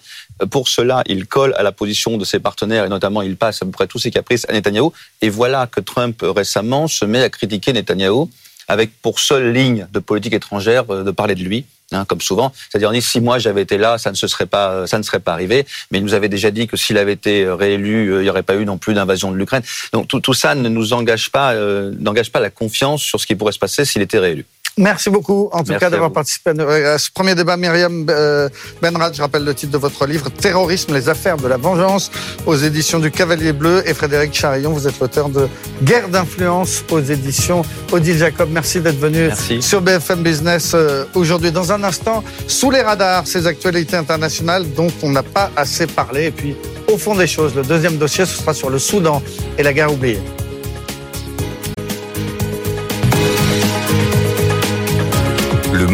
Pour 0.51 0.67
cela, 0.67 1.03
il 1.07 1.27
colle 1.27 1.53
à 1.57 1.63
la 1.63 1.71
position 1.71 2.17
de 2.17 2.25
ses 2.25 2.39
partenaires 2.39 2.85
et 2.85 2.89
notamment 2.89 3.21
il 3.21 3.37
passe 3.37 3.61
à 3.61 3.65
peu 3.65 3.71
près 3.71 3.87
tous 3.87 3.99
ses 3.99 4.11
caprices 4.11 4.45
à 4.49 4.53
Netanyahou. 4.53 4.93
Et 5.21 5.29
voilà 5.29 5.67
que 5.67 5.79
Trump 5.79 6.23
récemment 6.23 6.87
se 6.87 7.05
met 7.05 7.21
à 7.21 7.29
critiquer 7.29 7.73
Netanyahou 7.73 8.29
avec 8.67 8.91
pour 9.01 9.19
seule 9.19 9.53
ligne 9.53 9.87
de 9.91 9.99
politique 9.99 10.33
étrangère 10.33 10.85
euh, 10.89 11.03
de 11.03 11.11
parler 11.11 11.35
de 11.35 11.43
lui. 11.43 11.65
Hein, 11.91 12.03
comme 12.05 12.19
souvent, 12.19 12.51
c'est-à-dire 12.71 12.91
si 13.03 13.21
moi 13.21 13.37
j'avais 13.37 13.61
été 13.61 13.77
là, 13.77 13.99
ça 13.99 14.09
ne 14.09 14.15
se 14.15 14.27
serait 14.27 14.47
pas, 14.47 14.87
ça 14.87 14.97
ne 14.97 15.03
serait 15.03 15.19
pas 15.19 15.33
arrivé. 15.33 15.67
Mais 15.91 15.99
il 15.99 16.03
nous 16.03 16.15
avait 16.15 16.29
déjà 16.29 16.49
dit 16.49 16.65
que 16.65 16.77
s'il 16.77 16.97
avait 16.97 17.13
été 17.13 17.47
réélu, 17.47 18.11
euh, 18.11 18.21
il 18.21 18.23
n'y 18.23 18.29
aurait 18.31 18.41
pas 18.41 18.55
eu 18.55 18.65
non 18.65 18.79
plus 18.79 18.95
d'invasion 18.95 19.31
de 19.31 19.37
l'Ukraine. 19.37 19.61
Donc 19.93 20.07
tout, 20.07 20.33
ça 20.33 20.55
ne 20.55 20.67
nous 20.67 20.93
engage 20.93 21.29
pas, 21.29 21.53
euh, 21.53 21.91
n'engage 21.99 22.31
pas 22.31 22.39
la 22.39 22.49
confiance 22.49 23.03
sur 23.03 23.19
ce 23.19 23.27
qui 23.27 23.35
pourrait 23.35 23.51
se 23.51 23.59
passer 23.59 23.85
s'il 23.85 24.01
était 24.01 24.17
réélu. 24.17 24.47
Merci 24.77 25.09
beaucoup, 25.09 25.49
en 25.53 25.63
tout 25.63 25.73
cas, 25.75 25.89
d'avoir 25.89 26.11
participé 26.11 26.49
à 26.49 26.97
ce 26.97 27.09
premier 27.09 27.33
débat. 27.33 27.55
Myriam 27.55 28.05
euh, 28.09 28.49
Benrad, 28.81 29.15
je 29.15 29.21
rappelle 29.21 29.45
le 29.45 29.53
titre 29.53 29.71
de 29.71 29.77
votre 29.77 30.05
livre, 30.05 30.29
Terrorisme, 30.29 30.93
les 30.93 31.07
affaires 31.07 31.37
de 31.37 31.47
la 31.47 31.55
vengeance, 31.55 32.11
aux 32.45 32.57
éditions 32.57 32.99
du 32.99 33.09
Cavalier 33.09 33.53
Bleu. 33.53 33.83
Et 33.85 33.93
Frédéric 33.93 34.33
Charillon, 34.33 34.73
vous 34.73 34.85
êtes 34.85 34.99
l'auteur 34.99 35.29
de 35.29 35.47
Guerre 35.81 36.09
d'influence 36.09 36.83
aux 36.91 36.99
éditions 36.99 37.61
Odile 37.93 38.17
Jacob. 38.17 38.49
Merci 38.51 38.81
d'être 38.81 38.99
venu 38.99 39.29
sur 39.61 39.81
BFM 39.81 40.23
Business 40.23 40.73
euh, 40.73 41.05
aujourd'hui. 41.13 41.53
Dans 41.53 41.71
un 41.71 41.81
instant, 41.83 42.21
sous 42.47 42.69
les 42.69 42.81
radars, 42.81 43.25
ces 43.27 43.47
actualités 43.47 43.95
internationales 43.95 44.65
dont 44.73 44.91
on 45.03 45.09
n'a 45.09 45.23
pas 45.23 45.51
assez 45.55 45.87
parlé. 45.87 46.25
Et 46.25 46.31
puis, 46.31 46.53
au 46.91 46.97
fond 46.97 47.15
des 47.15 47.27
choses, 47.27 47.55
le 47.55 47.63
deuxième 47.63 47.95
dossier, 47.95 48.25
ce 48.25 48.37
sera 48.37 48.53
sur 48.53 48.69
le 48.69 48.79
Soudan 48.79 49.21
et 49.57 49.63
la 49.63 49.71
guerre 49.71 49.93
oubliée. 49.93 50.19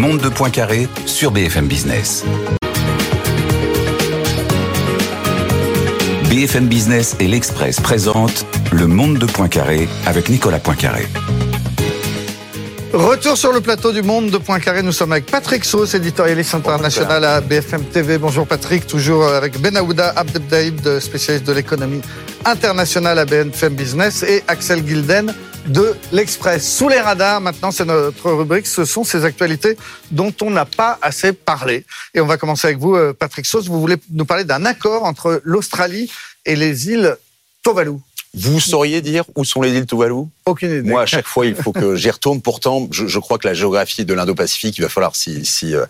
Monde 0.01 0.19
de 0.19 0.29
Poincaré 0.29 0.87
sur 1.05 1.29
BFM 1.29 1.67
Business. 1.67 2.25
BFM 6.27 6.65
Business 6.65 7.15
et 7.19 7.27
l'Express 7.27 7.79
présentent 7.79 8.47
Le 8.71 8.87
monde 8.87 9.19
de 9.19 9.27
Poincaré 9.27 9.87
avec 10.07 10.29
Nicolas 10.29 10.57
Poincaré. 10.57 11.05
Retour 12.93 13.37
sur 13.37 13.53
le 13.53 13.61
plateau 13.61 13.91
du 13.91 14.01
Monde 14.01 14.31
de 14.31 14.39
Poincaré. 14.39 14.81
Nous 14.81 14.91
sommes 14.91 15.11
avec 15.11 15.27
Patrick 15.27 15.63
Sauce, 15.63 15.93
éditorialiste 15.93 16.55
international 16.55 17.23
à 17.23 17.39
BFM 17.39 17.83
TV. 17.83 18.17
Bonjour 18.17 18.47
Patrick, 18.47 18.87
toujours 18.87 19.27
avec 19.27 19.61
Ben 19.61 19.77
Aouda 19.77 20.13
Abdeldaïb, 20.15 20.99
spécialiste 20.99 21.45
de 21.45 21.53
l'économie 21.53 22.01
internationale 22.43 23.19
à 23.19 23.25
BFM 23.25 23.75
Business, 23.75 24.23
et 24.23 24.43
Axel 24.47 24.85
Gilden, 24.85 25.31
de 25.67 25.95
l'Express. 26.11 26.75
Sous 26.77 26.89
les 26.89 26.99
radars, 26.99 27.41
maintenant, 27.41 27.71
c'est 27.71 27.85
notre 27.85 28.31
rubrique. 28.31 28.67
Ce 28.67 28.85
sont 28.85 29.03
ces 29.03 29.25
actualités 29.25 29.77
dont 30.11 30.33
on 30.41 30.49
n'a 30.49 30.65
pas 30.65 30.97
assez 31.01 31.33
parlé. 31.33 31.85
Et 32.13 32.21
on 32.21 32.25
va 32.25 32.37
commencer 32.37 32.67
avec 32.67 32.79
vous, 32.79 32.95
euh, 32.95 33.13
Patrick 33.13 33.45
Sauce. 33.45 33.67
Vous 33.67 33.79
voulez 33.79 33.97
nous 34.11 34.25
parler 34.25 34.43
d'un 34.43 34.65
accord 34.65 35.03
entre 35.03 35.41
l'Australie 35.43 36.11
et 36.45 36.55
les 36.55 36.89
îles 36.89 37.15
Tuvalu? 37.63 37.93
Vous 38.33 38.61
sauriez 38.61 39.01
dire 39.01 39.25
où 39.35 39.43
sont 39.43 39.61
les 39.61 39.71
îles 39.71 39.85
Tuvalu? 39.85 40.23
Aucune 40.45 40.71
idée. 40.71 40.89
Moi, 40.89 41.01
à 41.01 41.05
chaque 41.05 41.27
fois, 41.27 41.45
il 41.45 41.55
faut 41.55 41.73
que 41.73 41.97
j'y 41.97 42.09
retourne. 42.09 42.41
Pourtant, 42.41 42.87
je, 42.89 43.05
je, 43.05 43.19
crois 43.19 43.37
que 43.37 43.45
la 43.45 43.53
géographie 43.53 44.05
de 44.05 44.13
l'Indo-Pacifique, 44.13 44.77
il 44.77 44.81
va 44.81 44.89
falloir 44.89 45.17
s'y 45.17 45.45
si, 45.45 45.75
euh, 45.75 45.85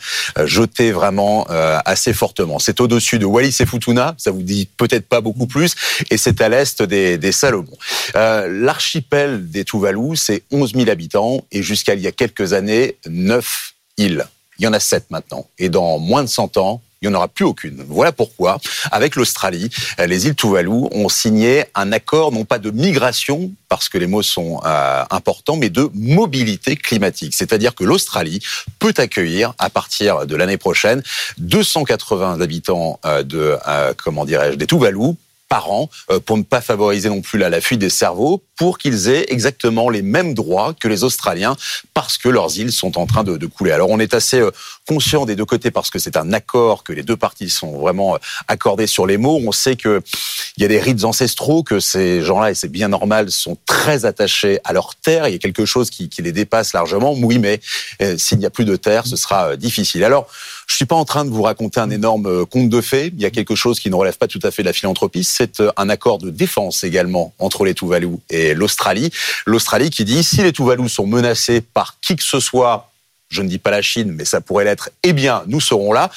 jeter 0.45 0.91
vraiment 0.91 1.45
euh, 1.51 1.77
assez 1.85 2.13
fortement. 2.13 2.57
C'est 2.57 2.81
au-dessus 2.81 3.19
de 3.19 3.25
Wallis 3.25 3.55
et 3.59 3.65
Futuna, 3.67 4.15
ça 4.17 4.31
vous 4.31 4.41
dit 4.41 4.67
peut-être 4.77 5.07
pas 5.07 5.21
beaucoup 5.21 5.45
plus, 5.45 5.75
et 6.09 6.17
c'est 6.17 6.41
à 6.41 6.49
l'est 6.49 6.81
des, 6.81 7.19
des 7.19 7.31
Salomon. 7.31 7.77
Euh, 8.15 8.47
L'archipel 8.51 9.47
des 9.49 9.63
Tuvalu, 9.63 10.15
c'est 10.15 10.41
11 10.51 10.73
000 10.73 10.89
habitants, 10.89 11.45
et 11.51 11.61
jusqu'à 11.61 11.93
il 11.93 12.01
y 12.01 12.07
a 12.07 12.11
quelques 12.11 12.53
années, 12.53 12.97
9 13.07 13.73
îles. 13.97 14.25
Il 14.57 14.65
y 14.65 14.67
en 14.67 14.73
a 14.73 14.79
7 14.79 15.11
maintenant. 15.11 15.47
Et 15.59 15.69
dans 15.69 15.99
moins 15.99 16.23
de 16.23 16.29
100 16.29 16.57
ans, 16.57 16.81
il 17.01 17.09
n'y 17.09 17.15
en 17.15 17.17
aura 17.17 17.27
plus 17.27 17.45
aucune. 17.45 17.83
Voilà 17.87 18.11
pourquoi, 18.11 18.59
avec 18.91 19.15
l'Australie, 19.15 19.69
les 19.97 20.27
îles 20.27 20.35
Tuvalu 20.35 20.69
ont 20.69 21.09
signé 21.09 21.65
un 21.73 21.91
accord 21.91 22.31
non 22.31 22.45
pas 22.45 22.59
de 22.59 22.69
migration, 22.69 23.51
parce 23.69 23.89
que 23.89 23.97
les 23.97 24.05
mots 24.05 24.21
sont 24.21 24.61
euh, 24.65 25.03
importants, 25.09 25.57
mais 25.57 25.69
de 25.69 25.89
mobilité 25.95 26.75
climatique. 26.75 27.33
C'est-à-dire 27.35 27.73
que 27.73 27.83
l'Australie 27.83 28.39
peut 28.77 28.93
accueillir, 28.97 29.53
à 29.57 29.71
partir 29.71 30.27
de 30.27 30.35
l'année 30.35 30.57
prochaine, 30.57 31.01
280 31.39 32.39
habitants 32.39 32.99
euh, 33.05 33.23
de, 33.23 33.57
euh, 33.67 33.93
comment 33.97 34.25
dirais-je, 34.25 34.57
des 34.57 34.67
Tuvalu 34.67 35.15
par 35.51 35.65
an 35.69 35.89
pour 36.25 36.37
ne 36.37 36.43
pas 36.43 36.61
favoriser 36.61 37.09
non 37.09 37.21
plus 37.21 37.37
la, 37.37 37.49
la 37.49 37.59
fuite 37.59 37.79
des 37.79 37.89
cerveaux, 37.89 38.41
pour 38.55 38.77
qu'ils 38.77 39.09
aient 39.09 39.25
exactement 39.27 39.89
les 39.89 40.01
mêmes 40.01 40.33
droits 40.33 40.73
que 40.79 40.87
les 40.87 41.03
Australiens, 41.03 41.55
parce 41.93 42.17
que 42.17 42.29
leurs 42.29 42.57
îles 42.57 42.71
sont 42.71 42.97
en 42.97 43.05
train 43.05 43.23
de, 43.25 43.35
de 43.35 43.47
couler. 43.47 43.71
Alors 43.71 43.89
on 43.89 43.99
est 43.99 44.13
assez 44.13 44.41
conscient 44.87 45.25
des 45.25 45.35
deux 45.35 45.49
côtés 45.53 45.71
parce 45.71 45.89
que 45.89 45.99
c'est 45.99 46.15
un 46.15 46.31
accord 46.31 46.83
que 46.85 46.93
les 46.93 47.03
deux 47.03 47.17
parties 47.17 47.49
sont 47.49 47.73
vraiment 47.79 48.17
accordées 48.47 48.87
sur 48.87 49.05
les 49.05 49.17
mots. 49.17 49.39
On 49.45 49.51
sait 49.51 49.75
que 49.75 50.01
il 50.57 50.63
y 50.63 50.65
a 50.65 50.69
des 50.69 50.79
rites 50.79 51.03
ancestraux 51.03 51.63
que 51.63 51.79
ces 51.79 52.21
gens-là 52.21 52.51
et 52.51 52.55
c'est 52.55 52.71
bien 52.71 52.87
normal 52.87 53.29
sont 53.31 53.57
très 53.65 54.05
attachés 54.05 54.59
à 54.63 54.71
leur 54.71 54.95
terre. 54.95 55.27
Il 55.27 55.33
y 55.33 55.35
a 55.35 55.39
quelque 55.39 55.65
chose 55.65 55.89
qui, 55.89 56.07
qui 56.07 56.21
les 56.21 56.31
dépasse 56.31 56.73
largement. 56.73 57.13
Oui, 57.13 57.39
mais 57.39 57.59
euh, 58.01 58.17
s'il 58.17 58.37
n'y 58.39 58.45
a 58.45 58.49
plus 58.49 58.65
de 58.65 58.75
terre, 58.75 59.05
ce 59.05 59.17
sera 59.17 59.57
difficile. 59.57 60.03
Alors 60.03 60.27
je 60.71 60.77
suis 60.77 60.85
pas 60.85 60.95
en 60.95 61.03
train 61.03 61.25
de 61.25 61.29
vous 61.29 61.41
raconter 61.41 61.81
un 61.81 61.89
énorme 61.89 62.45
conte 62.45 62.69
de 62.69 62.79
fées. 62.79 63.11
Il 63.13 63.21
y 63.21 63.25
a 63.25 63.29
quelque 63.29 63.55
chose 63.55 63.77
qui 63.81 63.89
ne 63.89 63.95
relève 63.95 64.17
pas 64.17 64.27
tout 64.27 64.39
à 64.41 64.51
fait 64.51 64.63
de 64.63 64.67
la 64.67 64.73
philanthropie. 64.73 65.25
C'est 65.25 65.61
un 65.75 65.89
accord 65.89 66.17
de 66.17 66.29
défense 66.29 66.85
également 66.85 67.33
entre 67.39 67.65
les 67.65 67.73
Tuvalu 67.73 68.11
et 68.29 68.53
l'Australie. 68.53 69.11
L'Australie 69.45 69.89
qui 69.89 70.05
dit 70.05 70.23
si 70.23 70.41
les 70.41 70.53
Tuvalu 70.53 70.87
sont 70.87 71.05
menacés 71.05 71.59
par 71.59 71.99
qui 71.99 72.15
que 72.15 72.23
ce 72.23 72.39
soit 72.39 72.90
je 73.31 73.41
ne 73.41 73.47
dis 73.47 73.57
pas 73.57 73.71
la 73.71 73.81
Chine, 73.81 74.11
mais 74.11 74.25
ça 74.25 74.41
pourrait 74.41 74.65
l'être, 74.65 74.89
eh 75.03 75.13
bien, 75.13 75.43
nous 75.47 75.61
serons 75.61 75.93
là. 75.93 76.11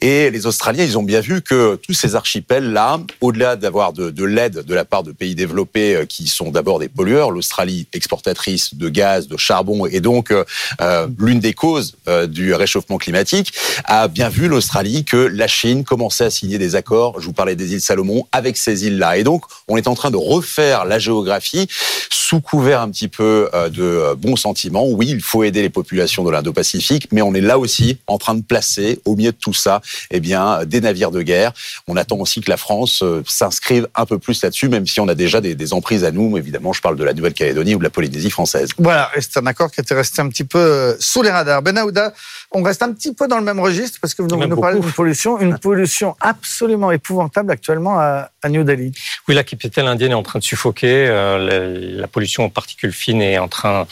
Et 0.00 0.30
les 0.30 0.46
Australiens, 0.46 0.84
ils 0.84 0.96
ont 0.96 1.02
bien 1.02 1.20
vu 1.20 1.42
que 1.42 1.76
tous 1.76 1.94
ces 1.94 2.14
archipels-là, 2.14 3.00
au-delà 3.20 3.56
d'avoir 3.56 3.92
de, 3.92 4.10
de 4.10 4.24
l'aide 4.24 4.64
de 4.64 4.74
la 4.74 4.84
part 4.84 5.02
de 5.02 5.12
pays 5.12 5.34
développés 5.34 6.04
qui 6.08 6.28
sont 6.28 6.50
d'abord 6.50 6.78
des 6.78 6.88
pollueurs, 6.88 7.30
l'Australie 7.30 7.86
exportatrice 7.92 8.74
de 8.74 8.88
gaz, 8.88 9.28
de 9.28 9.36
charbon, 9.36 9.86
et 9.86 10.00
donc 10.00 10.32
euh, 10.32 11.06
l'une 11.18 11.40
des 11.40 11.54
causes 11.54 11.96
euh, 12.08 12.26
du 12.26 12.54
réchauffement 12.54 12.98
climatique, 12.98 13.52
a 13.84 14.08
bien 14.08 14.28
vu 14.28 14.48
l'Australie 14.48 15.04
que 15.04 15.16
la 15.16 15.48
Chine 15.48 15.84
commençait 15.84 16.24
à 16.24 16.30
signer 16.30 16.58
des 16.58 16.76
accords, 16.76 17.20
je 17.20 17.26
vous 17.26 17.32
parlais 17.32 17.56
des 17.56 17.72
îles 17.72 17.80
Salomon, 17.80 18.26
avec 18.32 18.56
ces 18.56 18.86
îles-là. 18.86 19.16
Et 19.16 19.24
donc, 19.24 19.44
on 19.68 19.76
est 19.76 19.88
en 19.88 19.94
train 19.94 20.10
de 20.10 20.16
refaire 20.16 20.84
la 20.84 20.98
géographie 20.98 21.66
sous 22.10 22.40
couvert 22.40 22.80
un 22.80 22.90
petit 22.90 23.08
peu 23.08 23.50
de 23.72 24.14
bons 24.14 24.36
sentiments. 24.36 24.86
Oui, 24.86 25.08
il 25.08 25.20
faut 25.20 25.42
aider 25.42 25.62
les 25.62 25.70
populations 25.70 26.22
de 26.22 26.30
l'Indo 26.30 26.52
Pacifique, 26.60 27.08
mais 27.10 27.22
on 27.22 27.32
est 27.32 27.40
là 27.40 27.58
aussi 27.58 27.98
en 28.06 28.18
train 28.18 28.34
de 28.34 28.42
placer 28.42 29.00
au 29.06 29.16
milieu 29.16 29.32
de 29.32 29.36
tout 29.36 29.54
ça, 29.54 29.80
eh 30.10 30.20
bien, 30.20 30.66
des 30.66 30.82
navires 30.82 31.10
de 31.10 31.22
guerre. 31.22 31.52
On 31.88 31.96
attend 31.96 32.18
aussi 32.18 32.42
que 32.42 32.50
la 32.50 32.58
France 32.58 33.02
s'inscrive 33.26 33.88
un 33.94 34.04
peu 34.04 34.18
plus 34.18 34.42
là-dessus, 34.42 34.68
même 34.68 34.86
si 34.86 35.00
on 35.00 35.08
a 35.08 35.14
déjà 35.14 35.40
des, 35.40 35.54
des, 35.54 35.72
emprises 35.72 36.04
à 36.04 36.10
nous. 36.10 36.36
Évidemment, 36.36 36.74
je 36.74 36.82
parle 36.82 36.96
de 36.96 37.04
la 37.04 37.14
Nouvelle-Calédonie 37.14 37.76
ou 37.76 37.78
de 37.78 37.84
la 37.84 37.88
Polynésie 37.88 38.28
française. 38.28 38.68
Voilà, 38.76 39.10
et 39.16 39.22
c'est 39.22 39.38
un 39.38 39.46
accord 39.46 39.70
qui 39.70 39.80
était 39.80 39.94
resté 39.94 40.20
un 40.20 40.28
petit 40.28 40.44
peu 40.44 40.94
sous 41.00 41.22
les 41.22 41.30
radars. 41.30 41.62
Ben 41.62 41.78
Aouda, 41.78 42.12
on 42.52 42.62
reste 42.62 42.82
un 42.82 42.92
petit 42.92 43.14
peu 43.14 43.26
dans 43.26 43.38
le 43.38 43.44
même 43.44 43.60
registre 43.60 43.98
parce 44.02 44.12
que 44.12 44.20
vous 44.20 44.28
nous, 44.28 44.46
nous 44.46 44.60
parlez 44.60 44.80
d'une 44.80 44.92
pollution, 44.92 45.40
une 45.40 45.58
pollution 45.58 46.14
absolument 46.20 46.90
épouvantable 46.90 47.52
actuellement 47.52 47.98
à, 47.98 48.30
à 48.42 48.48
New 48.50 48.64
Delhi. 48.64 48.92
Oui, 49.28 49.34
la 49.34 49.44
capitale 49.44 49.86
indienne 49.86 50.10
est 50.10 50.14
en 50.14 50.22
train 50.22 50.40
de 50.40 50.44
suffoquer. 50.44 51.06
Euh, 51.08 51.38
la, 51.38 52.00
la 52.02 52.06
pollution 52.06 52.44
aux 52.44 52.50
particules 52.50 52.92
fines 52.92 53.22
est 53.22 53.38
en 53.38 53.48
train 53.48 53.86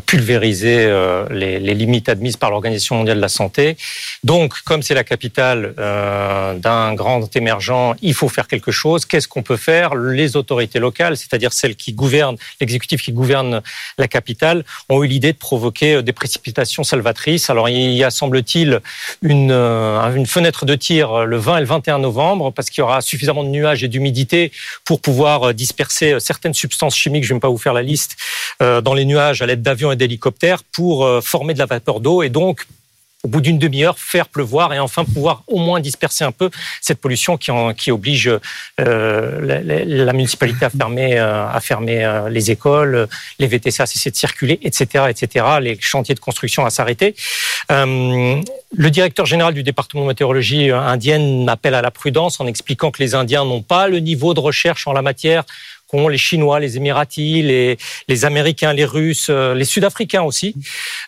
pulvériser 0.00 0.84
euh, 0.84 1.26
les, 1.30 1.58
limites 1.74 2.08
admises 2.08 2.36
par 2.36 2.50
l'Organisation 2.50 2.96
mondiale 2.96 3.16
de 3.16 3.22
la 3.22 3.28
santé. 3.28 3.76
Donc, 4.24 4.54
comme 4.64 4.82
c'est 4.82 4.94
la 4.94 5.04
capitale 5.04 5.74
euh, 5.78 6.54
d'un 6.54 6.94
grand 6.94 7.34
émergent, 7.34 7.94
il 8.02 8.14
faut 8.14 8.28
faire 8.28 8.46
quelque 8.46 8.70
chose. 8.70 9.04
Qu'est-ce 9.04 9.28
qu'on 9.28 9.42
peut 9.42 9.56
faire? 9.56 9.94
Les 9.94 10.36
autorités 10.36 10.78
locales, 10.78 11.16
c'est-à-dire 11.16 11.52
celles 11.52 11.76
qui 11.76 11.92
gouvernent, 11.92 12.36
l'exécutif 12.60 13.02
qui 13.02 13.12
gouverne 13.12 13.62
la 13.98 14.08
capitale, 14.08 14.64
ont 14.88 15.02
eu 15.02 15.06
l'idée 15.06 15.32
de 15.32 15.38
provoquer 15.38 16.02
des 16.02 16.12
précipitations 16.12 16.84
salvatrices. 16.84 17.50
Alors, 17.50 17.68
il 17.68 17.92
y 17.92 18.04
a, 18.04 18.10
semble-t-il, 18.10 18.80
une 19.22 20.26
fenêtre 20.26 20.66
de 20.66 20.74
tir 20.74 21.26
le 21.26 21.36
20 21.36 21.58
et 21.58 21.60
le 21.60 21.66
21 21.66 21.98
novembre, 21.98 22.52
parce 22.52 22.70
qu'il 22.70 22.80
y 22.80 22.84
aura 22.84 23.00
suffisamment 23.00 23.44
de 23.44 23.48
nuages 23.48 23.84
et 23.84 23.88
d'humidité 23.88 24.52
pour 24.84 25.00
pouvoir 25.00 25.54
disperser 25.54 26.18
certaines 26.20 26.54
substances 26.54 26.96
chimiques, 26.96 27.24
je 27.24 27.32
ne 27.32 27.36
vais 27.36 27.40
pas 27.40 27.48
vous 27.48 27.58
faire 27.58 27.74
la 27.74 27.82
liste, 27.82 28.16
dans 28.60 28.94
les 28.94 29.04
nuages 29.04 29.42
à 29.42 29.46
l'aide 29.46 29.62
d'avions 29.62 29.85
et 29.92 29.96
d'hélicoptères 29.96 30.62
pour 30.64 31.08
former 31.22 31.54
de 31.54 31.58
la 31.58 31.66
vapeur 31.66 32.00
d'eau 32.00 32.22
et 32.22 32.28
donc 32.28 32.66
au 33.26 33.28
bout 33.28 33.40
d'une 33.40 33.58
demi-heure, 33.58 33.98
faire 33.98 34.28
pleuvoir 34.28 34.72
et 34.72 34.78
enfin 34.78 35.04
pouvoir 35.04 35.42
au 35.48 35.58
moins 35.58 35.80
disperser 35.80 36.22
un 36.22 36.30
peu 36.30 36.48
cette 36.80 37.00
pollution 37.00 37.36
qui, 37.36 37.50
en, 37.50 37.74
qui 37.74 37.90
oblige 37.90 38.30
euh, 38.80 39.62
la, 39.84 40.12
municipalité 40.12 40.64
à 40.64 40.70
fermer, 40.70 41.18
euh, 41.18 41.48
à 41.48 41.60
fermer 41.60 42.04
euh, 42.04 42.28
les 42.28 42.52
écoles, 42.52 43.08
les 43.40 43.48
VTC 43.48 43.82
à 43.82 43.86
cesser 43.86 44.12
de 44.12 44.16
circuler, 44.16 44.60
etc., 44.62 45.06
etc., 45.08 45.44
les 45.60 45.76
chantiers 45.80 46.14
de 46.14 46.20
construction 46.20 46.64
à 46.64 46.70
s'arrêter. 46.70 47.16
Euh, 47.72 48.40
le 48.76 48.90
directeur 48.90 49.26
général 49.26 49.54
du 49.54 49.64
département 49.64 50.02
de 50.02 50.08
météorologie 50.08 50.70
indienne 50.70 51.48
appelle 51.48 51.74
à 51.74 51.82
la 51.82 51.90
prudence 51.90 52.38
en 52.38 52.46
expliquant 52.46 52.92
que 52.92 53.02
les 53.02 53.16
Indiens 53.16 53.44
n'ont 53.44 53.62
pas 53.62 53.88
le 53.88 53.98
niveau 53.98 54.34
de 54.34 54.40
recherche 54.40 54.86
en 54.86 54.92
la 54.92 55.02
matière 55.02 55.42
les 55.92 56.18
Chinois, 56.18 56.60
les 56.60 56.76
Émiratis, 56.76 57.42
les, 57.42 57.78
les 58.08 58.24
Américains, 58.24 58.72
les 58.72 58.84
Russes, 58.84 59.28
euh, 59.30 59.54
les 59.54 59.64
Sud-Africains 59.64 60.22
aussi. 60.22 60.54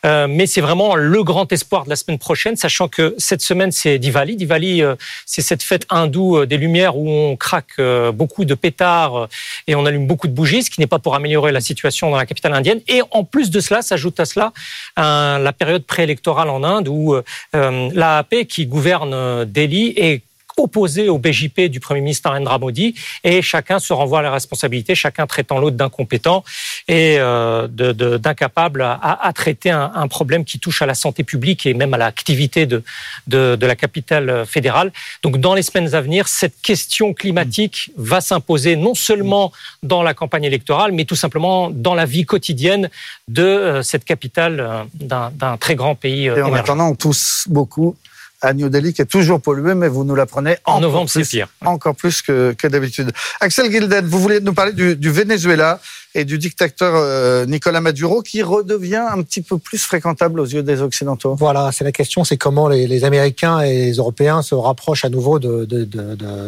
Euh, 0.04 0.26
mais 0.28 0.46
c'est 0.46 0.60
vraiment 0.60 0.94
le 0.94 1.22
grand 1.24 1.50
espoir 1.52 1.84
de 1.84 1.90
la 1.90 1.96
semaine 1.96 2.18
prochaine, 2.18 2.56
sachant 2.56 2.88
que 2.88 3.14
cette 3.18 3.42
semaine, 3.42 3.72
c'est 3.72 3.98
Diwali. 3.98 4.36
Diwali, 4.36 4.82
euh, 4.82 4.94
c'est 5.26 5.42
cette 5.42 5.62
fête 5.62 5.84
hindoue 5.90 6.46
des 6.46 6.56
Lumières 6.56 6.96
où 6.96 7.08
on 7.08 7.36
craque 7.36 7.80
beaucoup 8.12 8.44
de 8.44 8.54
pétards 8.54 9.28
et 9.66 9.74
on 9.74 9.84
allume 9.86 10.06
beaucoup 10.06 10.28
de 10.28 10.32
bougies, 10.32 10.62
ce 10.62 10.70
qui 10.70 10.80
n'est 10.80 10.86
pas 10.86 10.98
pour 10.98 11.14
améliorer 11.14 11.52
la 11.52 11.60
situation 11.60 12.10
dans 12.10 12.16
la 12.16 12.26
capitale 12.26 12.54
indienne. 12.54 12.80
Et 12.88 13.02
en 13.10 13.24
plus 13.24 13.50
de 13.50 13.60
cela, 13.60 13.82
s'ajoute 13.82 14.20
à 14.20 14.24
cela 14.24 14.52
la 14.96 15.52
période 15.52 15.84
préélectorale 15.84 16.50
en 16.50 16.64
Inde 16.64 16.88
où 16.88 17.16
l'AAP, 17.52 18.46
qui 18.48 18.66
gouverne 18.66 19.44
Delhi, 19.44 19.94
est 19.96 20.22
opposé 20.58 21.08
au 21.08 21.18
BJP 21.18 21.62
du 21.62 21.80
Premier 21.80 22.00
ministre 22.00 22.28
Narendra 22.28 22.58
Modi 22.58 22.94
et 23.24 23.42
chacun 23.42 23.78
se 23.78 23.92
renvoie 23.92 24.20
à 24.20 24.22
la 24.22 24.30
responsabilité, 24.30 24.94
chacun 24.94 25.26
traitant 25.26 25.58
l'autre 25.58 25.76
d'incompétent 25.76 26.44
et 26.86 27.16
euh, 27.18 27.68
d'incapable 27.68 28.82
à, 28.82 28.98
à, 29.22 29.32
traiter 29.32 29.70
un, 29.70 29.92
un, 29.94 30.08
problème 30.08 30.44
qui 30.44 30.58
touche 30.58 30.82
à 30.82 30.86
la 30.86 30.94
santé 30.94 31.24
publique 31.24 31.66
et 31.66 31.74
même 31.74 31.94
à 31.94 31.98
l'activité 31.98 32.66
de, 32.66 32.82
de, 33.26 33.56
de, 33.56 33.66
la 33.66 33.76
capitale 33.76 34.44
fédérale. 34.46 34.92
Donc 35.22 35.38
dans 35.38 35.54
les 35.54 35.62
semaines 35.62 35.94
à 35.94 36.00
venir, 36.00 36.28
cette 36.28 36.60
question 36.62 37.14
climatique 37.14 37.90
va 37.96 38.20
s'imposer 38.20 38.76
non 38.76 38.94
seulement 38.94 39.52
dans 39.82 40.02
la 40.02 40.14
campagne 40.14 40.44
électorale, 40.44 40.92
mais 40.92 41.04
tout 41.04 41.16
simplement 41.16 41.70
dans 41.70 41.94
la 41.94 42.06
vie 42.06 42.24
quotidienne 42.24 42.90
de 43.28 43.42
euh, 43.42 43.82
cette 43.82 44.04
capitale 44.04 44.60
euh, 44.60 44.84
d'un 44.94 45.56
très 45.58 45.74
grand 45.74 45.94
pays. 45.94 46.26
Et 46.26 46.42
en 46.42 46.54
attendant, 46.54 46.88
on 46.88 46.94
tousse 46.94 47.44
beaucoup 47.48 47.96
à 48.40 48.52
New 48.54 48.68
Delhi 48.68 48.92
qui 48.92 49.02
est 49.02 49.06
toujours 49.06 49.40
pollué, 49.40 49.74
mais 49.74 49.88
vous 49.88 50.04
nous 50.04 50.14
l'apprenez 50.14 50.56
en 50.64 50.80
novembre, 50.80 51.10
c'est 51.10 51.22
pire. 51.22 51.48
Encore 51.64 51.94
plus 51.94 52.22
que, 52.22 52.54
que 52.56 52.68
d'habitude. 52.68 53.12
Axel 53.40 53.70
Gilden, 53.70 54.06
vous 54.06 54.20
voulez 54.20 54.40
nous 54.40 54.54
parler 54.54 54.72
du, 54.72 54.96
du 54.96 55.10
Venezuela 55.10 55.80
et 56.18 56.24
du 56.24 56.36
dictateur 56.36 56.94
euh, 56.96 57.46
Nicolas 57.46 57.80
Maduro 57.80 58.22
qui 58.22 58.42
redevient 58.42 58.96
un 58.96 59.22
petit 59.22 59.40
peu 59.40 59.56
plus 59.56 59.78
fréquentable 59.78 60.40
aux 60.40 60.46
yeux 60.46 60.64
des 60.64 60.82
Occidentaux. 60.82 61.36
Voilà, 61.36 61.70
c'est 61.72 61.84
la 61.84 61.92
question, 61.92 62.24
c'est 62.24 62.36
comment 62.36 62.68
les, 62.68 63.04
Américains 63.04 63.60
et 63.60 63.86
les 63.86 63.92
Européens 63.92 64.42
se 64.42 64.56
rapprochent 64.56 65.04
à 65.04 65.10
nouveau 65.10 65.38
de, 65.38 65.66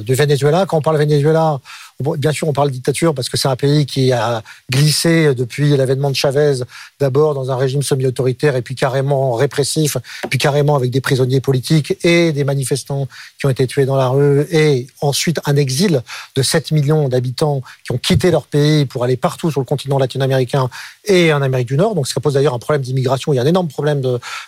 Venezuela. 0.09 0.66
Quand 0.66 0.79
on 0.79 0.83
parle 0.83 0.99
Venezuela, 0.99 1.61
bien 2.18 2.33
sûr, 2.33 2.49
on 2.49 2.53
parle 2.53 2.71
dictature 2.71 3.14
parce 3.14 3.29
que 3.29 3.37
c'est 3.37 3.49
un 3.49 3.57
pays 3.57 3.87
qui 3.87 4.12
a 4.12 4.43
glissé 4.73 5.35
depuis 5.35 5.77
l'avènement 5.77 6.11
de 6.11 6.16
Chavez, 6.16 6.64
d'abord 6.99 7.35
dans 7.35 7.53
un 7.53 7.57
régime 7.57 7.83
semi-autoritaire 7.83 8.57
et 8.57 8.62
puis 8.62 8.75
carrément 8.75 9.35
répressif, 9.35 9.97
puis 10.29 10.39
carrément 10.39 10.75
avec 10.75 10.91
des 10.91 11.01
prisonniers 11.01 11.41
politiques 11.41 11.97
et 12.05 12.33
des 12.33 12.43
manifestants 12.43 13.07
qui 13.39 13.47
ont 13.47 13.51
été 13.51 13.66
tués 13.68 13.87
dans 13.87 13.97
la 13.97 14.09
rue, 14.09 14.47
et 14.51 14.89
ensuite 15.01 15.41
un 15.47 15.55
exil 15.55 16.03
de 16.35 16.43
7 16.43 16.73
millions 16.73 17.09
d'habitants 17.09 17.62
qui 17.85 17.93
ont 17.93 17.99
quitté 17.99 18.33
leur 18.33 18.47
pays 18.47 18.87
pour 18.87 19.05
aller 19.05 19.16
partout 19.16 19.51
sur 19.51 19.59
le 19.61 19.64
continent 19.64 19.98
latino-américain 19.98 20.68
et 21.04 21.32
en 21.32 21.42
Amérique 21.42 21.68
du 21.68 21.76
Nord. 21.76 21.94
Donc 21.94 22.08
ça 22.08 22.20
pose 22.20 22.34
d'ailleurs 22.34 22.54
un 22.54 22.58
problème 22.58 22.82
d'immigration. 22.82 23.32
Il 23.32 23.36
y 23.36 23.38
a 23.38 23.42
un 23.42 23.46
énorme 23.46 23.68
problème 23.68 24.02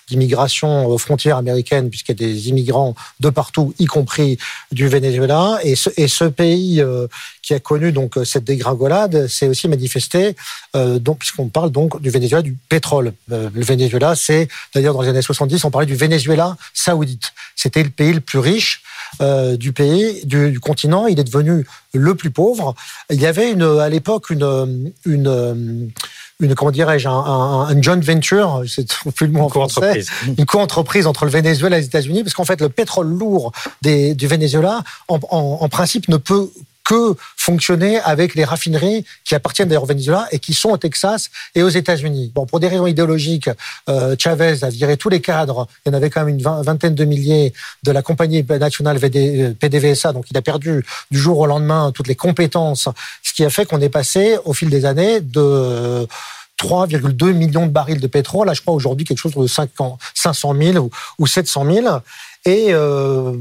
d'immigration 0.08 0.86
aux 0.86 0.98
frontières 0.98 1.36
américaines 1.36 1.90
puisqu'il 1.90 2.20
y 2.20 2.24
a 2.24 2.26
des 2.26 2.48
immigrants 2.48 2.94
de 3.20 3.30
partout, 3.30 3.74
y 3.78 3.86
compris 3.86 4.38
du 4.70 4.88
Venezuela. 4.88 5.58
Et 5.62 5.76
ce, 5.76 5.90
et 5.96 6.08
ce 6.08 6.24
pays 6.24 6.80
euh, 6.80 7.06
qui 7.43 7.55
a 7.55 7.61
connu 7.61 7.93
donc 7.93 8.18
cette 8.24 8.45
dégringolade 8.45 9.26
s'est 9.26 9.49
aussi 9.49 9.68
manifesté, 9.68 10.36
euh, 10.76 10.99
donc 10.99 11.18
puisqu'on 11.18 11.49
parle 11.49 11.70
donc 11.70 12.01
du 12.01 12.09
Venezuela 12.09 12.40
du 12.40 12.57
pétrole. 12.68 13.12
Euh, 13.32 13.51
le 13.53 13.64
Venezuela, 13.64 14.14
c'est 14.14 14.49
d'ailleurs 14.74 14.95
dans 14.95 15.03
les 15.03 15.09
années 15.09 15.22
70, 15.22 15.64
on 15.64 15.70
parlait 15.70 15.86
du 15.86 15.97
Venezuela 15.97 16.57
saoudite. 16.72 17.32
C'était 17.57 17.82
le 17.82 17.90
pays 17.90 18.12
le 18.12 18.20
plus 18.20 18.38
riche 18.38 18.82
euh, 19.20 19.57
du 19.57 19.72
pays, 19.72 20.24
du, 20.24 20.53
du, 20.53 20.61
continent. 20.61 21.07
Il 21.07 21.18
est 21.18 21.24
devenu 21.24 21.66
le 21.93 22.14
plus 22.14 22.30
pauvre. 22.30 22.74
Il 23.11 23.20
y 23.20 23.26
avait 23.26 23.51
une, 23.51 23.62
à 23.62 23.88
l'époque 23.88 24.30
une, 24.30 24.93
une 25.05 25.90
une 26.40 26.55
comment 26.57 26.72
dirais-je 26.72 27.09
un, 27.09 27.12
un, 27.12 27.68
un, 27.68 27.82
joint 27.82 28.01
venture, 28.01 28.64
c'est 28.66 28.86
plus 29.14 29.26
le 29.26 29.32
mot 29.32 29.45
en 29.45 29.49
français, 29.49 30.03
une 30.38 30.45
co-entreprise 30.45 31.07
entre 31.07 31.24
le 31.24 31.30
Venezuela 31.30 31.76
et 31.76 31.80
les 31.80 31.86
États-Unis, 31.86 32.24
parce 32.24 32.34
qu'en 32.34 32.45
fait 32.45 32.61
le 32.61 32.68
pétrole 32.68 33.07
lourd 33.07 33.53
des, 33.80 34.14
du 34.14 34.26
Venezuela, 34.26 34.82
en, 35.07 35.20
en, 35.30 35.59
en 35.61 35.68
principe, 35.68 36.09
ne 36.09 36.16
peut 36.16 36.51
que 36.85 37.14
fonctionner 37.37 37.99
avec 38.01 38.35
les 38.35 38.45
raffineries 38.45 39.05
qui 39.24 39.35
appartiennent 39.35 39.68
d'ailleurs 39.68 39.85
au 39.85 39.87
Venezuela 39.87 40.26
et 40.33 40.39
qui 40.39 40.55
sont 40.55 40.70
au 40.70 40.76
Texas 40.76 41.30
et 41.55 41.62
aux 41.62 41.68
États-Unis. 41.68 42.33
Bon, 42.35 42.47
pour 42.47 42.61
des 42.61 42.68
raisons 42.68 42.87
idéologiques, 42.87 43.51
euh, 43.89 44.16
Chavez 44.18 44.62
a 44.62 44.68
viré 44.68 44.97
tous 44.97 45.09
les 45.09 45.20
cadres. 45.20 45.66
Il 45.85 45.91
y 45.91 45.95
en 45.95 45.97
avait 45.97 46.11
quand 46.11 46.24
même 46.24 46.37
une 46.37 46.43
vingtaine 46.43 46.95
de 46.95 47.05
milliers 47.05 47.53
de 47.83 47.93
la 47.93 48.03
compagnie 48.03 48.45
nationale 48.45 48.99
PDVSA, 48.99 50.12
donc 50.12 50.26
il 50.30 50.37
a 50.37 50.43
perdu 50.43 50.85
du 51.11 51.18
jour 51.18 51.39
au 51.39 51.47
lendemain 51.47 51.93
toutes 51.93 52.09
les 52.09 52.14
compétences, 52.14 52.89
ce 53.22 53.33
qui 53.33 53.45
a 53.45 53.51
fait 53.51 53.66
qu'on 53.66 53.80
est 53.80 53.89
passé 53.89 54.37
au 54.45 54.53
fil 54.53 54.70
des 54.70 54.85
années 54.85 55.20
de 55.20 56.07
3,2 56.59 57.33
millions 57.33 57.66
de 57.66 57.72
barils 57.72 58.01
de 58.01 58.07
pétrole, 58.07 58.47
là 58.47 58.55
je 58.55 58.61
crois 58.61 58.74
aujourd'hui 58.74 59.05
quelque 59.05 59.18
chose 59.18 59.35
de 59.35 59.47
500 59.47 59.99
000 60.55 60.91
ou 61.18 61.26
700 61.26 61.64
000. 61.72 61.87
Et 62.45 62.68
euh, 62.70 63.34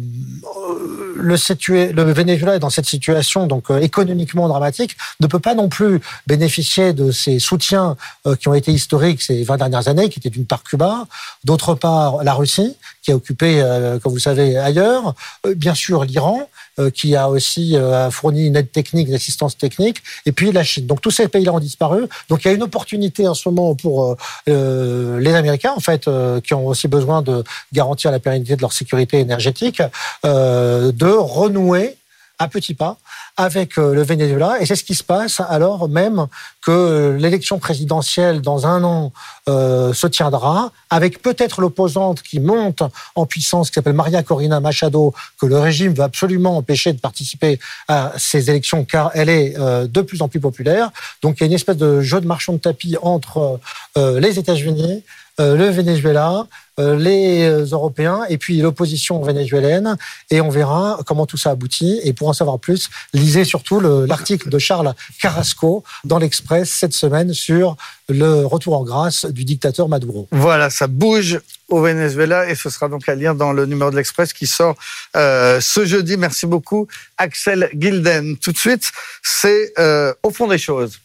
le, 1.15 1.91
le 1.91 2.13
Venezuela 2.13 2.55
est 2.55 2.59
dans 2.59 2.69
cette 2.69 2.85
situation 2.85 3.47
donc 3.47 3.71
euh, 3.71 3.79
économiquement 3.79 4.47
dramatique, 4.47 4.95
ne 5.19 5.27
peut 5.27 5.39
pas 5.39 5.55
non 5.55 5.69
plus 5.69 5.99
bénéficier 6.27 6.93
de 6.93 7.11
ces 7.11 7.39
soutiens 7.39 7.97
euh, 8.27 8.35
qui 8.35 8.47
ont 8.47 8.53
été 8.53 8.71
historiques 8.71 9.23
ces 9.23 9.43
20 9.43 9.57
dernières 9.57 9.87
années, 9.87 10.09
qui 10.09 10.19
étaient 10.19 10.29
d'une 10.29 10.45
part 10.45 10.63
Cuba, 10.63 11.07
d'autre 11.43 11.73
part 11.73 12.23
la 12.23 12.35
Russie, 12.35 12.75
qui 13.01 13.11
a 13.11 13.15
occupé, 13.15 13.61
euh, 13.61 13.99
comme 13.99 14.11
vous 14.11 14.17
le 14.17 14.21
savez, 14.21 14.57
ailleurs, 14.57 15.15
euh, 15.45 15.55
bien 15.55 15.73
sûr 15.73 16.03
l'Iran, 16.03 16.49
euh, 16.79 16.89
qui 16.89 17.15
a 17.15 17.29
aussi 17.29 17.75
fourni 18.11 18.47
une 18.47 18.55
aide 18.55 18.71
technique, 18.71 19.07
une 19.07 19.15
assistance 19.15 19.57
technique, 19.57 20.01
et 20.25 20.31
puis 20.31 20.51
la 20.51 20.63
Chine. 20.63 20.85
Donc 20.85 21.01
tous 21.01 21.11
ces 21.11 21.27
pays-là 21.27 21.53
ont 21.53 21.59
disparu. 21.59 22.03
Donc 22.29 22.43
il 22.43 22.47
y 22.47 22.51
a 22.51 22.53
une 22.53 22.63
opportunité 22.63 23.27
en 23.27 23.33
ce 23.33 23.49
moment 23.49 23.75
pour 23.75 24.15
les 24.47 25.33
Américains, 25.33 25.73
en 25.75 25.79
fait, 25.79 26.09
qui 26.43 26.53
ont 26.53 26.67
aussi 26.67 26.87
besoin 26.87 27.21
de 27.21 27.43
garantir 27.73 28.11
la 28.11 28.19
pérennité 28.19 28.55
de 28.55 28.61
leur 28.61 28.73
sécurité 28.73 29.19
énergétique, 29.19 29.81
de 30.23 31.05
renouer 31.05 31.97
à 32.39 32.47
petits 32.47 32.73
pas 32.73 32.97
avec 33.37 33.77
euh, 33.77 33.93
le 33.93 34.03
Venezuela. 34.03 34.57
Et 34.59 34.65
c'est 34.65 34.75
ce 34.75 34.83
qui 34.83 34.95
se 34.95 35.03
passe 35.03 35.39
alors 35.39 35.89
même 35.89 36.27
que 36.65 37.15
l'élection 37.19 37.59
présidentielle 37.59 38.41
dans 38.41 38.67
un 38.67 38.83
an 38.83 39.11
euh, 39.49 39.93
se 39.93 40.07
tiendra, 40.07 40.71
avec 40.89 41.21
peut-être 41.21 41.61
l'opposante 41.61 42.21
qui 42.21 42.39
monte 42.39 42.83
en 43.15 43.25
puissance, 43.25 43.69
qui 43.69 43.75
s'appelle 43.75 43.93
Maria 43.93 44.21
Corina 44.23 44.59
Machado, 44.59 45.13
que 45.39 45.45
le 45.45 45.57
régime 45.57 45.93
veut 45.93 46.03
absolument 46.03 46.57
empêcher 46.57 46.93
de 46.93 46.99
participer 46.99 47.59
à 47.87 48.13
ces 48.17 48.49
élections 48.49 48.85
car 48.85 49.11
elle 49.13 49.29
est 49.29 49.57
euh, 49.57 49.87
de 49.87 50.01
plus 50.01 50.21
en 50.21 50.27
plus 50.27 50.39
populaire. 50.39 50.91
Donc 51.21 51.37
il 51.37 51.41
y 51.41 51.43
a 51.43 51.47
une 51.47 51.53
espèce 51.53 51.77
de 51.77 52.01
jeu 52.01 52.21
de 52.21 52.27
marchand 52.27 52.53
de 52.53 52.59
tapis 52.59 52.95
entre 53.01 53.59
les 53.95 54.39
États-Unis, 54.39 55.03
le 55.41 55.69
Venezuela, 55.69 56.47
euh, 56.79 56.95
les 56.95 57.43
Européens 57.71 58.21
et 58.29 58.37
puis 58.37 58.57
l'opposition 58.61 59.21
vénézuélienne. 59.21 59.97
Et 60.29 60.39
on 60.41 60.49
verra 60.49 60.99
comment 61.05 61.25
tout 61.25 61.37
ça 61.37 61.51
aboutit. 61.51 61.99
Et 62.03 62.13
pour 62.13 62.29
en 62.29 62.33
savoir 62.33 62.59
plus, 62.59 62.89
lisez 63.13 63.43
surtout 63.43 63.79
l'article 63.79 64.49
de 64.49 64.57
Charles 64.57 64.93
Carrasco 65.21 65.83
dans 66.05 66.17
l'Express 66.17 66.69
cette 66.69 66.93
semaine 66.93 67.33
sur 67.33 67.75
le 68.07 68.45
retour 68.45 68.77
en 68.77 68.83
grâce 68.83 69.25
du 69.25 69.43
dictateur 69.43 69.89
Maduro. 69.89 70.27
Voilà, 70.31 70.69
ça 70.69 70.87
bouge 70.87 71.39
au 71.67 71.81
Venezuela 71.81 72.49
et 72.49 72.55
ce 72.55 72.69
sera 72.69 72.87
donc 72.87 73.07
à 73.07 73.15
lire 73.15 73.35
dans 73.35 73.51
le 73.51 73.65
numéro 73.65 73.91
de 73.91 73.95
l'Express 73.95 74.33
qui 74.33 74.47
sort 74.47 74.75
euh, 75.15 75.59
ce 75.61 75.85
jeudi. 75.85 76.17
Merci 76.17 76.45
beaucoup, 76.45 76.87
Axel 77.17 77.69
Gilden. 77.77 78.37
Tout 78.37 78.51
de 78.53 78.57
suite, 78.57 78.91
c'est 79.23 79.73
euh, 79.77 80.13
au 80.23 80.31
fond 80.31 80.47
des 80.47 80.57
choses. 80.57 80.99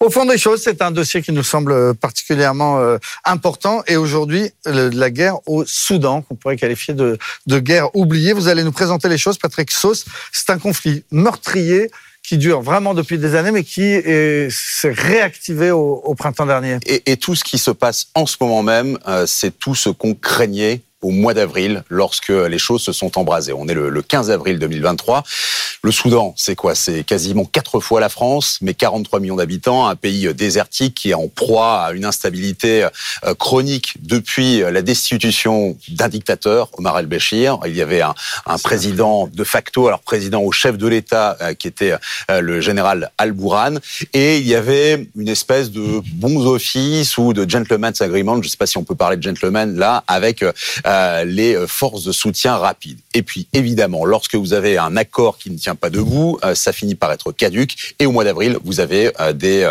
Au 0.00 0.10
fond 0.10 0.26
des 0.26 0.38
choses, 0.38 0.62
c'est 0.62 0.82
un 0.82 0.90
dossier 0.90 1.22
qui 1.22 1.32
nous 1.32 1.42
semble 1.42 1.94
particulièrement 1.94 2.78
euh, 2.78 2.98
important. 3.24 3.82
Et 3.86 3.96
aujourd'hui, 3.96 4.50
la 4.64 5.10
guerre 5.10 5.36
au 5.46 5.64
Soudan, 5.64 6.22
qu'on 6.22 6.34
pourrait 6.34 6.56
qualifier 6.56 6.94
de, 6.94 7.18
de 7.46 7.58
guerre 7.58 7.94
oubliée. 7.96 8.32
Vous 8.32 8.48
allez 8.48 8.62
nous 8.62 8.72
présenter 8.72 9.08
les 9.08 9.18
choses, 9.18 9.38
Patrick 9.38 9.70
Sauce. 9.70 10.04
C'est 10.32 10.50
un 10.50 10.58
conflit 10.58 11.04
meurtrier 11.10 11.90
qui 12.22 12.38
dure 12.38 12.60
vraiment 12.60 12.92
depuis 12.92 13.18
des 13.18 13.36
années, 13.36 13.52
mais 13.52 13.62
qui 13.62 14.02
s'est 14.50 14.92
réactivé 14.92 15.70
au, 15.70 16.02
au, 16.04 16.14
printemps 16.14 16.46
dernier. 16.46 16.78
Et, 16.84 17.12
et, 17.12 17.16
tout 17.16 17.36
ce 17.36 17.44
qui 17.44 17.56
se 17.56 17.70
passe 17.70 18.08
en 18.14 18.26
ce 18.26 18.36
moment 18.40 18.64
même, 18.64 18.98
euh, 19.06 19.26
c'est 19.26 19.56
tout 19.56 19.76
ce 19.76 19.90
qu'on 19.90 20.14
craignait 20.14 20.82
au 21.06 21.10
mois 21.10 21.34
d'avril, 21.34 21.84
lorsque 21.88 22.30
les 22.30 22.58
choses 22.58 22.82
se 22.82 22.92
sont 22.92 23.16
embrasées. 23.16 23.52
On 23.52 23.68
est 23.68 23.74
le, 23.74 24.02
15 24.02 24.28
avril 24.32 24.58
2023. 24.58 25.22
Le 25.82 25.92
Soudan, 25.92 26.34
c'est 26.36 26.56
quoi? 26.56 26.74
C'est 26.74 27.04
quasiment 27.04 27.44
quatre 27.44 27.78
fois 27.78 28.00
la 28.00 28.08
France, 28.08 28.58
mais 28.60 28.74
43 28.74 29.20
millions 29.20 29.36
d'habitants, 29.36 29.86
un 29.86 29.94
pays 29.94 30.34
désertique 30.34 30.94
qui 30.94 31.10
est 31.10 31.14
en 31.14 31.28
proie 31.28 31.82
à 31.82 31.92
une 31.92 32.04
instabilité 32.04 32.88
euh, 33.24 33.34
chronique 33.34 33.94
depuis 34.00 34.58
la 34.58 34.82
destitution 34.82 35.76
d'un 35.88 36.08
dictateur, 36.08 36.70
Omar 36.76 36.98
el-Béchir. 36.98 37.58
Il 37.66 37.76
y 37.76 37.82
avait 37.82 38.00
un, 38.00 38.14
un, 38.46 38.58
président 38.58 39.28
de 39.32 39.44
facto, 39.44 39.86
alors 39.86 40.00
président 40.00 40.42
au 40.42 40.50
chef 40.50 40.76
de 40.76 40.88
l'État, 40.88 41.36
euh, 41.40 41.54
qui 41.54 41.68
était 41.68 41.94
euh, 42.32 42.40
le 42.40 42.60
général 42.60 43.12
Al-Bourhan, 43.18 43.76
et 44.12 44.38
il 44.38 44.46
y 44.48 44.56
avait 44.56 45.06
une 45.16 45.28
espèce 45.28 45.70
de 45.70 46.00
bons 46.14 46.46
offices 46.46 47.16
ou 47.16 47.32
de 47.32 47.48
gentleman's 47.48 48.00
agreement, 48.00 48.34
je 48.34 48.48
ne 48.48 48.48
sais 48.48 48.56
pas 48.56 48.66
si 48.66 48.76
on 48.76 48.84
peut 48.84 48.96
parler 48.96 49.16
de 49.16 49.22
gentleman 49.22 49.76
là, 49.76 50.02
avec 50.08 50.42
euh, 50.42 50.52
les 51.24 51.56
forces 51.66 52.04
de 52.04 52.12
soutien 52.12 52.56
rapide. 52.56 52.98
Et 53.14 53.22
puis, 53.22 53.48
évidemment, 53.52 54.04
lorsque 54.04 54.34
vous 54.34 54.52
avez 54.52 54.78
un 54.78 54.96
accord 54.96 55.38
qui 55.38 55.50
ne 55.50 55.58
tient 55.58 55.74
pas 55.74 55.90
debout, 55.90 56.38
euh, 56.44 56.54
ça 56.54 56.72
finit 56.72 56.94
par 56.94 57.12
être 57.12 57.32
caduque. 57.32 57.94
Et 57.98 58.06
au 58.06 58.12
mois 58.12 58.24
d'avril, 58.24 58.58
vous 58.64 58.80
avez 58.80 59.10
euh, 59.20 59.32
des 59.32 59.68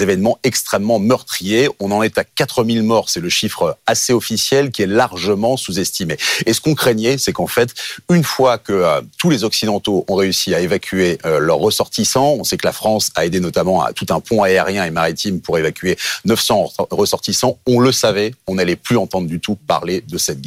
événements 0.00 0.38
extrêmement 0.42 0.98
meurtriers. 0.98 1.68
On 1.78 1.90
en 1.92 2.02
est 2.02 2.18
à 2.18 2.24
4000 2.24 2.82
morts, 2.82 3.08
c'est 3.08 3.20
le 3.20 3.28
chiffre 3.28 3.78
assez 3.86 4.12
officiel 4.12 4.70
qui 4.70 4.82
est 4.82 4.86
largement 4.86 5.56
sous-estimé. 5.56 6.16
Et 6.46 6.52
ce 6.52 6.60
qu'on 6.60 6.74
craignait, 6.74 7.18
c'est 7.18 7.32
qu'en 7.32 7.46
fait, 7.46 7.74
une 8.10 8.24
fois 8.24 8.58
que 8.58 8.84
tous 9.18 9.30
les 9.30 9.44
Occidentaux 9.44 10.04
ont 10.08 10.14
réussi 10.14 10.54
à 10.54 10.60
évacuer 10.60 11.18
leurs 11.24 11.58
ressortissants, 11.58 12.36
on 12.38 12.44
sait 12.44 12.56
que 12.56 12.66
la 12.66 12.72
France 12.72 13.10
a 13.14 13.26
aidé 13.26 13.40
notamment 13.40 13.82
à 13.82 13.92
tout 13.92 14.06
un 14.10 14.20
pont 14.20 14.42
aérien 14.42 14.84
et 14.84 14.90
maritime 14.90 15.40
pour 15.40 15.58
évacuer 15.58 15.96
900 16.24 16.72
ressortissants, 16.90 17.58
on 17.66 17.80
le 17.80 17.92
savait, 17.92 18.34
on 18.46 18.54
n'allait 18.54 18.76
plus 18.76 18.96
entendre 18.96 19.28
du 19.28 19.40
tout 19.40 19.56
parler 19.56 20.02
de 20.02 20.18
cette 20.18 20.39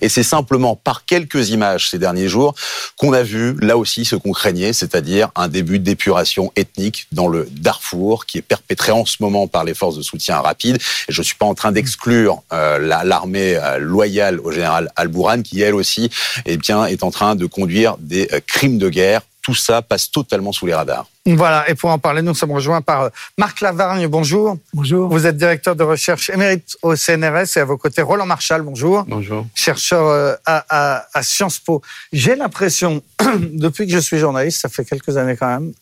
Et 0.00 0.08
c'est 0.08 0.22
simplement 0.22 0.76
par 0.76 1.04
quelques 1.04 1.50
images 1.50 1.90
ces 1.90 1.98
derniers 1.98 2.28
jours 2.28 2.54
qu'on 2.96 3.12
a 3.12 3.22
vu 3.22 3.56
là 3.60 3.76
aussi 3.76 4.04
ce 4.04 4.16
qu'on 4.16 4.32
craignait, 4.32 4.72
c'est-à-dire 4.72 5.30
un 5.34 5.48
début 5.48 5.78
d'épuration 5.78 6.52
ethnique 6.56 7.06
dans 7.12 7.28
le 7.28 7.48
Darfour 7.50 8.26
qui 8.26 8.38
est 8.38 8.42
perpétré 8.42 8.92
en 8.92 9.04
ce 9.04 9.16
moment 9.20 9.46
par 9.46 9.64
les 9.64 9.74
forces 9.74 9.96
de 9.96 10.02
soutien 10.02 10.40
rapide. 10.40 10.78
Je 11.08 11.20
ne 11.20 11.24
suis 11.24 11.34
pas 11.34 11.46
en 11.46 11.54
train 11.54 11.72
d'exclure 11.72 12.42
euh, 12.52 12.78
l'armée 12.78 13.56
euh, 13.56 13.78
loyale 13.78 14.40
au 14.40 14.50
général 14.50 14.90
Al-Bourhan 14.96 15.42
qui 15.42 15.60
elle 15.60 15.74
aussi 15.74 16.10
eh 16.44 16.56
bien, 16.56 16.86
est 16.86 17.02
en 17.02 17.10
train 17.10 17.34
de 17.34 17.46
conduire 17.46 17.96
des 17.98 18.28
euh, 18.32 18.40
crimes 18.46 18.78
de 18.78 18.88
guerre 18.88 19.22
tout 19.46 19.54
ça 19.54 19.80
passe 19.80 20.10
totalement 20.10 20.50
sous 20.50 20.66
les 20.66 20.74
radars. 20.74 21.06
Voilà, 21.24 21.70
et 21.70 21.76
pour 21.76 21.90
en 21.90 22.00
parler, 22.00 22.20
nous 22.20 22.34
sommes 22.34 22.50
rejoints 22.50 22.82
par 22.82 23.02
euh, 23.02 23.08
Marc 23.38 23.60
Lavargne, 23.60 24.08
bonjour. 24.08 24.58
Bonjour. 24.74 25.08
Vous 25.08 25.24
êtes 25.24 25.36
directeur 25.36 25.76
de 25.76 25.84
recherche 25.84 26.30
émérite 26.30 26.76
au 26.82 26.96
CNRS 26.96 27.56
et 27.56 27.60
à 27.60 27.64
vos 27.64 27.76
côtés 27.76 28.02
Roland 28.02 28.26
Marchal, 28.26 28.62
bonjour. 28.62 29.04
Bonjour. 29.06 29.46
Chercheur 29.54 30.08
euh, 30.08 30.34
à, 30.46 31.22
Sciences 31.22 31.60
Po. 31.60 31.80
J'ai 32.12 32.34
l'impression, 32.34 33.04
depuis 33.38 33.86
que 33.86 33.92
je 33.92 34.00
suis 34.00 34.18
journaliste, 34.18 34.62
ça 34.62 34.68
fait 34.68 34.84
quelques 34.84 35.16
années 35.16 35.36
quand 35.36 35.46
même, 35.46 35.72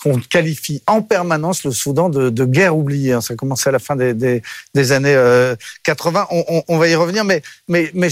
qu'on 0.00 0.20
qualifie 0.20 0.80
en 0.86 1.02
permanence 1.02 1.64
le 1.64 1.72
Soudan 1.72 2.10
de, 2.10 2.44
guerre 2.44 2.76
oubliée. 2.76 3.14
Hein. 3.14 3.20
Ça 3.20 3.34
a 3.34 3.36
commencé 3.36 3.68
à 3.68 3.72
la 3.72 3.80
fin 3.80 3.96
des, 3.96 4.92
années 4.92 5.54
80. 5.82 6.28
Euh, 6.30 6.60
on, 6.68 6.78
va 6.78 6.86
y 6.86 6.94
revenir, 6.94 7.24
mais, 7.24 7.42
mais, 7.66 7.90
mais 7.94 8.10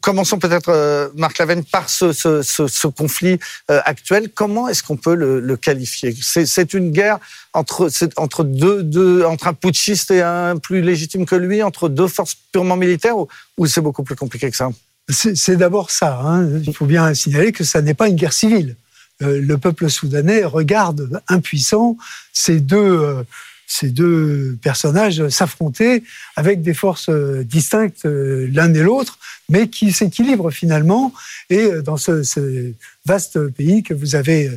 commençons 0.00 0.38
peut-être, 0.38 0.68
euh, 0.68 1.08
Marc 1.14 1.38
Lavenne, 1.38 1.64
par 1.64 1.88
ce, 1.88 2.86
conflit 2.88 3.38
euh, 3.70 3.80
actuel. 3.84 4.30
Comment 4.34 4.68
est-ce 4.68 4.82
qu'on 4.82 4.96
peut 4.96 5.14
le, 5.14 5.56
qualifier? 5.56 6.14
C'est 6.22 6.74
une 6.74 6.90
guerre 6.90 7.18
entre, 7.52 7.90
entre, 8.16 8.44
deux, 8.44 9.24
entre 9.24 9.48
un 9.48 9.54
putschiste 9.54 10.10
et 10.10 10.22
un 10.22 10.56
plus 10.56 10.80
légitime 10.80 11.26
que 11.26 11.34
lui, 11.34 11.62
entre 11.62 11.88
deux 11.88 12.08
forces 12.08 12.36
purement 12.52 12.76
militaires, 12.76 13.18
ou, 13.18 13.28
ou 13.58 13.66
c'est 13.66 13.80
beaucoup 13.80 14.02
plus 14.02 14.16
compliqué 14.16 14.50
que 14.50 14.56
ça? 14.56 14.70
C'est 15.08 15.56
d'abord 15.56 15.90
ça. 15.90 16.20
Hein. 16.24 16.48
Il 16.64 16.74
faut 16.74 16.86
bien 16.86 17.12
signaler 17.12 17.52
que 17.52 17.64
ça 17.64 17.82
n'est 17.82 17.94
pas 17.94 18.08
une 18.08 18.16
guerre 18.16 18.32
civile. 18.32 18.76
Euh, 19.20 19.40
le 19.40 19.58
peuple 19.58 19.90
soudanais 19.90 20.44
regarde 20.44 21.20
impuissant 21.28 21.96
ces 22.32 22.60
deux 22.60 23.24
ces 23.66 23.88
deux 23.88 24.58
personnages 24.62 25.28
s'affronter 25.28 26.02
avec 26.36 26.62
des 26.62 26.74
forces 26.74 27.10
distinctes 27.10 28.04
l'un 28.04 28.72
et 28.74 28.82
l'autre, 28.82 29.18
mais 29.48 29.68
qui 29.68 29.92
s'équilibre 29.92 30.50
finalement. 30.50 31.12
Et 31.50 31.60
euh, 31.60 31.82
dans 31.82 31.96
ce, 31.96 32.72
vaste 33.04 33.48
pays 33.48 33.82
que 33.82 33.94
vous 33.94 34.14
avez 34.14 34.48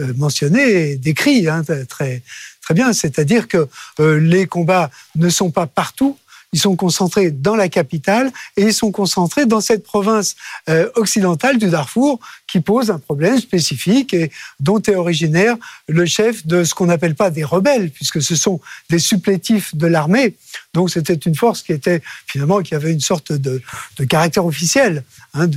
euh, 0.00 0.12
mentionné 0.16 0.90
et 0.90 0.96
décrit 0.96 1.48
hein, 1.48 1.62
très, 1.88 2.22
très 2.60 2.74
bien, 2.74 2.92
c'est-à-dire 2.92 3.48
que 3.48 3.66
euh, 3.98 4.20
les 4.20 4.46
combats 4.46 4.90
ne 5.16 5.30
sont 5.30 5.50
pas 5.50 5.66
partout, 5.66 6.18
ils 6.54 6.60
sont 6.60 6.76
concentrés 6.76 7.32
dans 7.32 7.56
la 7.56 7.68
capitale 7.68 8.32
et 8.56 8.62
ils 8.62 8.72
sont 8.72 8.92
concentrés 8.92 9.44
dans 9.44 9.60
cette 9.60 9.82
province 9.82 10.36
euh, 10.68 10.88
occidentale 10.94 11.58
du 11.58 11.68
Darfour 11.68 12.20
qui 12.46 12.60
pose 12.60 12.92
un 12.92 13.00
problème 13.00 13.40
spécifique 13.40 14.14
et 14.14 14.30
dont 14.60 14.80
est 14.80 14.94
originaire 14.94 15.56
le 15.88 16.06
chef 16.06 16.46
de 16.46 16.62
ce 16.62 16.72
qu'on 16.72 16.86
n'appelle 16.86 17.16
pas 17.16 17.30
des 17.30 17.42
rebelles, 17.42 17.90
puisque 17.90 18.22
ce 18.22 18.36
sont 18.36 18.60
des 18.88 19.00
supplétifs 19.00 19.74
de 19.74 19.88
l'armée. 19.88 20.36
Donc 20.74 20.90
c'était 20.90 21.14
une 21.14 21.34
force 21.34 21.62
qui 21.62 21.72
était 21.72 22.02
finalement 22.26 22.60
qui 22.60 22.74
avait 22.74 22.92
une 22.92 23.00
sorte 23.00 23.32
de, 23.32 23.62
caractère 24.08 24.44
officiel. 24.44 25.04
Hein, 25.32 25.48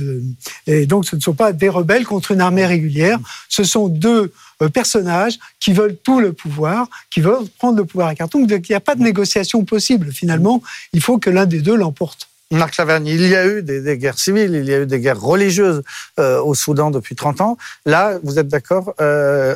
et 0.66 0.86
donc 0.86 1.06
ce 1.06 1.16
ne 1.16 1.20
sont 1.20 1.34
pas 1.34 1.52
des 1.52 1.68
rebelles 1.68 2.04
contre 2.04 2.30
une 2.30 2.40
armée 2.40 2.64
régulière, 2.64 3.18
ce 3.48 3.64
sont 3.64 3.88
deux 3.88 4.32
euh, 4.62 4.68
personnages 4.68 5.38
qui 5.60 5.72
veulent 5.72 5.96
tout 6.02 6.20
le 6.20 6.32
pouvoir, 6.32 6.88
qui 7.10 7.20
veulent 7.20 7.46
prendre 7.58 7.76
le 7.76 7.84
pouvoir 7.84 8.08
à 8.08 8.14
carton. 8.14 8.40
Donc 8.44 8.68
il 8.68 8.72
n'y 8.72 8.76
a 8.76 8.80
pas 8.80 8.94
de 8.94 9.02
négociation 9.02 9.64
possible 9.64 10.12
finalement. 10.12 10.62
Il 10.92 11.02
faut 11.02 11.18
que 11.18 11.30
l'un 11.30 11.46
des 11.46 11.60
deux 11.60 11.76
l'emporte. 11.76 12.28
Marc 12.50 12.78
Lavergne, 12.78 13.08
il 13.08 13.26
y 13.26 13.36
a 13.36 13.46
eu 13.46 13.62
des, 13.62 13.98
guerres 13.98 14.18
civiles, 14.18 14.54
il 14.54 14.64
y 14.64 14.72
a 14.72 14.80
eu 14.80 14.86
des 14.86 15.00
guerres 15.00 15.20
religieuses 15.20 15.82
euh, 16.18 16.40
au 16.40 16.54
Soudan 16.54 16.90
depuis 16.90 17.14
30 17.14 17.42
ans. 17.42 17.58
Là, 17.84 18.18
vous 18.22 18.38
êtes 18.38 18.48
d'accord, 18.48 18.94
euh, 19.02 19.54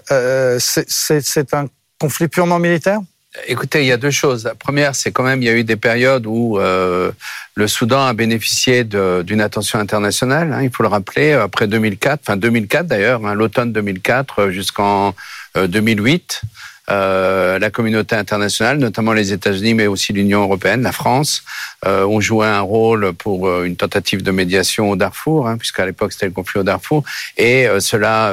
c'est 0.59 1.55
un 1.55 1.69
conflit 1.99 2.29
purement 2.29 2.59
militaire? 2.59 3.01
Écoutez, 3.47 3.81
il 3.81 3.87
y 3.87 3.93
a 3.93 3.97
deux 3.97 4.11
choses. 4.11 4.45
La 4.45 4.55
première, 4.55 4.95
c'est 4.95 5.11
quand 5.11 5.23
même, 5.23 5.41
il 5.41 5.47
y 5.47 5.49
a 5.49 5.55
eu 5.55 5.65
des 5.65 5.77
périodes 5.77 6.27
où 6.27 6.59
euh, 6.59 7.11
le 7.55 7.67
Soudan 7.67 8.07
a 8.07 8.13
bénéficié 8.13 8.85
d'une 8.85 9.41
attention 9.41 9.79
internationale, 9.79 10.53
hein, 10.53 10.63
il 10.63 10.71
faut 10.71 10.83
le 10.83 10.91
rappeler, 10.91 11.33
après 11.33 11.67
2004, 11.67 12.21
enfin 12.23 12.37
2004 12.37 12.87
d'ailleurs, 12.87 13.25
hein, 13.25 13.35
l'automne 13.35 13.73
2004 13.73 14.51
jusqu'en 14.51 15.15
2008. 15.57 16.43
Euh, 16.91 17.61
la 17.61 17.71
communauté 17.71 18.17
internationale, 18.17 18.79
notamment 18.79 19.13
les 19.13 19.33
États-Unis, 19.33 19.75
mais 19.75 19.87
aussi 19.87 20.13
l'Union 20.13 20.43
européenne, 20.43 20.83
la 20.83 20.91
France, 20.91 21.45
euh, 21.87 22.05
ont 22.05 22.21
joué 22.21 22.47
un 22.47 22.61
rôle 22.61 23.13
pour 23.13 23.47
euh, 23.47 23.65
une 23.65 23.77
tentative 23.77 24.23
de 24.23 24.33
médiation 24.33 24.91
au 24.91 24.97
Darfour, 24.97 25.47
hein, 25.47 25.59
puisqu'à 25.59 25.87
l'époque 25.87 26.13
c'était 26.13 26.27
le 26.27 26.33
conflit 26.33 26.59
au 26.59 26.65
Darfour, 26.65 27.05
et 27.37 27.69
cela 27.79 28.33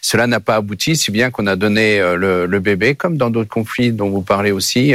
cela 0.00 0.26
n'a 0.26 0.40
pas 0.40 0.56
abouti, 0.56 0.96
si 0.96 1.10
bien 1.10 1.30
qu'on 1.30 1.46
a 1.46 1.56
donné 1.56 1.98
le, 1.98 2.46
le, 2.46 2.60
bébé, 2.60 2.94
comme 2.94 3.16
dans 3.16 3.30
d'autres 3.30 3.48
conflits 3.48 3.92
dont 3.92 4.10
vous 4.10 4.22
parlez 4.22 4.50
aussi, 4.50 4.94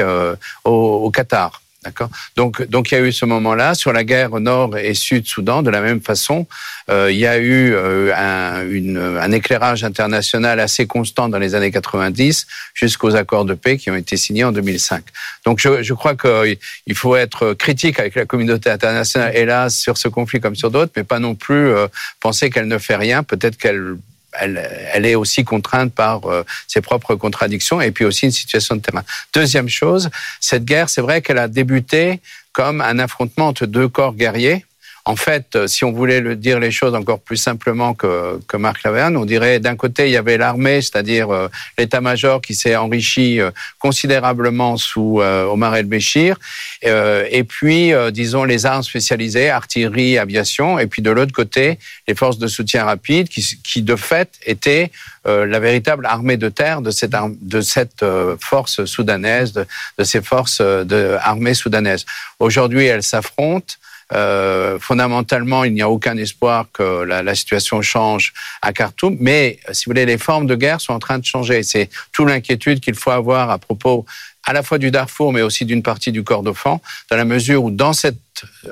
au, 0.63 0.71
au 0.71 1.11
Qatar. 1.11 1.61
D'accord. 1.87 2.09
Donc, 2.35 2.67
donc 2.67 2.91
il 2.91 2.95
y 2.95 2.97
a 2.97 3.01
eu 3.01 3.13
ce 3.13 3.23
moment-là 3.23 3.73
sur 3.73 3.93
la 3.93 4.03
guerre 4.03 4.41
Nord 4.41 4.77
et 4.77 4.93
Sud 4.93 5.25
Soudan. 5.25 5.63
De 5.63 5.69
la 5.69 5.79
même 5.79 6.01
façon, 6.01 6.45
euh, 6.89 7.09
il 7.09 7.17
y 7.17 7.25
a 7.25 7.37
eu 7.37 7.71
euh, 7.73 8.13
un, 8.13 9.31
éclairage 9.31 9.85
international 9.85 10.59
assez 10.59 10.85
constant 10.85 11.29
dans 11.29 11.39
les 11.39 11.55
années 11.55 11.71
90 11.71 12.45
jusqu'aux 12.73 13.15
accords 13.15 13.45
de 13.45 13.53
paix 13.53 13.77
qui 13.77 13.89
ont 13.89 13.95
été 13.95 14.17
signés 14.17 14.43
en 14.43 14.51
2005. 14.51 15.01
Donc, 15.45 15.61
je, 15.61 15.93
crois 15.93 16.15
qu'il 16.15 16.95
faut 16.95 17.15
être 17.15 17.53
critique 17.53 18.01
avec 18.01 18.15
la 18.15 18.25
communauté 18.25 18.69
internationale, 18.69 19.31
hélas, 19.33 19.73
sur 19.77 19.97
ce 19.97 20.09
conflit 20.09 20.41
comme 20.41 20.57
sur 20.57 20.71
d'autres, 20.71 20.91
mais 20.97 21.05
pas 21.05 21.19
non 21.19 21.35
plus 21.35 21.69
euh, 21.69 21.87
penser 22.19 22.49
qu'elle 22.49 22.67
ne 22.67 22.79
fait 22.79 22.97
rien. 22.97 23.23
Peut-être 23.23 23.55
qu'elle 23.55 23.95
elle, 24.39 25.05
est 25.05 25.15
aussi 25.15 25.43
contrainte 25.43 25.93
par 25.93 26.25
euh, 26.25 26.43
ses 26.67 26.81
propres 26.81 27.15
contradictions 27.15 27.81
et 27.81 27.91
puis 27.91 28.05
aussi 28.05 28.25
une 28.25 28.31
situation 28.31 28.75
de 28.75 28.81
terrain. 28.81 29.03
Deuxième 29.33 29.69
chose, 29.69 30.09
cette 30.39 30.65
guerre, 30.65 30.89
c'est 30.89 31.01
vrai 31.01 31.21
qu'elle 31.21 31.37
a 31.37 31.47
débuté 31.47 32.21
comme 32.53 32.81
un 32.81 32.99
affrontement 32.99 33.47
entre 33.47 33.65
deux 33.65 33.87
corps 33.87 34.13
guerriers 34.13 34.65
En 35.07 35.15
fait, 35.15 35.55
euh, 35.55 35.67
si 35.67 35.85
on 35.85 35.93
voulait 35.93 36.19
le 36.19 36.35
dire 36.35 36.59
les 36.59 36.69
choses 36.69 36.93
encore 36.93 37.21
plus 37.21 37.37
simplement 37.37 37.93
que, 37.93 38.41
que 38.45 38.57
Marc 38.57 38.83
Laverne, 38.83 39.15
on 39.15 39.23
dirait 39.23 39.61
d'un 39.61 39.77
côté 39.77 40.07
il 40.07 40.11
y 40.11 40.17
avait 40.17 40.37
l'armée, 40.37 40.81
c'est-à-dire 40.81 41.29
euh, 41.29 41.47
l'état-major 41.77 42.41
qui 42.41 42.55
s'est 42.55 42.75
enrichi 42.75 43.39
euh, 43.39 43.49
considérablement 43.79 44.75
sous 44.75 45.21
Omar 45.21 45.77
el-Béchir, 45.77 46.37
et 46.81 47.43
puis 47.45 47.93
disons 48.11 48.43
les 48.43 48.65
armes 48.65 48.83
spécialisées, 48.83 49.49
artillerie, 49.49 50.17
aviation, 50.17 50.77
et 50.77 50.87
puis 50.87 51.01
de 51.01 51.09
l'autre 51.09 51.31
côté 51.31 51.79
les 52.07 52.15
forces 52.15 52.37
de 52.37 52.47
soutien 52.47 52.83
rapide 52.83 53.29
qui, 53.29 53.43
qui 53.63 53.81
de 53.81 53.95
fait 53.95 54.29
étaient 54.45 54.91
la 55.25 55.59
véritable 55.59 56.05
armée 56.05 56.37
de 56.37 56.49
terre 56.49 56.81
de 56.81 56.91
cette, 56.91 57.15
de 57.41 57.61
cette 57.61 58.05
force 58.41 58.85
soudanaise, 58.85 59.53
de, 59.53 59.65
de 59.97 60.03
ces 60.03 60.21
forces 60.21 60.61
de 60.61 61.17
armée 61.21 61.53
soudanaise. 61.53 62.05
Aujourd'hui, 62.39 62.85
elles 62.85 63.03
s'affrontent. 63.03 63.75
Euh, 64.13 64.79
fondamentalement, 64.79 65.63
il 65.63 65.73
n'y 65.73 65.81
a 65.81 65.89
aucun 65.89 66.15
espoir 66.17 66.67
que 66.71 67.03
la, 67.03 67.35
situation 67.35 67.81
change 67.81 68.33
à 68.61 68.71
Khartoum. 68.73 69.17
Mais, 69.19 69.59
si 69.71 69.85
vous 69.85 69.91
voulez, 69.91 70.05
les 70.05 70.17
formes 70.17 70.47
de 70.47 70.55
guerre 70.55 70.81
sont 70.81 70.93
en 70.93 70.99
train 70.99 71.19
de 71.19 71.25
changer. 71.25 71.63
C'est 71.63 71.89
toute 72.13 72.27
l'inquiétude 72.27 72.79
qu'il 72.79 72.95
faut 72.95 73.11
avoir 73.11 73.49
à 73.49 73.57
propos 73.57 74.05
à 74.45 74.53
la 74.53 74.63
fois 74.63 74.77
du 74.77 74.91
Darfour, 74.91 75.33
mais 75.33 75.41
aussi 75.41 75.65
d'une 75.65 75.83
partie 75.83 76.13
du 76.13 76.23
Kordofan, 76.23 76.79
dans 77.11 77.17
la 77.17 77.25
mesure 77.25 77.65
où 77.65 77.69
dans 77.69 77.91
cette 77.91 78.17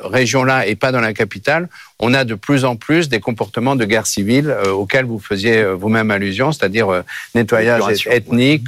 région-là 0.02 0.68
et 0.68 0.76
pas 0.76 0.92
dans 0.92 1.02
la 1.02 1.14
capitale, 1.14 1.70
on 2.00 2.14
a 2.14 2.26
de 2.26 2.36
plus 2.36 2.66
en 2.66 2.76
plus 2.76 3.08
des 3.08 3.20
comportements 3.20 3.76
de 3.76 3.86
guerre 3.86 4.08
civile 4.08 4.50
euh, 4.50 4.72
auxquels 4.72 5.06
vous 5.06 5.20
faisiez 5.20 5.60
euh, 5.60 5.74
vous-même 5.74 6.12
allusion, 6.12 6.52
c'est-à-dire 6.52 6.90
euh, 6.90 7.02
nettoyage 7.36 8.08
ethnique, 8.08 8.68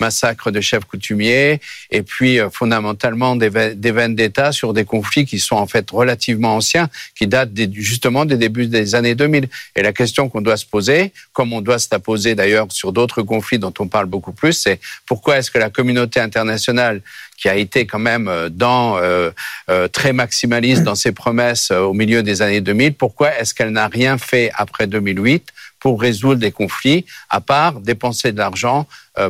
massacre 0.00 0.50
de 0.50 0.60
chefs 0.60 0.84
coutumiers, 0.84 1.60
et 1.90 2.02
puis 2.02 2.38
fondamentalement 2.52 3.36
des, 3.36 3.74
des 3.74 3.92
veines 3.92 4.14
d'État 4.14 4.52
sur 4.52 4.72
des 4.72 4.84
conflits 4.84 5.24
qui 5.24 5.38
sont 5.38 5.56
en 5.56 5.66
fait 5.66 5.90
relativement 5.90 6.56
anciens, 6.56 6.88
qui 7.16 7.26
datent 7.26 7.50
justement 7.72 8.24
des 8.24 8.36
débuts 8.36 8.66
des 8.66 8.94
années 8.94 9.14
2000. 9.14 9.48
Et 9.76 9.82
la 9.82 9.92
question 9.92 10.28
qu'on 10.28 10.40
doit 10.40 10.56
se 10.56 10.66
poser, 10.66 11.12
comme 11.32 11.52
on 11.52 11.60
doit 11.60 11.78
se 11.78 11.88
la 11.90 11.98
poser 11.98 12.34
d'ailleurs 12.34 12.66
sur 12.70 12.92
d'autres 12.92 13.22
conflits 13.22 13.58
dont 13.58 13.74
on 13.78 13.88
parle 13.88 14.06
beaucoup 14.06 14.32
plus, 14.32 14.52
c'est 14.52 14.80
pourquoi 15.06 15.38
est-ce 15.38 15.50
que 15.50 15.58
la 15.58 15.70
communauté 15.70 16.20
internationale 16.20 17.02
qui 17.40 17.48
a 17.48 17.56
été 17.56 17.86
quand 17.86 17.98
même 17.98 18.28
euh, 18.28 18.48
dans, 18.50 18.98
euh, 18.98 19.30
euh, 19.70 19.88
très 19.88 20.12
maximaliste 20.12 20.82
dans 20.82 20.94
ses 20.94 21.12
promesses 21.12 21.70
au 21.70 21.94
milieu 21.94 22.22
des 22.22 22.42
années 22.42 22.60
2000. 22.60 22.94
Pourquoi 22.94 23.34
est-ce 23.38 23.54
qu'elle 23.54 23.70
n'a 23.70 23.88
rien 23.88 24.18
fait 24.18 24.52
après 24.54 24.86
2008 24.86 25.46
pour 25.80 25.98
résoudre 25.98 26.40
des 26.40 26.52
conflits, 26.52 27.06
à 27.30 27.40
part 27.40 27.80
dépenser 27.80 28.32
de 28.32 28.38
l'argent 28.38 28.86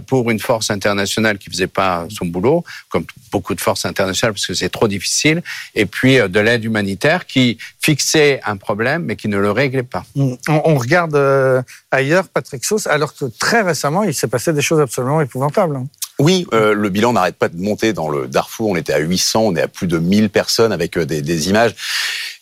pour 0.09 0.33
une 0.33 0.41
force 0.41 0.71
internationale 0.71 1.39
qui 1.39 1.49
faisait 1.49 1.69
pas 1.69 2.07
son 2.11 2.27
boulot, 2.27 2.65
comme 2.89 3.05
beaucoup 3.31 3.55
de 3.55 3.61
forces 3.61 3.85
internationales, 3.85 4.35
parce 4.35 4.49
que 4.49 4.55
c'est 4.55 4.69
trop 4.69 4.89
difficile, 4.89 5.43
et 5.77 5.87
puis 5.87 6.17
de 6.17 6.41
l'aide 6.41 6.65
humanitaire 6.65 7.27
qui 7.27 7.57
fixait 7.81 8.41
un 8.45 8.57
problème, 8.57 9.05
mais 9.05 9.15
qui 9.15 9.29
ne 9.29 9.39
le 9.39 9.53
réglait 9.53 9.85
pas. 9.85 10.05
On, 10.17 10.75
regarde 10.75 11.17
ailleurs, 11.93 12.27
Patrick 12.27 12.65
Sauce, 12.65 12.89
alors 12.89 13.15
que 13.15 13.27
très 13.27 13.63
récemment, 13.63 14.03
il 14.03 14.13
s'est 14.13 14.29
passé 14.29 14.53
des 14.53 14.63
choses 14.63 14.81
absolument 14.81 15.21
épouvantables. 15.21 15.79
Hein. 16.21 16.25
Oui, 16.25 16.47
euh, 16.53 16.75
le 16.75 16.89
bilan 16.89 17.13
n'arrête 17.13 17.37
pas 17.37 17.49
de 17.49 17.57
monter 17.57 17.93
dans 17.93 18.09
le 18.09 18.29
Darfour. 18.29 18.71
On 18.71 18.77
était 18.77 18.93
à 18.93 18.99
800, 18.99 19.41
on 19.41 19.57
est 19.57 19.63
à 19.63 19.69
plus 19.69 19.87
de 19.87 19.99
1000 19.99 20.31
personnes 20.31 20.73
avec 20.73 20.97
euh, 20.97 21.07
des, 21.07 21.23
des 21.23 21.49
images. 21.49 21.75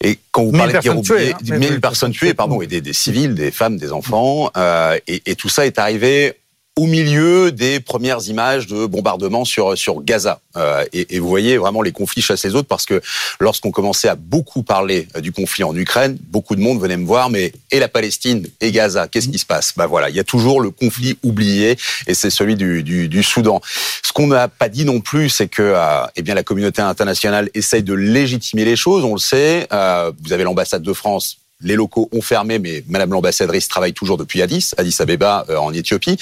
Et 0.02 0.18
quand 0.30 0.44
vous 0.44 0.52
parlez 0.52 0.72
de 0.74 0.78
guerre 0.78 0.98
oubliée, 0.98 1.34
1000 1.42 1.80
personnes 1.80 2.12
tuées, 2.12 2.34
pardon, 2.34 2.62
et 2.62 2.66
des, 2.66 2.80
des, 2.80 2.92
civils, 2.92 3.34
des 3.34 3.50
femmes, 3.50 3.76
des 3.76 3.92
enfants, 3.92 4.50
euh, 4.56 4.98
et, 5.06 5.22
et, 5.26 5.34
tout 5.34 5.48
ça 5.48 5.66
est 5.66 5.78
arrivé 5.78 6.34
au 6.78 6.86
milieu 6.86 7.50
des 7.50 7.80
premières 7.80 8.28
images 8.28 8.68
de 8.68 8.86
bombardements 8.86 9.44
sur 9.44 9.76
sur 9.76 10.00
Gaza. 10.00 10.40
Euh, 10.56 10.84
et, 10.92 11.16
et, 11.16 11.18
vous 11.18 11.28
voyez 11.28 11.58
vraiment 11.58 11.82
les 11.82 11.90
conflits 11.90 12.22
chassent 12.22 12.44
les 12.44 12.54
autres 12.54 12.68
parce 12.68 12.86
que 12.86 13.02
lorsqu'on 13.40 13.72
commençait 13.72 14.06
à 14.06 14.14
beaucoup 14.14 14.62
parler 14.62 15.08
euh, 15.16 15.20
du 15.20 15.32
conflit 15.32 15.64
en 15.64 15.74
Ukraine, 15.74 16.16
beaucoup 16.30 16.54
de 16.54 16.60
monde 16.60 16.80
venait 16.80 16.96
me 16.96 17.04
voir, 17.04 17.30
mais 17.30 17.52
et 17.72 17.80
la 17.80 17.88
Palestine 17.88 18.46
et 18.60 18.70
Gaza, 18.70 19.08
qu'est-ce 19.08 19.28
qui 19.28 19.40
se 19.40 19.46
passe? 19.46 19.72
Bah 19.76 19.86
voilà, 19.88 20.08
il 20.08 20.14
y 20.14 20.20
a 20.20 20.24
toujours 20.24 20.60
le 20.60 20.70
conflit 20.70 21.18
oublié 21.24 21.76
et 22.06 22.14
c'est 22.14 22.30
celui 22.30 22.54
du, 22.54 22.84
du, 22.84 23.08
du, 23.08 23.24
Soudan. 23.24 23.60
Ce 24.04 24.12
qu'on 24.12 24.28
n'a 24.28 24.46
pas 24.46 24.68
dit 24.68 24.84
non 24.84 25.00
plus, 25.00 25.30
c'est 25.30 25.48
que 25.48 25.62
euh, 25.62 26.06
eh 26.14 26.22
bien 26.22 26.36
la 26.36 26.44
communauté 26.44 26.80
internationale 26.80 27.50
essaye 27.54 27.82
de 27.82 27.94
légitimer 27.94 28.64
les 28.64 28.76
choses. 28.76 29.02
On 29.02 29.14
le 29.14 29.18
sait. 29.18 29.66
Euh, 29.72 30.12
vous 30.22 30.32
avez 30.32 30.44
l'ambassade 30.44 30.82
de 30.82 30.92
France 30.92 31.38
les 31.60 31.74
locaux 31.74 32.08
ont 32.12 32.22
fermé, 32.22 32.58
mais 32.58 32.84
Madame 32.88 33.10
l'ambassadrice 33.10 33.68
travaille 33.68 33.92
toujours 33.92 34.16
depuis 34.16 34.42
Addis, 34.42 34.70
Addis 34.76 34.96
Abeba 35.00 35.44
euh, 35.48 35.56
en 35.56 35.72
Éthiopie. 35.72 36.16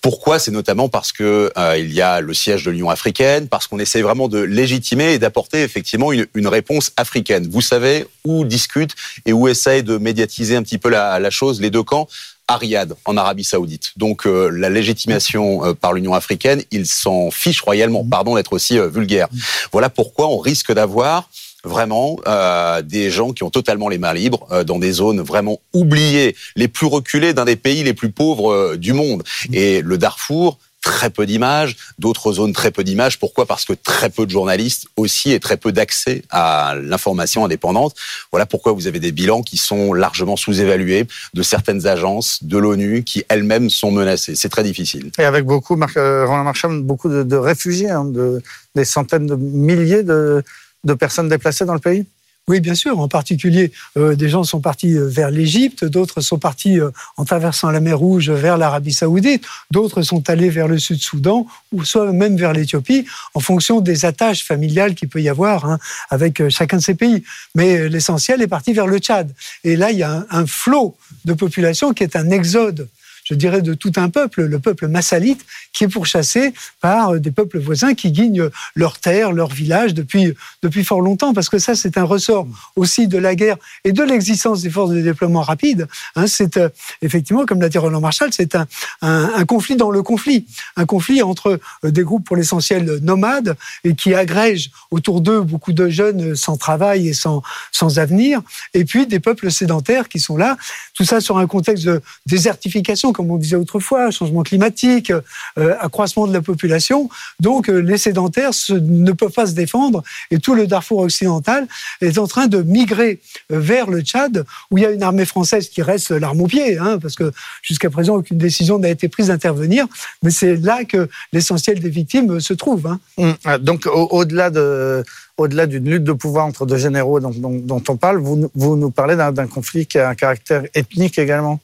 Pourquoi? 0.00 0.38
C'est 0.38 0.50
notamment 0.50 0.88
parce 0.88 1.12
que 1.12 1.52
euh, 1.56 1.78
il 1.78 1.92
y 1.92 2.00
a 2.00 2.20
le 2.20 2.34
siège 2.34 2.64
de 2.64 2.70
l'Union 2.70 2.90
africaine, 2.90 3.48
parce 3.48 3.66
qu'on 3.68 3.78
essaie 3.78 4.02
vraiment 4.02 4.26
de 4.26 4.40
légitimer 4.40 5.12
et 5.12 5.18
d'apporter 5.18 5.62
effectivement 5.62 6.12
une, 6.12 6.26
une, 6.34 6.48
réponse 6.48 6.90
africaine. 6.96 7.48
Vous 7.48 7.60
savez 7.60 8.06
où 8.24 8.44
discutent 8.44 8.96
et 9.26 9.32
où 9.32 9.46
essayent 9.46 9.84
de 9.84 9.96
médiatiser 9.96 10.56
un 10.56 10.62
petit 10.62 10.78
peu 10.78 10.88
la, 10.88 11.20
la 11.20 11.30
chose 11.30 11.60
les 11.60 11.70
deux 11.70 11.84
camps? 11.84 12.08
À 12.48 12.56
Riyad, 12.56 12.96
en 13.04 13.16
Arabie 13.16 13.44
Saoudite. 13.44 13.92
Donc 13.96 14.26
euh, 14.26 14.48
la 14.48 14.70
légitimation 14.70 15.72
par 15.76 15.92
l'Union 15.92 16.14
africaine, 16.14 16.64
ils 16.72 16.86
s'en 16.86 17.30
fichent 17.30 17.60
royalement. 17.60 18.04
Pardon 18.04 18.34
d'être 18.34 18.52
aussi 18.52 18.76
vulgaire. 18.76 19.28
Voilà 19.70 19.88
pourquoi 19.88 20.26
on 20.26 20.38
risque 20.38 20.72
d'avoir 20.72 21.28
vraiment 21.64 22.18
euh, 22.26 22.82
des 22.82 23.10
gens 23.10 23.32
qui 23.32 23.42
ont 23.42 23.50
totalement 23.50 23.88
les 23.88 23.98
mains 23.98 24.14
libres 24.14 24.46
euh, 24.50 24.64
dans 24.64 24.78
des 24.78 24.92
zones 24.92 25.20
vraiment 25.20 25.58
oubliées, 25.72 26.36
les 26.56 26.68
plus 26.68 26.86
reculées 26.86 27.34
d'un 27.34 27.44
des 27.44 27.56
pays 27.56 27.82
les 27.82 27.94
plus 27.94 28.10
pauvres 28.10 28.52
euh, 28.52 28.76
du 28.76 28.92
monde. 28.92 29.22
Et 29.52 29.82
le 29.82 29.98
Darfour, 29.98 30.58
très 30.82 31.10
peu 31.10 31.26
d'images, 31.26 31.76
d'autres 31.98 32.32
zones 32.32 32.52
très 32.52 32.70
peu 32.70 32.84
d'images. 32.84 33.18
Pourquoi? 33.18 33.44
Parce 33.44 33.64
que 33.64 33.74
très 33.74 34.08
peu 34.08 34.24
de 34.24 34.30
journalistes 34.30 34.86
aussi 34.96 35.32
et 35.32 35.40
très 35.40 35.58
peu 35.58 35.72
d'accès 35.72 36.22
à 36.30 36.74
l'information 36.82 37.44
indépendante. 37.44 37.94
Voilà 38.32 38.46
pourquoi 38.46 38.72
vous 38.72 38.86
avez 38.86 38.98
des 38.98 39.12
bilans 39.12 39.42
qui 39.42 39.58
sont 39.58 39.92
largement 39.92 40.36
sous-évalués 40.36 41.06
de 41.34 41.42
certaines 41.42 41.86
agences 41.86 42.42
de 42.42 42.56
l'ONU 42.56 43.04
qui 43.04 43.24
elles-mêmes 43.28 43.68
sont 43.68 43.90
menacées. 43.90 44.34
C'est 44.36 44.48
très 44.48 44.64
difficile. 44.64 45.10
Et 45.18 45.24
avec 45.24 45.44
beaucoup, 45.44 45.76
Marc, 45.76 45.96
Roland 45.96 46.44
Marchand, 46.44 46.70
beaucoup 46.70 47.10
de, 47.10 47.22
de 47.22 47.36
réfugiés, 47.36 47.90
hein, 47.90 48.06
de, 48.06 48.42
des 48.74 48.86
centaines 48.86 49.26
de 49.26 49.36
milliers 49.36 50.02
de 50.02 50.42
de 50.84 50.94
personnes 50.94 51.28
déplacées 51.28 51.64
dans 51.64 51.74
le 51.74 51.80
pays? 51.80 52.06
Oui, 52.48 52.58
bien 52.58 52.74
sûr. 52.74 52.98
En 52.98 53.06
particulier, 53.06 53.70
euh, 53.96 54.16
des 54.16 54.28
gens 54.28 54.42
sont 54.42 54.60
partis 54.60 54.96
euh, 54.96 55.06
vers 55.06 55.30
l'Égypte, 55.30 55.84
d'autres 55.84 56.20
sont 56.20 56.38
partis 56.38 56.80
euh, 56.80 56.90
en 57.16 57.24
traversant 57.24 57.70
la 57.70 57.78
mer 57.78 57.96
Rouge 57.96 58.28
vers 58.28 58.58
l'Arabie 58.58 58.92
Saoudite, 58.92 59.44
d'autres 59.70 60.02
sont 60.02 60.28
allés 60.28 60.50
vers 60.50 60.66
le 60.66 60.76
Sud-Soudan 60.78 61.46
ou 61.70 61.84
soit 61.84 62.12
même 62.12 62.36
vers 62.36 62.52
l'Éthiopie, 62.52 63.06
en 63.34 63.40
fonction 63.40 63.80
des 63.80 64.04
attaches 64.04 64.44
familiales 64.44 64.96
qu'il 64.96 65.08
peut 65.08 65.22
y 65.22 65.28
avoir 65.28 65.64
hein, 65.64 65.78
avec 66.08 66.48
chacun 66.48 66.78
de 66.78 66.82
ces 66.82 66.94
pays. 66.94 67.22
Mais 67.54 67.88
l'essentiel 67.88 68.42
est 68.42 68.48
parti 68.48 68.72
vers 68.72 68.88
le 68.88 68.98
Tchad. 68.98 69.32
Et 69.62 69.76
là, 69.76 69.92
il 69.92 69.98
y 69.98 70.02
a 70.02 70.10
un, 70.10 70.26
un 70.30 70.46
flot 70.46 70.96
de 71.24 71.34
population 71.34 71.92
qui 71.92 72.02
est 72.02 72.16
un 72.16 72.30
exode 72.30 72.88
je 73.30 73.34
dirais, 73.36 73.62
de 73.62 73.74
tout 73.74 73.92
un 73.96 74.10
peuple, 74.10 74.42
le 74.42 74.58
peuple 74.58 74.88
massalite, 74.88 75.44
qui 75.72 75.84
est 75.84 75.88
pourchassé 75.88 76.52
par 76.80 77.14
des 77.18 77.30
peuples 77.30 77.58
voisins 77.58 77.94
qui 77.94 78.10
guignent 78.10 78.50
leurs 78.74 78.98
terres, 78.98 79.32
leurs 79.32 79.52
villages 79.52 79.94
depuis, 79.94 80.34
depuis 80.62 80.84
fort 80.84 81.00
longtemps, 81.00 81.32
parce 81.32 81.48
que 81.48 81.58
ça, 81.58 81.74
c'est 81.74 81.96
un 81.96 82.04
ressort 82.04 82.46
aussi 82.76 83.06
de 83.06 83.18
la 83.18 83.34
guerre 83.34 83.56
et 83.84 83.92
de 83.92 84.02
l'existence 84.02 84.62
des 84.62 84.70
forces 84.70 84.90
de 84.90 85.00
déploiement 85.00 85.42
rapide. 85.42 85.88
Hein, 86.16 86.26
c'est 86.26 86.56
euh, 86.56 86.68
effectivement, 87.02 87.46
comme 87.46 87.60
l'a 87.60 87.68
dit 87.68 87.78
Roland 87.78 88.00
Marshall, 88.00 88.30
c'est 88.32 88.54
un, 88.54 88.66
un, 89.02 89.32
un, 89.36 89.44
conflit 89.44 89.76
dans 89.76 89.90
le 89.90 90.02
conflit, 90.02 90.46
un 90.76 90.86
conflit 90.86 91.22
entre 91.22 91.60
euh, 91.84 91.90
des 91.90 92.02
groupes 92.02 92.24
pour 92.24 92.36
l'essentiel 92.36 92.98
nomades 93.02 93.56
et 93.84 93.94
qui 93.94 94.14
agrègent 94.14 94.70
autour 94.90 95.20
d'eux 95.20 95.40
beaucoup 95.40 95.72
de 95.72 95.88
jeunes 95.88 96.34
sans 96.36 96.56
travail 96.56 97.08
et 97.08 97.12
sans, 97.12 97.42
sans 97.72 97.98
avenir, 97.98 98.40
et 98.74 98.84
puis 98.84 99.06
des 99.06 99.20
peuples 99.20 99.50
sédentaires 99.50 100.08
qui 100.08 100.18
sont 100.20 100.36
là, 100.36 100.56
tout 100.94 101.04
ça 101.04 101.20
sur 101.20 101.38
un 101.38 101.46
contexte 101.46 101.84
de 101.84 102.00
désertification, 102.26 103.12
comme 103.20 103.32
on 103.32 103.36
disait 103.36 103.56
autrefois, 103.56 104.10
changement 104.10 104.42
climatique, 104.42 105.12
euh, 105.58 105.74
accroissement 105.78 106.26
de 106.26 106.32
la 106.32 106.40
population. 106.40 107.10
Donc 107.38 107.68
euh, 107.68 107.80
les 107.80 107.98
sédentaires 107.98 108.52
ne 108.70 109.12
peuvent 109.12 109.32
pas 109.32 109.44
se 109.44 109.52
défendre 109.52 110.02
et 110.30 110.38
tout 110.38 110.54
le 110.54 110.66
Darfour 110.66 111.00
occidental 111.00 111.68
est 112.00 112.16
en 112.16 112.26
train 112.26 112.46
de 112.46 112.62
migrer 112.62 113.20
euh, 113.52 113.60
vers 113.60 113.90
le 113.90 114.00
Tchad, 114.00 114.46
où 114.70 114.78
il 114.78 114.84
y 114.84 114.86
a 114.86 114.90
une 114.90 115.02
armée 115.02 115.26
française 115.26 115.68
qui 115.68 115.82
reste 115.82 116.12
l'arme 116.12 116.40
au 116.40 116.46
pied, 116.46 116.78
hein, 116.78 116.98
parce 116.98 117.14
que 117.14 117.30
jusqu'à 117.60 117.90
présent 117.90 118.16
aucune 118.16 118.38
décision 118.38 118.78
n'a 118.78 118.88
été 118.88 119.08
prise 119.08 119.26
d'intervenir. 119.26 119.86
Mais 120.22 120.30
c'est 120.30 120.56
là 120.56 120.84
que 120.84 121.10
l'essentiel 121.34 121.78
des 121.78 121.90
victimes 121.90 122.40
se 122.40 122.54
trouve. 122.54 122.86
Hein. 122.86 123.00
Hum, 123.18 123.34
ah, 123.44 123.58
donc 123.58 123.86
au-delà 123.86 124.48
de 124.48 125.04
au-delà 125.36 125.66
d'une 125.66 125.88
lutte 125.88 126.04
de 126.04 126.12
pouvoir 126.12 126.46
entre 126.46 126.64
deux 126.66 126.76
généraux 126.76 127.18
dont, 127.18 127.82
on 127.88 127.96
parle, 127.96 128.18
vous 128.18 128.76
nous 128.76 128.90
parlez 128.90 129.16
d'un 129.16 129.46
conflit 129.46 129.86
qui 129.86 129.98
a 129.98 130.10
un 130.10 130.14
caractère 130.14 130.64
ethnique 130.74 131.18
également? 131.18 131.60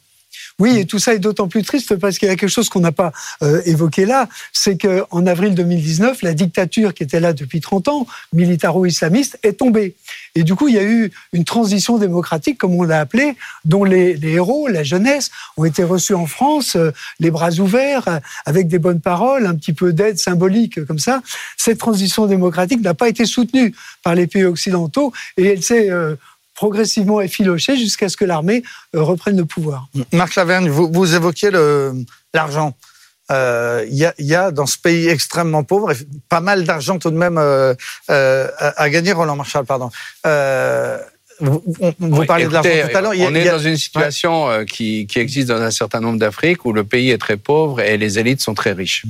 Oui, 0.58 0.78
et 0.78 0.86
tout 0.86 0.98
ça 0.98 1.14
est 1.14 1.18
d'autant 1.18 1.48
plus 1.48 1.62
triste 1.62 1.96
parce 1.96 2.18
qu'il 2.18 2.28
y 2.28 2.30
a 2.30 2.36
quelque 2.36 2.48
chose 2.48 2.68
qu'on 2.68 2.80
n'a 2.80 2.92
pas 2.92 3.12
euh, 3.42 3.60
évoqué 3.66 4.06
là, 4.06 4.28
c'est 4.52 4.78
qu'en 4.78 5.26
avril 5.26 5.54
2019, 5.54 6.22
la 6.22 6.34
dictature 6.34 6.94
qui 6.94 7.02
était 7.02 7.20
là 7.20 7.32
depuis 7.32 7.60
30 7.60 7.88
ans, 7.88 8.06
militaro-islamiste, 8.32 9.38
est 9.42 9.58
tombée. 9.58 9.94
Et 10.34 10.44
du 10.44 10.54
coup, 10.54 10.68
il 10.68 10.74
y 10.74 10.78
a 10.78 10.84
eu 10.84 11.10
une 11.32 11.44
transition 11.44 11.98
démocratique, 11.98 12.58
comme 12.58 12.74
on 12.74 12.82
l'a 12.82 13.00
appelé, 13.00 13.36
dont 13.64 13.84
les, 13.84 14.14
les, 14.14 14.32
héros, 14.32 14.68
la 14.68 14.82
jeunesse, 14.82 15.30
ont 15.56 15.64
été 15.64 15.82
reçus 15.82 16.14
en 16.14 16.26
France, 16.26 16.76
euh, 16.76 16.90
les 17.20 17.30
bras 17.30 17.52
ouverts, 17.52 18.08
euh, 18.08 18.18
avec 18.46 18.68
des 18.68 18.78
bonnes 18.78 19.00
paroles, 19.00 19.46
un 19.46 19.54
petit 19.54 19.72
peu 19.72 19.92
d'aide 19.92 20.18
symbolique 20.18 20.84
comme 20.86 20.98
ça. 20.98 21.22
Cette 21.56 21.78
transition 21.78 22.26
démocratique 22.26 22.80
n'a 22.80 22.94
pas 22.94 23.08
été 23.08 23.26
soutenue 23.26 23.74
par 24.02 24.14
les 24.14 24.26
pays 24.26 24.44
occidentaux 24.44 25.12
et 25.36 25.46
elle 25.46 25.62
s'est 25.62 25.90
progressivement 26.56 27.20
effilocher 27.20 27.76
jusqu'à 27.76 28.08
ce 28.08 28.16
que 28.16 28.24
l'armée 28.24 28.62
reprenne 28.92 29.36
le 29.36 29.44
pouvoir. 29.44 29.88
Marc 30.12 30.34
Lavergne, 30.34 30.68
vous, 30.68 30.90
vous 30.92 31.14
évoquiez 31.14 31.50
l'argent. 32.34 32.74
Il 33.30 33.86
y, 33.90 34.04
a, 34.04 34.14
y, 34.18 34.34
a, 34.34 34.50
dans 34.50 34.66
ce 34.66 34.78
pays 34.78 35.08
extrêmement 35.08 35.64
pauvre 35.64 35.92
pas 36.28 36.40
mal 36.40 36.64
d'argent 36.64 36.98
tout 36.98 37.10
de 37.10 37.16
même 37.16 37.38
à, 37.38 38.90
gagner, 38.90 39.12
Roland 39.12 39.36
Marshall, 39.36 39.66
pardon. 39.66 39.90
Vous, 41.38 41.62
vous 41.98 42.24
parlez 42.24 42.46
de 42.46 42.52
l'argent 42.52 42.70
tout 42.90 42.96
à 42.96 43.00
l'heure. 43.02 43.12
On 43.18 43.34
est 43.34 43.44
dans 43.44 43.58
une 43.58 43.76
situation 43.76 44.64
qui, 44.64 45.06
qui, 45.06 45.18
existe 45.18 45.48
dans 45.48 45.60
un 45.60 45.70
certain 45.70 46.00
nombre 46.00 46.18
d'Afriques 46.18 46.64
où 46.64 46.72
le 46.72 46.84
pays 46.84 47.10
est 47.10 47.18
très 47.18 47.36
pauvre 47.36 47.80
et 47.80 47.96
les 47.98 48.18
élites 48.18 48.40
sont 48.40 48.54
très 48.54 48.72
riches. 48.72 49.04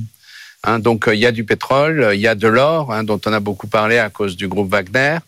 Hein, 0.63 0.79
donc 0.79 1.07
euh, 1.07 1.13
il 1.13 1.21
y 1.21 1.25
a 1.25 1.31
du 1.31 1.43
pétrole, 1.43 2.11
il 2.13 2.19
y 2.19 2.27
a 2.27 2.33
de 2.33 2.47
l'or, 2.47 2.91
hein, 2.91 3.03
dont 3.03 3.21
on 3.25 3.31
a 3.31 3.39
beaucoup 3.39 3.67
parlé 3.67 3.99
à 3.99 4.09
cause 4.09 4.35
du 4.35 4.47
groupe 4.47 4.69
Wagner, 4.69 5.19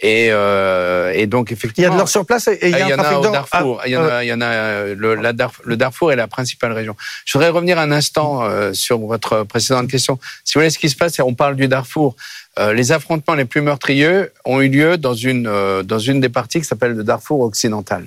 et, 0.00 0.28
euh, 0.30 1.12
et 1.14 1.26
donc 1.26 1.52
effectivement. 1.52 1.88
Il 1.88 1.90
y 1.90 1.92
a 1.92 1.94
de 1.94 1.98
l'or 1.98 2.08
sur 2.08 2.24
place 2.24 2.48
et 2.48 2.58
il 2.62 2.70
y, 2.70 2.74
a, 2.74 2.86
il 2.86 2.88
y 2.88 2.94
en 2.94 2.98
a 2.98 3.18
au 3.18 3.30
Darfour. 3.30 3.82
il 3.84 3.92
y 3.92 3.96
en 3.96 4.04
a, 4.04 4.24
il 4.24 4.28
y 4.28 4.32
en 4.32 4.40
a 4.40 4.84
le, 4.94 5.14
la 5.14 5.32
le, 5.64 5.76
Darfour 5.76 6.10
est 6.10 6.16
la 6.16 6.26
principale 6.26 6.72
région. 6.72 6.96
Je 7.26 7.36
voudrais 7.36 7.50
revenir 7.50 7.78
un 7.78 7.92
instant 7.92 8.42
euh, 8.42 8.72
sur 8.72 8.98
votre 8.98 9.44
précédente 9.44 9.88
question. 9.88 10.18
Si 10.44 10.54
vous 10.54 10.60
voulez, 10.60 10.70
ce 10.70 10.78
qui 10.78 10.88
se 10.88 10.96
passe, 10.96 11.14
c'est 11.14 11.22
on 11.22 11.34
parle 11.34 11.56
du 11.56 11.68
Darfour. 11.68 12.16
Euh, 12.58 12.72
les 12.72 12.90
affrontements 12.90 13.34
les 13.34 13.44
plus 13.44 13.60
meurtriers 13.60 14.26
ont 14.44 14.60
eu 14.60 14.68
lieu 14.68 14.96
dans 14.96 15.14
une 15.14 15.46
euh, 15.46 15.82
dans 15.82 15.98
une 15.98 16.20
des 16.20 16.28
parties 16.28 16.60
qui 16.60 16.66
s'appelle 16.66 16.92
le 16.92 17.04
Darfour 17.04 17.40
occidental. 17.40 18.06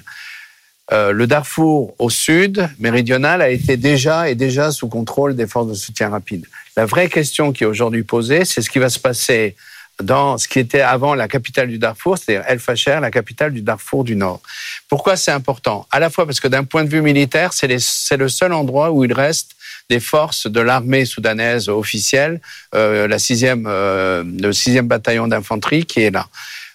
Euh, 0.94 1.12
le 1.12 1.26
Darfour 1.26 1.96
au 2.00 2.10
sud, 2.10 2.70
méridional, 2.80 3.42
a 3.42 3.50
été 3.50 3.78
déjà 3.78 4.30
et 4.30 4.36
déjà 4.36 4.72
sous 4.72 4.88
contrôle 4.88 5.36
des 5.36 5.48
forces 5.48 5.68
de 5.68 5.74
soutien 5.74 6.10
rapide. 6.10 6.46
La 6.76 6.86
vraie 6.86 7.10
question 7.10 7.52
qui 7.52 7.64
est 7.64 7.68
aujourd'hui 7.68 8.04
posée, 8.04 8.44
c'est 8.46 8.62
ce 8.62 8.70
qui 8.70 8.80
va 8.80 8.90
se 8.90 9.00
passer 9.00 9.56
dans 10.02 10.38
ce 10.38 10.48
qui 10.48 10.60
était 10.60 10.82
avant 10.82 11.16
la 11.16 11.28
capitale 11.28 11.68
du 11.68 11.78
Darfour, 11.78 12.18
c'est-à-dire 12.18 12.44
El 12.48 12.60
Fasher, 12.60 13.00
la 13.02 13.12
capitale 13.12 13.54
du 13.54 13.62
Darfour 13.62 14.04
du 14.04 14.16
Nord. 14.16 14.42
Pourquoi 14.90 15.16
c'est 15.16 15.32
important? 15.32 15.88
À 15.92 16.00
la 16.00 16.10
fois 16.10 16.26
parce 16.26 16.40
que 16.40 16.48
d'un 16.48 16.64
point 16.64 16.84
de 16.84 16.90
vue 16.90 17.02
militaire, 17.02 17.54
c'est 17.54 17.68
le 17.68 18.30
seul 18.30 18.54
endroit 18.54 18.92
où 18.92 19.06
il 19.06 19.14
reste 19.14 19.56
des 19.90 20.00
forces 20.00 20.48
de 20.48 20.62
l'armée 20.62 21.06
soudanaise 21.06 21.70
officielle, 21.70 22.40
euh, 22.74 23.08
la 23.08 23.20
sixième, 23.20 23.66
euh, 23.68 24.24
le 24.42 24.54
sixième 24.54 24.88
bataillon 24.88 25.28
d'infanterie 25.28 25.86
qui 25.86 26.02
est 26.02 26.12
là. 26.12 26.28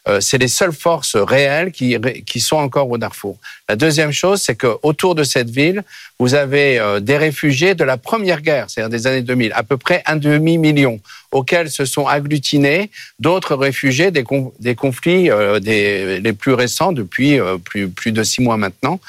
Euh, 0.09 0.21
c'est 0.21 0.39
les 0.39 0.49
seules 0.49 0.73
forces 0.73 1.17
réelles 1.17 1.73
qui, 1.73 1.97
qui 2.25 2.41
sont 2.41 2.57
encore 2.57 2.89
au 2.91 2.99
Darfour. 2.99 3.39
La 3.69 3.75
deuxième 3.75 4.13
chose, 4.13 4.41
c'est 4.41 4.55
que 4.55 4.77
autour 4.83 5.17
de 5.17 5.25
cette 5.25 5.51
ville, 5.51 5.83
vous 6.21 6.35
avez 6.35 6.79
euh, 6.79 7.01
des 7.01 7.17
réfugiés 7.17 7.75
de 7.75 7.83
la 7.83 7.97
première 7.97 8.41
guerre, 8.41 8.67
c'est-à-dire 8.69 8.91
des 8.91 9.07
années 9.09 9.23
2000, 9.23 9.53
à 9.55 9.65
peu 9.65 9.77
près 9.77 10.03
un 10.07 10.17
demi-million, 10.17 11.01
auxquels 11.33 11.71
se 11.71 11.85
sont 11.85 12.07
agglutinés 12.07 12.91
d'autres 13.19 13.57
réfugiés 13.57 14.13
des, 14.13 14.25
des 14.61 14.75
conflits 14.77 15.29
euh, 15.31 15.59
des, 15.59 16.21
les 16.21 16.33
plus 16.33 16.53
récents 16.53 16.93
depuis 16.93 17.41
plus, 17.65 17.89
plus 17.89 18.13
de 18.13 18.23
six 18.23 18.43
mois 18.43 18.57
maintenant. 18.57 19.01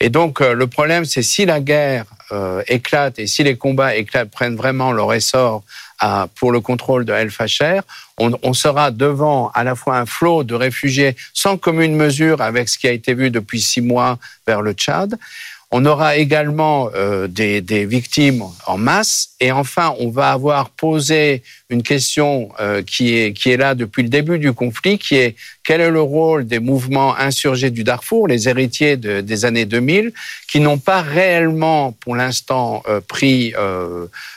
Et 0.00 0.08
donc 0.08 0.40
le 0.40 0.66
problème, 0.66 1.04
c'est 1.04 1.22
si 1.22 1.44
la 1.44 1.60
guerre 1.60 2.06
éclate 2.68 3.18
et 3.18 3.26
si 3.26 3.42
les 3.44 3.56
combats 3.56 3.94
éclatent, 3.96 4.30
prennent 4.30 4.56
vraiment 4.56 4.92
leur 4.92 5.12
essor 5.12 5.62
pour 6.34 6.52
le 6.52 6.60
contrôle 6.60 7.04
de 7.04 7.12
El 7.12 7.30
Facher, 7.30 7.80
on, 8.18 8.52
sera 8.52 8.90
devant 8.90 9.50
à 9.54 9.64
la 9.64 9.74
fois 9.74 9.98
un 9.98 10.06
flot 10.06 10.42
de 10.42 10.54
réfugiés 10.54 11.16
sans 11.34 11.56
commune 11.56 11.94
mesure 11.94 12.40
avec 12.40 12.68
ce 12.68 12.78
qui 12.78 12.88
a 12.88 12.92
été 12.92 13.14
vu 13.14 13.30
depuis 13.30 13.60
six 13.60 13.80
mois 13.80 14.18
vers 14.46 14.62
le 14.62 14.72
Tchad. 14.72 15.18
On 15.72 15.84
aura 15.84 16.16
également 16.16 16.90
euh, 16.94 17.26
des, 17.26 17.60
victimes 17.86 18.44
en 18.66 18.78
masse. 18.78 19.30
Et 19.40 19.50
enfin, 19.50 19.94
on 19.98 20.10
va 20.10 20.30
avoir 20.30 20.70
posé 20.70 21.42
une 21.70 21.82
question 21.82 22.50
euh, 22.60 22.82
qui, 22.82 23.16
est, 23.16 23.32
qui 23.32 23.50
est 23.50 23.56
là 23.56 23.74
depuis 23.74 24.04
le 24.04 24.08
début 24.08 24.38
du 24.38 24.52
conflit, 24.52 24.96
qui 24.96 25.16
est 25.16 25.34
quel 25.64 25.80
est 25.80 25.90
le 25.90 26.00
rôle 26.00 26.46
des 26.46 26.60
mouvements 26.60 27.16
insurgés 27.18 27.70
du 27.70 27.82
Darfour, 27.82 28.28
les 28.28 28.48
héritiers 28.48 28.96
de, 28.96 29.20
des 29.20 29.44
années 29.44 29.66
2000, 29.66 30.12
qui 30.48 30.60
n'ont 30.60 30.78
pas 30.78 31.02
réellement, 31.02 31.92
pour 32.00 32.14
l'instant, 32.14 32.84
euh, 32.88 33.00
pris 33.00 33.52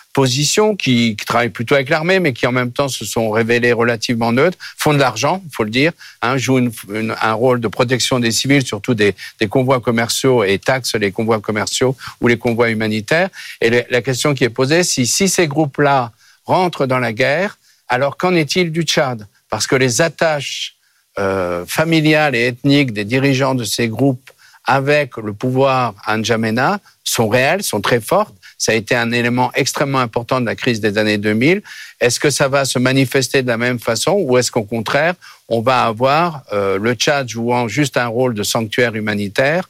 euh, 0.09 0.19
position, 0.19 0.75
qui, 0.75 1.15
qui 1.15 1.25
travaillent 1.25 1.49
plutôt 1.49 1.75
avec 1.75 1.89
l'armée, 1.89 2.19
mais 2.19 2.33
qui 2.33 2.45
en 2.45 2.51
même 2.51 2.71
temps 2.71 2.89
se 2.89 3.05
sont 3.05 3.29
révélés 3.29 3.71
relativement 3.73 4.31
neutres, 4.31 4.57
font 4.77 4.93
de 4.93 4.99
l'argent, 4.99 5.41
il 5.45 5.51
faut 5.53 5.63
le 5.63 5.69
dire, 5.69 5.91
hein, 6.21 6.37
jouent 6.37 6.59
une, 6.59 6.71
une, 6.93 7.15
un 7.21 7.33
rôle 7.33 7.61
de 7.61 7.67
protection 7.67 8.19
des 8.19 8.31
civils, 8.31 8.65
surtout 8.65 8.93
des, 8.93 9.15
des, 9.39 9.47
convois 9.47 9.79
commerciaux 9.79 10.43
et 10.43 10.57
taxent 10.59 10.95
les 10.95 11.11
convois 11.11 11.39
commerciaux 11.39 11.95
ou 12.21 12.27
les 12.27 12.37
convois 12.37 12.69
humanitaires. 12.69 13.29
Et 13.61 13.85
la 13.89 14.01
question 14.01 14.33
qui 14.33 14.43
est 14.43 14.49
posée, 14.49 14.83
si, 14.83 15.07
si 15.07 15.29
ces 15.29 15.47
groupes-là 15.47 16.11
rentrent 16.45 16.85
dans 16.85 16.99
la 16.99 17.13
guerre, 17.13 17.57
alors 17.87 18.17
qu'en 18.17 18.35
est-il 18.35 18.71
du 18.71 18.83
Tchad? 18.83 19.27
Parce 19.49 19.67
que 19.67 19.75
les 19.75 20.01
attaches 20.01 20.75
euh, 21.17 21.65
familiales 21.65 22.35
et 22.35 22.47
ethniques 22.47 22.93
des 22.93 23.05
dirigeants 23.05 23.55
de 23.55 23.63
ces 23.63 23.87
groupes 23.87 24.31
avec 24.63 25.17
le 25.17 25.33
pouvoir 25.33 25.95
à 26.05 26.15
N'Djamena 26.15 26.79
sont 27.03 27.27
réelles, 27.27 27.63
sont 27.63 27.81
très 27.81 27.99
fortes. 27.99 28.35
Ça 28.59 28.73
a 28.73 28.75
été 28.75 28.93
un 28.93 29.11
élément 29.11 29.51
extrêmement 29.55 29.99
important 29.99 30.41
de 30.41 30.45
la 30.45 30.55
crise 30.55 30.81
des 30.81 30.97
années 30.97 31.17
2000. 31.17 31.61
Est-ce 31.99 32.19
que 32.19 32.29
ça 32.29 32.49
va 32.49 32.65
se 32.65 32.77
manifester 32.77 33.41
de 33.41 33.47
la 33.47 33.57
même 33.57 33.79
façon 33.79 34.11
ou 34.19 34.37
est-ce 34.37 34.51
qu'au 34.51 34.63
contraire, 34.63 35.15
on 35.47 35.61
va 35.61 35.85
avoir 35.85 36.43
euh, 36.53 36.77
le 36.77 36.93
Tchad 36.93 37.27
jouant 37.27 37.67
juste 37.67 37.97
un 37.97 38.07
rôle 38.07 38.33
de 38.33 38.43
sanctuaire 38.43 38.95
humanitaire 38.95 39.67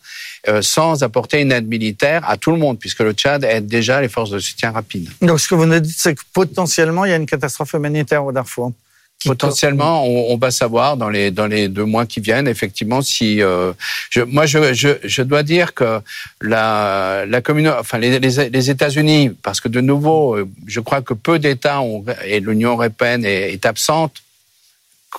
euh, 0.47 0.61
sans 0.61 1.03
apporter 1.03 1.41
une 1.41 1.51
aide 1.51 1.67
militaire 1.67 2.27
à 2.27 2.35
tout 2.35 2.51
le 2.51 2.57
monde, 2.57 2.79
puisque 2.79 3.01
le 3.01 3.13
Tchad 3.13 3.43
aide 3.43 3.67
déjà 3.67 4.01
les 4.01 4.09
forces 4.09 4.31
de 4.31 4.39
soutien 4.39 4.71
rapide. 4.71 5.09
Donc 5.21 5.39
ce 5.39 5.47
que 5.47 5.55
vous 5.55 5.65
nous 5.65 5.79
dites, 5.79 5.97
c'est 5.97 6.15
que 6.15 6.21
potentiellement, 6.33 7.05
il 7.05 7.11
y 7.11 7.13
a 7.13 7.17
une 7.17 7.25
catastrophe 7.25 7.73
humanitaire 7.73 8.25
au 8.25 8.31
Darfour. 8.31 8.71
Potentiellement, 9.25 10.05
on, 10.05 10.33
on, 10.33 10.37
va 10.37 10.49
savoir 10.49 10.95
dans 10.95 11.09
les 11.09 11.29
dans 11.29 11.47
les 11.47 11.67
deux 11.67 11.83
mois 11.83 12.05
qui 12.05 12.21
viennent, 12.21 12.47
effectivement, 12.47 13.01
si 13.01 13.41
euh, 13.41 13.73
je, 14.09 14.21
moi 14.21 14.45
je, 14.45 14.73
je, 14.73 14.89
je 15.03 15.21
dois 15.23 15.43
dire 15.43 15.73
que 15.73 15.99
la 16.41 17.25
la 17.27 17.41
communauté, 17.41 17.77
enfin 17.77 17.97
les, 17.97 18.17
les, 18.19 18.49
les 18.49 18.69
États-Unis, 18.69 19.31
parce 19.43 19.59
que 19.59 19.67
de 19.67 19.81
nouveau, 19.81 20.37
euh, 20.37 20.47
je 20.67 20.79
crois 20.79 21.01
que 21.01 21.13
peu 21.13 21.37
d'États 21.37 21.81
et 22.25 22.39
l'Union 22.39 22.71
européenne 22.71 23.25
est, 23.25 23.51
est 23.51 23.65
absente 23.65 24.21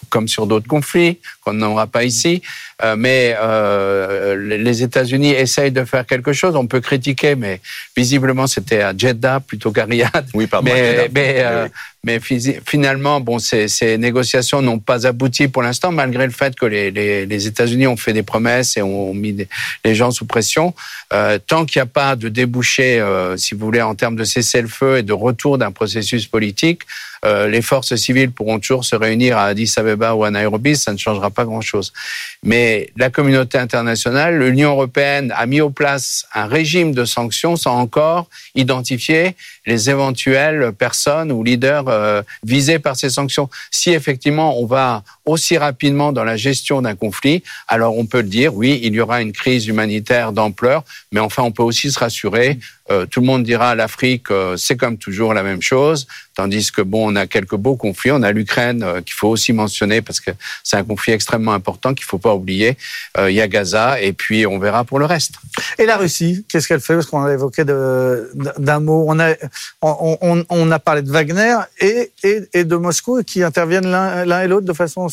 comme 0.08 0.28
sur 0.28 0.46
d'autres 0.46 0.68
conflits 0.68 1.18
qu'on 1.42 1.52
n'aura 1.52 1.86
pas 1.86 2.04
ici. 2.04 2.42
Euh, 2.82 2.96
mais 2.96 3.36
euh, 3.38 4.56
les 4.56 4.82
États-Unis 4.82 5.30
essayent 5.30 5.72
de 5.72 5.84
faire 5.84 6.06
quelque 6.06 6.32
chose. 6.32 6.56
On 6.56 6.66
peut 6.66 6.80
critiquer, 6.80 7.34
mais 7.34 7.60
visiblement 7.96 8.46
c'était 8.46 8.82
à 8.82 8.96
Jeddah 8.96 9.40
plutôt 9.40 9.72
qu'à 9.72 9.84
Riyad. 9.84 10.26
Oui, 10.34 10.46
pardon. 10.46 10.70
Mais, 10.72 11.10
mais, 11.12 11.36
euh, 11.38 11.68
mais 12.02 12.18
finalement, 12.66 13.20
bon, 13.20 13.38
ces, 13.38 13.68
ces 13.68 13.98
négociations 13.98 14.62
n'ont 14.62 14.78
pas 14.78 15.06
abouti 15.06 15.48
pour 15.48 15.62
l'instant, 15.62 15.92
malgré 15.92 16.24
le 16.24 16.32
fait 16.32 16.54
que 16.56 16.64
les, 16.64 16.90
les, 16.90 17.26
les 17.26 17.46
États-Unis 17.46 17.86
ont 17.86 17.96
fait 17.96 18.14
des 18.14 18.22
promesses 18.22 18.78
et 18.78 18.82
ont 18.82 19.12
mis 19.12 19.34
des, 19.34 19.48
les 19.84 19.94
gens 19.94 20.10
sous 20.10 20.24
pression. 20.24 20.74
Euh, 21.12 21.38
tant 21.46 21.66
qu'il 21.66 21.80
n'y 21.80 21.82
a 21.82 21.86
pas 21.86 22.16
de 22.16 22.30
débouché, 22.30 22.98
euh, 23.00 23.36
si 23.36 23.54
vous 23.54 23.66
voulez, 23.66 23.82
en 23.82 23.94
termes 23.94 24.16
de 24.16 24.24
cessez-le-feu 24.24 24.98
et 24.98 25.02
de 25.02 25.12
retour 25.12 25.58
d'un 25.58 25.72
processus 25.72 26.26
politique, 26.26 26.82
euh, 27.24 27.48
les 27.48 27.60
forces 27.60 27.94
civiles 27.96 28.30
pourront 28.30 28.58
toujours 28.58 28.84
se 28.84 28.96
réunir 28.96 29.36
à 29.36 29.46
Addis 29.46 29.74
Abeba 29.76 30.14
ou 30.14 30.24
à 30.24 30.30
Nairobi, 30.30 30.76
ça 30.76 30.92
ne 30.92 30.96
changera 30.96 31.30
pas 31.30 31.44
grand-chose. 31.44 31.92
Mais 32.42 32.90
la 32.96 33.10
communauté 33.10 33.58
internationale, 33.58 34.38
l'Union 34.38 34.70
européenne 34.70 35.30
a 35.36 35.44
mis 35.44 35.60
en 35.60 35.70
place 35.70 36.24
un 36.34 36.46
régime 36.46 36.92
de 36.92 37.04
sanctions 37.04 37.56
sans 37.56 37.76
encore 37.76 38.28
identifier 38.54 39.36
les 39.66 39.90
éventuelles 39.90 40.72
personnes 40.72 41.32
ou 41.32 41.44
leaders 41.44 41.88
euh, 41.88 42.22
visés 42.42 42.78
par 42.78 42.96
ces 42.96 43.10
sanctions. 43.10 43.50
Si 43.70 43.90
effectivement 43.90 44.58
on 44.58 44.64
va 44.64 45.02
aussi 45.30 45.58
rapidement 45.58 46.12
dans 46.12 46.24
la 46.24 46.36
gestion 46.36 46.82
d'un 46.82 46.94
conflit, 46.94 47.42
alors 47.68 47.96
on 47.96 48.06
peut 48.06 48.22
le 48.22 48.28
dire, 48.28 48.54
oui, 48.54 48.80
il 48.82 48.94
y 48.94 49.00
aura 49.00 49.22
une 49.22 49.32
crise 49.32 49.66
humanitaire 49.66 50.32
d'ampleur, 50.32 50.84
mais 51.12 51.20
enfin 51.20 51.42
on 51.42 51.52
peut 51.52 51.62
aussi 51.62 51.90
se 51.90 51.98
rassurer. 51.98 52.58
Euh, 52.90 53.06
tout 53.06 53.20
le 53.20 53.26
monde 53.26 53.44
dira 53.44 53.74
l'Afrique, 53.74 54.30
euh, 54.30 54.56
c'est 54.56 54.76
comme 54.76 54.98
toujours 54.98 55.32
la 55.32 55.44
même 55.44 55.62
chose, 55.62 56.08
tandis 56.34 56.72
que 56.72 56.82
bon, 56.82 57.12
on 57.12 57.16
a 57.16 57.26
quelques 57.26 57.54
beaux 57.54 57.76
conflits. 57.76 58.10
On 58.10 58.22
a 58.22 58.32
l'Ukraine 58.32 58.82
euh, 58.82 59.00
qu'il 59.00 59.14
faut 59.14 59.28
aussi 59.28 59.52
mentionner 59.52 60.02
parce 60.02 60.18
que 60.18 60.32
c'est 60.64 60.76
un 60.76 60.82
conflit 60.82 61.12
extrêmement 61.12 61.52
important 61.52 61.94
qu'il 61.94 62.04
faut 62.04 62.18
pas 62.18 62.34
oublier. 62.34 62.76
Il 63.18 63.32
y 63.32 63.40
a 63.40 63.48
Gaza 63.48 64.00
et 64.00 64.12
puis 64.12 64.46
on 64.46 64.58
verra 64.58 64.84
pour 64.84 64.98
le 64.98 65.04
reste. 65.04 65.34
Et 65.78 65.86
la 65.86 65.96
Russie, 65.96 66.44
qu'est-ce 66.48 66.66
qu'elle 66.66 66.80
fait? 66.80 66.94
Parce 66.94 67.06
qu'on 67.06 67.22
a 67.22 67.32
évoqué 67.32 67.64
d'un 67.64 68.80
mot. 68.80 69.04
On 69.08 69.18
a 69.20 69.34
on, 69.82 70.70
a 70.70 70.78
parlé 70.78 71.02
de 71.02 71.10
Wagner 71.10 71.56
et, 71.80 72.10
et, 72.22 72.40
et 72.52 72.64
de 72.64 72.76
Moscou 72.76 73.22
qui 73.22 73.42
interviennent 73.42 73.90
l'un 73.90 74.42
et 74.42 74.48
l'autre 74.48 74.66
de 74.66 74.72
façon 74.72 75.08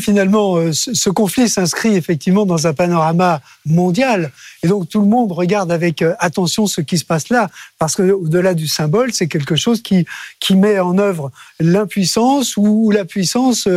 finalement, 0.00 0.56
euh, 0.56 0.72
ce 0.72 1.10
conflit 1.10 1.48
s'inscrit 1.48 1.96
effectivement 1.96 2.46
dans 2.46 2.66
un 2.66 2.72
panorama 2.72 3.40
mondial. 3.66 4.32
Et 4.62 4.68
donc 4.68 4.88
tout 4.88 5.00
le 5.00 5.06
monde 5.06 5.32
regarde 5.32 5.72
avec 5.72 6.04
attention 6.18 6.66
ce 6.66 6.80
qui 6.80 6.98
se 6.98 7.04
passe 7.04 7.28
là, 7.28 7.50
parce 7.78 7.96
que 7.96 8.02
au-delà 8.12 8.54
du 8.54 8.68
symbole, 8.68 9.12
c'est 9.12 9.26
quelque 9.26 9.56
chose 9.56 9.82
qui 9.82 10.06
met 10.54 10.78
en 10.78 10.98
œuvre 10.98 11.32
l'impuissance 11.58 12.56
ou 12.56 12.90
la 12.90 13.04
puissance 13.04 13.68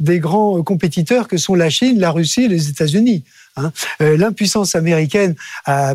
des 0.00 0.18
grands 0.18 0.62
compétiteurs 0.62 1.28
que 1.28 1.36
sont 1.36 1.54
la 1.54 1.70
Chine, 1.70 1.98
la 1.98 2.10
Russie 2.10 2.42
et 2.42 2.48
les 2.48 2.68
États-Unis. 2.68 3.24
Hein. 3.56 3.72
Euh, 4.00 4.16
l'impuissance 4.16 4.74
américaine, 4.74 5.36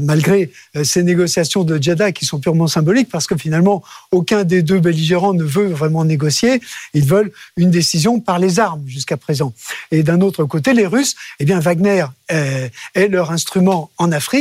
malgré 0.01 0.49
euh, 0.77 0.85
ces 0.85 1.03
négociations 1.03 1.65
de 1.65 1.81
Jeddah 1.81 2.13
qui 2.13 2.23
sont 2.23 2.39
purement 2.39 2.67
symboliques, 2.67 3.09
parce 3.09 3.27
que 3.27 3.35
finalement, 3.35 3.83
aucun 4.11 4.45
des 4.45 4.61
deux 4.61 4.79
belligérants 4.79 5.33
ne 5.33 5.43
veut 5.43 5.67
vraiment 5.67 6.05
négocier. 6.05 6.61
Ils 6.93 7.03
veulent 7.03 7.31
une 7.57 7.69
décision 7.69 8.21
par 8.21 8.39
les 8.39 8.59
armes 8.59 8.83
jusqu'à 8.87 9.17
présent. 9.17 9.53
Et 9.91 10.03
d'un 10.03 10.21
autre 10.21 10.45
côté, 10.45 10.73
les 10.73 10.87
Russes, 10.87 11.15
eh 11.39 11.45
bien, 11.45 11.59
Wagner 11.59 12.05
est 12.29 13.07
leur 13.09 13.31
instrument 13.31 13.89
en 13.97 14.11
Afrique 14.11 14.38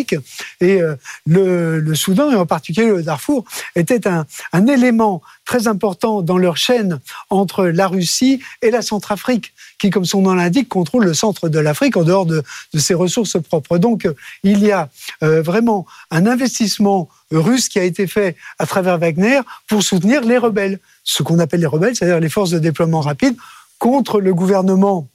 et 0.60 0.80
le, 1.26 1.80
le, 1.80 1.94
Soudan, 1.94 2.30
et 2.30 2.36
en 2.36 2.46
particulier 2.46 2.88
le 2.88 3.02
Darfour, 3.02 3.44
était 3.74 4.06
un, 4.06 4.26
un 4.52 4.66
élément 4.66 5.22
très 5.44 5.68
important 5.68 6.22
dans 6.22 6.38
leur 6.38 6.56
chaîne 6.56 7.00
entre 7.30 7.66
la 7.66 7.88
Russie 7.88 8.40
et 8.62 8.70
la 8.70 8.82
Centrafrique 8.82 9.52
qui, 9.78 9.90
comme 9.90 10.04
son 10.04 10.22
nom 10.22 10.34
l'indique, 10.34 10.68
contrôle 10.68 11.04
le 11.04 11.14
centre 11.14 11.48
de 11.48 11.58
l'Afrique 11.58 11.96
en 11.96 12.02
dehors 12.02 12.26
de, 12.26 12.42
ses 12.74 12.94
ressources 12.94 13.40
propres. 13.40 13.78
Donc, 13.78 14.04
euh, 14.04 14.14
il 14.42 14.62
y 14.64 14.72
a 14.72 14.88
euh, 15.22 15.40
vraiment 15.40 15.86
un 16.10 16.26
investissement 16.26 17.08
russe 17.30 17.68
qui 17.68 17.78
a 17.78 17.84
été 17.84 18.06
fait 18.06 18.36
à 18.58 18.66
travers 18.66 18.98
Wagner 18.98 19.40
pour 19.68 19.82
soutenir 19.82 20.22
les 20.22 20.38
rebelles, 20.38 20.80
ce 21.04 21.22
qu'on 21.22 21.38
appelle 21.38 21.60
les 21.60 21.66
rebelles, 21.66 21.94
c'est-à-dire 21.94 22.20
les 22.20 22.28
forces 22.28 22.50
de 22.50 22.58
déploiement 22.58 23.00
rapide 23.00 23.36
contre 23.78 24.20
le 24.20 24.34
gouvernement 24.34 25.08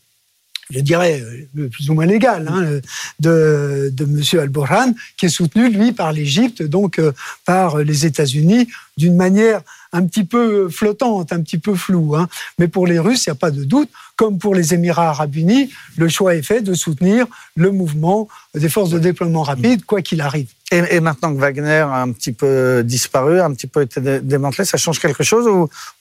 je 0.69 0.79
dirais, 0.79 1.21
euh, 1.57 1.67
plus 1.69 1.89
ou 1.89 1.93
moins 1.93 2.05
légal, 2.05 2.47
hein, 2.49 2.79
de, 3.19 3.91
de 3.93 4.03
M. 4.03 4.41
Al-Burhan, 4.41 4.93
qui 5.17 5.27
est 5.27 5.29
soutenu, 5.29 5.69
lui, 5.69 5.91
par 5.91 6.11
l'Égypte, 6.11 6.63
donc 6.63 6.99
par 7.45 7.79
les 7.79 8.05
États-Unis, 8.05 8.67
d'une 8.97 9.15
manière 9.15 9.61
un 9.93 10.05
petit 10.05 10.23
peu 10.23 10.69
flottante, 10.69 11.31
un 11.31 11.41
petit 11.41 11.59
peu 11.59 11.75
floue. 11.75 12.15
Hein. 12.15 12.27
Mais 12.57 12.67
pour 12.67 12.87
les 12.87 12.99
Russes, 12.99 13.25
il 13.25 13.29
n'y 13.29 13.33
a 13.33 13.35
pas 13.35 13.51
de 13.51 13.63
doute, 13.63 13.89
comme 14.15 14.39
pour 14.39 14.55
les 14.55 14.73
Émirats 14.73 15.09
arabes 15.09 15.35
unis, 15.35 15.71
le 15.97 16.09
choix 16.09 16.35
est 16.35 16.41
fait 16.41 16.61
de 16.61 16.73
soutenir 16.73 17.27
le 17.55 17.71
mouvement 17.71 18.27
des 18.55 18.69
forces 18.69 18.89
de 18.89 18.99
déploiement 18.99 19.43
rapide, 19.43 19.85
quoi 19.85 20.01
qu'il 20.01 20.21
arrive. 20.21 20.47
Et, 20.71 20.99
maintenant 20.99 21.33
que 21.33 21.39
Wagner 21.39 21.85
a 21.87 22.01
un 22.01 22.11
petit 22.11 22.31
peu 22.31 22.81
disparu, 22.83 23.39
un 23.39 23.53
petit 23.53 23.67
peu 23.67 23.83
été 23.83 24.01
démantelé, 24.21 24.65
ça 24.65 24.77
change 24.77 24.99
quelque 24.99 25.23
chose 25.23 25.47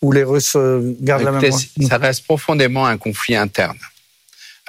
ou, 0.00 0.12
les 0.12 0.24
Russes 0.24 0.54
euh, 0.56 0.94
gardent 1.00 1.24
la 1.24 1.32
même 1.32 1.52
Ça 1.52 1.98
reste 1.98 2.24
profondément 2.24 2.86
un 2.86 2.96
conflit 2.96 3.36
interne. 3.36 3.76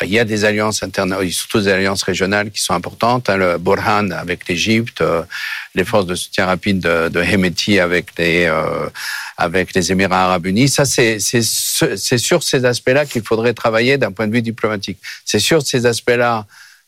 Il 0.03 0.11
y 0.11 0.19
a 0.19 0.25
des 0.25 0.45
alliances 0.45 0.83
internes, 0.83 1.15
surtout 1.29 1.61
des 1.61 1.69
alliances 1.69 2.03
régionales 2.03 2.51
qui 2.51 2.61
sont 2.61 2.73
importantes. 2.73 3.29
Hein, 3.29 3.37
le 3.37 3.57
Burhan 3.57 4.11
avec 4.11 4.47
l'Égypte, 4.47 5.01
euh, 5.01 5.23
les 5.75 5.83
forces 5.83 6.05
de 6.05 6.15
soutien 6.15 6.45
rapide 6.45 6.79
de, 6.79 7.09
de 7.09 7.21
Hemeti 7.21 7.79
avec 7.79 8.17
les 8.17 8.45
euh, 8.45 8.89
avec 9.37 9.73
les 9.73 9.91
Émirats 9.91 10.25
arabes 10.25 10.45
unis. 10.45 10.69
Ça, 10.69 10.85
c'est 10.85 11.19
c'est 11.19 12.17
sur 12.17 12.43
ces 12.43 12.65
aspects-là 12.65 13.05
qu'il 13.05 13.23
faudrait 13.23 13.53
travailler 13.53 13.97
d'un 13.97 14.11
point 14.11 14.27
de 14.27 14.33
vue 14.33 14.41
diplomatique. 14.41 14.97
C'est 15.25 15.39
sur 15.39 15.61
ces 15.61 15.85
aspects-là 15.85 16.45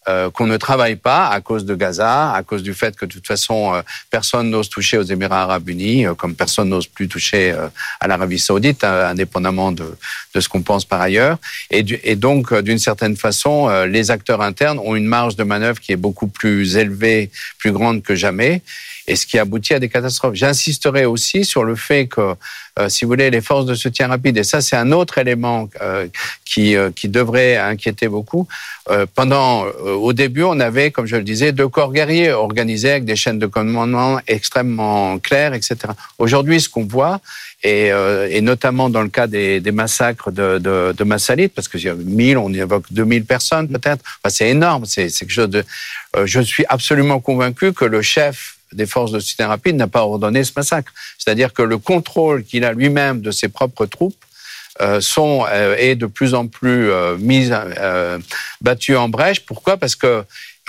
euh, 0.07 0.29
qu'on 0.29 0.45
ne 0.45 0.57
travaille 0.57 0.97
pas 0.97 1.27
à 1.29 1.41
cause 1.41 1.65
de 1.65 1.73
Gaza, 1.73 2.31
à 2.31 2.43
cause 2.43 2.61
du 2.61 2.73
fait 2.73 2.95
que 2.95 3.05
de 3.05 3.11
toute 3.11 3.25
façon 3.25 3.73
euh, 3.73 3.81
personne 4.11 4.51
n'ose 4.51 4.69
toucher 4.69 4.97
aux 4.97 5.03
Émirats 5.03 5.43
arabes 5.43 5.67
unis, 5.67 6.05
euh, 6.05 6.13
comme 6.13 6.35
personne 6.35 6.69
n'ose 6.69 6.85
plus 6.85 7.07
toucher 7.07 7.55
à 7.99 8.07
l'Arabie 8.07 8.39
saoudite, 8.39 8.83
indépendamment 8.83 9.71
de, 9.71 9.97
de 10.33 10.39
ce 10.39 10.47
qu'on 10.47 10.61
pense 10.61 10.85
par 10.85 11.01
ailleurs. 11.01 11.37
Et, 11.71 11.83
et 12.03 12.15
donc, 12.15 12.53
d'une 12.61 12.77
certaine 12.77 13.17
façon, 13.17 13.69
les 13.85 14.11
acteurs 14.11 14.41
internes 14.41 14.79
ont 14.79 14.95
une 14.95 15.05
marge 15.05 15.35
de 15.35 15.43
manœuvre 15.43 15.79
qui 15.79 15.91
est 15.91 15.97
beaucoup 15.97 16.27
plus 16.27 16.77
élevée, 16.77 17.31
plus 17.57 17.71
grande 17.71 18.03
que 18.03 18.15
jamais 18.15 18.61
et 19.07 19.15
ce 19.15 19.25
qui 19.25 19.37
aboutit 19.37 19.73
à 19.73 19.79
des 19.79 19.89
catastrophes. 19.89 20.35
J'insisterai 20.35 21.05
aussi 21.05 21.45
sur 21.45 21.63
le 21.63 21.75
fait 21.75 22.07
que, 22.07 22.35
euh, 22.79 22.89
si 22.89 23.05
vous 23.05 23.09
voulez, 23.09 23.29
les 23.29 23.41
forces 23.41 23.65
de 23.65 23.75
soutien 23.75 24.07
rapide, 24.07 24.37
et 24.37 24.43
ça 24.43 24.61
c'est 24.61 24.75
un 24.75 24.91
autre 24.91 25.17
élément 25.17 25.69
euh, 25.81 26.07
qui, 26.43 26.75
euh, 26.75 26.91
qui 26.91 27.07
devrait 27.07 27.57
inquiéter 27.57 28.07
beaucoup, 28.07 28.47
pendant, 29.15 29.63
au 29.63 30.13
début, 30.13 30.43
on 30.43 30.59
avait, 30.59 30.91
comme 30.91 31.07
je 31.07 31.15
le 31.15 31.23
disais, 31.23 31.51
deux 31.51 31.67
corps 31.67 31.91
guerriers 31.91 32.31
organisés 32.31 32.91
avec 32.91 33.05
des 33.05 33.15
chaînes 33.15 33.39
de 33.39 33.47
commandement 33.47 34.19
extrêmement 34.27 35.17
claires, 35.17 35.55
etc. 35.55 35.75
Aujourd'hui, 36.19 36.61
ce 36.61 36.69
qu'on 36.69 36.85
voit, 36.85 37.19
et, 37.63 37.87
et, 38.29 38.41
notamment 38.41 38.91
dans 38.91 39.01
le 39.01 39.09
cas 39.09 39.25
des, 39.25 39.59
des 39.59 39.71
massacres 39.71 40.29
de, 40.31 40.59
de, 40.59 40.93
de 40.95 41.03
Massalit, 41.03 41.47
parce 41.47 41.67
a 41.67 41.95
1000, 41.95 42.37
on 42.37 42.53
évoque 42.53 42.85
2000 42.91 43.25
personnes 43.25 43.69
peut-être, 43.69 44.03
enfin, 44.23 44.29
c'est 44.29 44.49
énorme, 44.49 44.85
c'est 44.85 45.07
quelque 45.07 45.31
chose 45.31 45.49
de... 45.49 45.63
je 46.25 46.41
suis 46.41 46.65
absolument 46.69 47.19
convaincu 47.19 47.73
que 47.73 47.85
le 47.85 48.03
chef 48.03 48.54
des 48.75 48.85
forces 48.85 49.11
de 49.11 49.19
soutien 49.19 49.47
rapide 49.47 49.75
n'a 49.75 49.87
pas 49.87 50.01
ordonné 50.01 50.43
ce 50.43 50.51
massacre. 50.55 50.91
C'est-à-dire 51.17 51.53
que 51.53 51.61
le 51.61 51.77
contrôle 51.77 52.43
qu'il 52.43 52.65
a 52.65 52.73
lui-même 52.73 53.21
de 53.21 53.31
ses 53.31 53.47
propres 53.47 53.85
troupes 53.85 54.15
euh, 54.81 54.99
sont 54.99 55.45
euh, 55.49 55.75
est 55.77 55.95
de 55.95 56.05
plus 56.05 56.33
en 56.33 56.47
plus 56.47 56.91
euh, 56.91 57.15
mis 57.17 57.49
battu 58.61 58.95
en 58.97 59.07
brèche. 59.07 59.39
Pourquoi? 59.45 59.77
Parce 59.77 59.95
que 59.95 60.23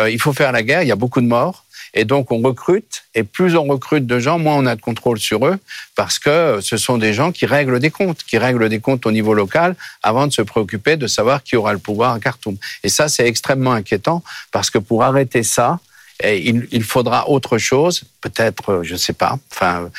il 0.09 0.21
faut 0.21 0.33
faire 0.33 0.53
la 0.53 0.63
guerre. 0.63 0.83
Il 0.83 0.89
y 0.89 0.93
a 0.93 0.97
beaucoup 0.97 1.21
de 1.21 1.27
morts. 1.27 1.65
Et 1.95 2.05
donc, 2.05 2.31
on 2.31 2.41
recrute, 2.43 3.05
et 3.15 3.23
plus 3.23 3.57
on 3.57 3.65
recrute 3.65 4.07
de 4.07 4.19
gens, 4.19 4.39
moins 4.39 4.57
on 4.57 4.67
a 4.67 4.77
de 4.77 4.83
contrôle 4.83 5.19
sur 5.19 5.47
eux, 5.47 5.57
parce 5.95 6.19
que 6.19 6.59
ce 6.61 6.77
sont 6.77 6.99
des 6.99 7.15
gens 7.15 7.33
qui 7.33 7.47
règlent 7.47 7.81
des 7.81 7.91
comptes, 7.91 8.23
qui 8.23 8.37
règlent 8.37 8.69
des 8.69 8.81
comptes 8.81 9.07
au 9.07 9.13
niveau 9.13 9.33
local, 9.33 9.75
avant 10.03 10.27
de 10.27 10.33
se 10.33 10.43
préoccuper 10.43 10.99
de 10.99 11.07
savoir 11.07 11.43
qui 11.43 11.57
aura 11.57 11.73
le 11.73 11.79
pouvoir 11.79 12.13
à 12.13 12.21
Khartoum. 12.21 12.59
Et 12.85 12.91
ça, 12.91 13.09
c'est 13.09 13.27
extrêmement 13.27 13.73
inquiétant, 13.73 14.23
parce 14.53 14.69
que 14.69 14.77
pour 14.77 15.05
arrêter 15.05 15.43
ça, 15.43 15.81
il, 16.25 16.83
faudra 16.83 17.29
autre 17.29 17.59
chose, 17.59 18.05
peut-être, 18.21 18.71
euh, 18.71 18.83
je 18.83 18.95
ne 18.95 18.99
sais 18.99 19.13
pas, 19.13 19.39
enfin, 19.53 19.91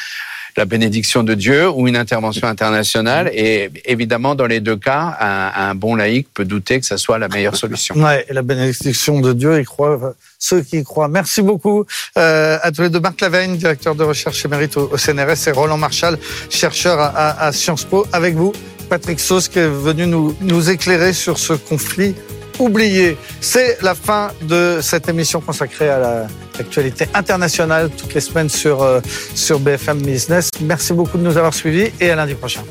la 0.58 0.66
bénédiction 0.66 1.24
de 1.24 1.36
Dieu 1.36 1.70
ou 1.70 1.88
une 1.88 1.96
intervention 1.96 2.48
internationale. 2.48 3.30
Et 3.34 3.70
évidemment, 3.86 4.34
dans 4.34 4.48
les 4.48 4.60
deux 4.60 4.76
cas, 4.76 5.16
un, 5.20 5.76
bon 5.76 5.96
laïc 5.96 6.28
peut 6.34 6.46
douter 6.46 6.80
que 6.80 6.86
ce 6.86 6.98
soit 6.98 7.20
la 7.20 7.28
meilleure 7.28 7.56
solution. 7.56 7.96
Ouais, 7.96 8.26
et 8.28 8.34
la 8.34 8.42
bénédiction 8.42 9.22
de 9.22 9.34
Dieu, 9.34 9.64
croient, 9.64 10.16
ceux 10.40 10.62
qui 10.62 10.80
y 10.80 10.84
croient. 10.84 11.08
Merci 11.08 11.44
beaucoup 11.44 11.86
euh, 12.18 12.58
à 12.62 12.72
tous 12.72 12.82
les 12.82 12.90
deux. 12.90 13.00
Marc 13.00 13.22
Laveigne, 13.22 13.56
directeur 13.56 13.94
de 13.94 14.04
recherche 14.04 14.44
émérite 14.46 14.78
au, 14.78 14.98
CNRS, 14.98 15.48
et 15.48 15.52
Roland 15.52 15.78
Marchal, 15.78 16.18
chercheur 16.50 17.00
à, 17.00 17.52
Sciences 17.52 17.86
Po. 17.86 18.08
Avec 18.12 18.34
vous, 18.34 18.52
Patrick 18.90 19.20
Sauce, 19.20 19.48
qui 19.48 19.60
est 19.60 19.68
venu 19.68 20.08
nous 20.08 20.70
éclairer 20.72 21.14
sur 21.14 21.38
ce 21.38 21.54
conflit 21.54 22.16
oublié. 22.60 23.18
C'est 23.42 23.82
la 23.82 23.96
fin 23.96 24.32
de 24.42 24.80
cette 24.82 25.08
émission 25.10 25.42
consacrée 25.42 25.90
à 25.90 26.28
l'actualité 26.58 27.06
internationale 27.14 27.90
toutes 27.96 28.14
les 28.14 28.22
semaines 28.22 28.50
sur, 28.50 28.82
euh, 28.82 29.00
sur 29.36 29.60
BFM 29.60 30.02
Business. 30.02 30.50
Merci 30.62 30.94
beaucoup 30.94 31.18
de 31.18 31.24
nous 31.24 31.38
avoir 31.38 31.54
suivis 31.54 31.92
et 32.00 32.10
à 32.10 32.16
lundi 32.16 32.36
prochain. 32.36 32.62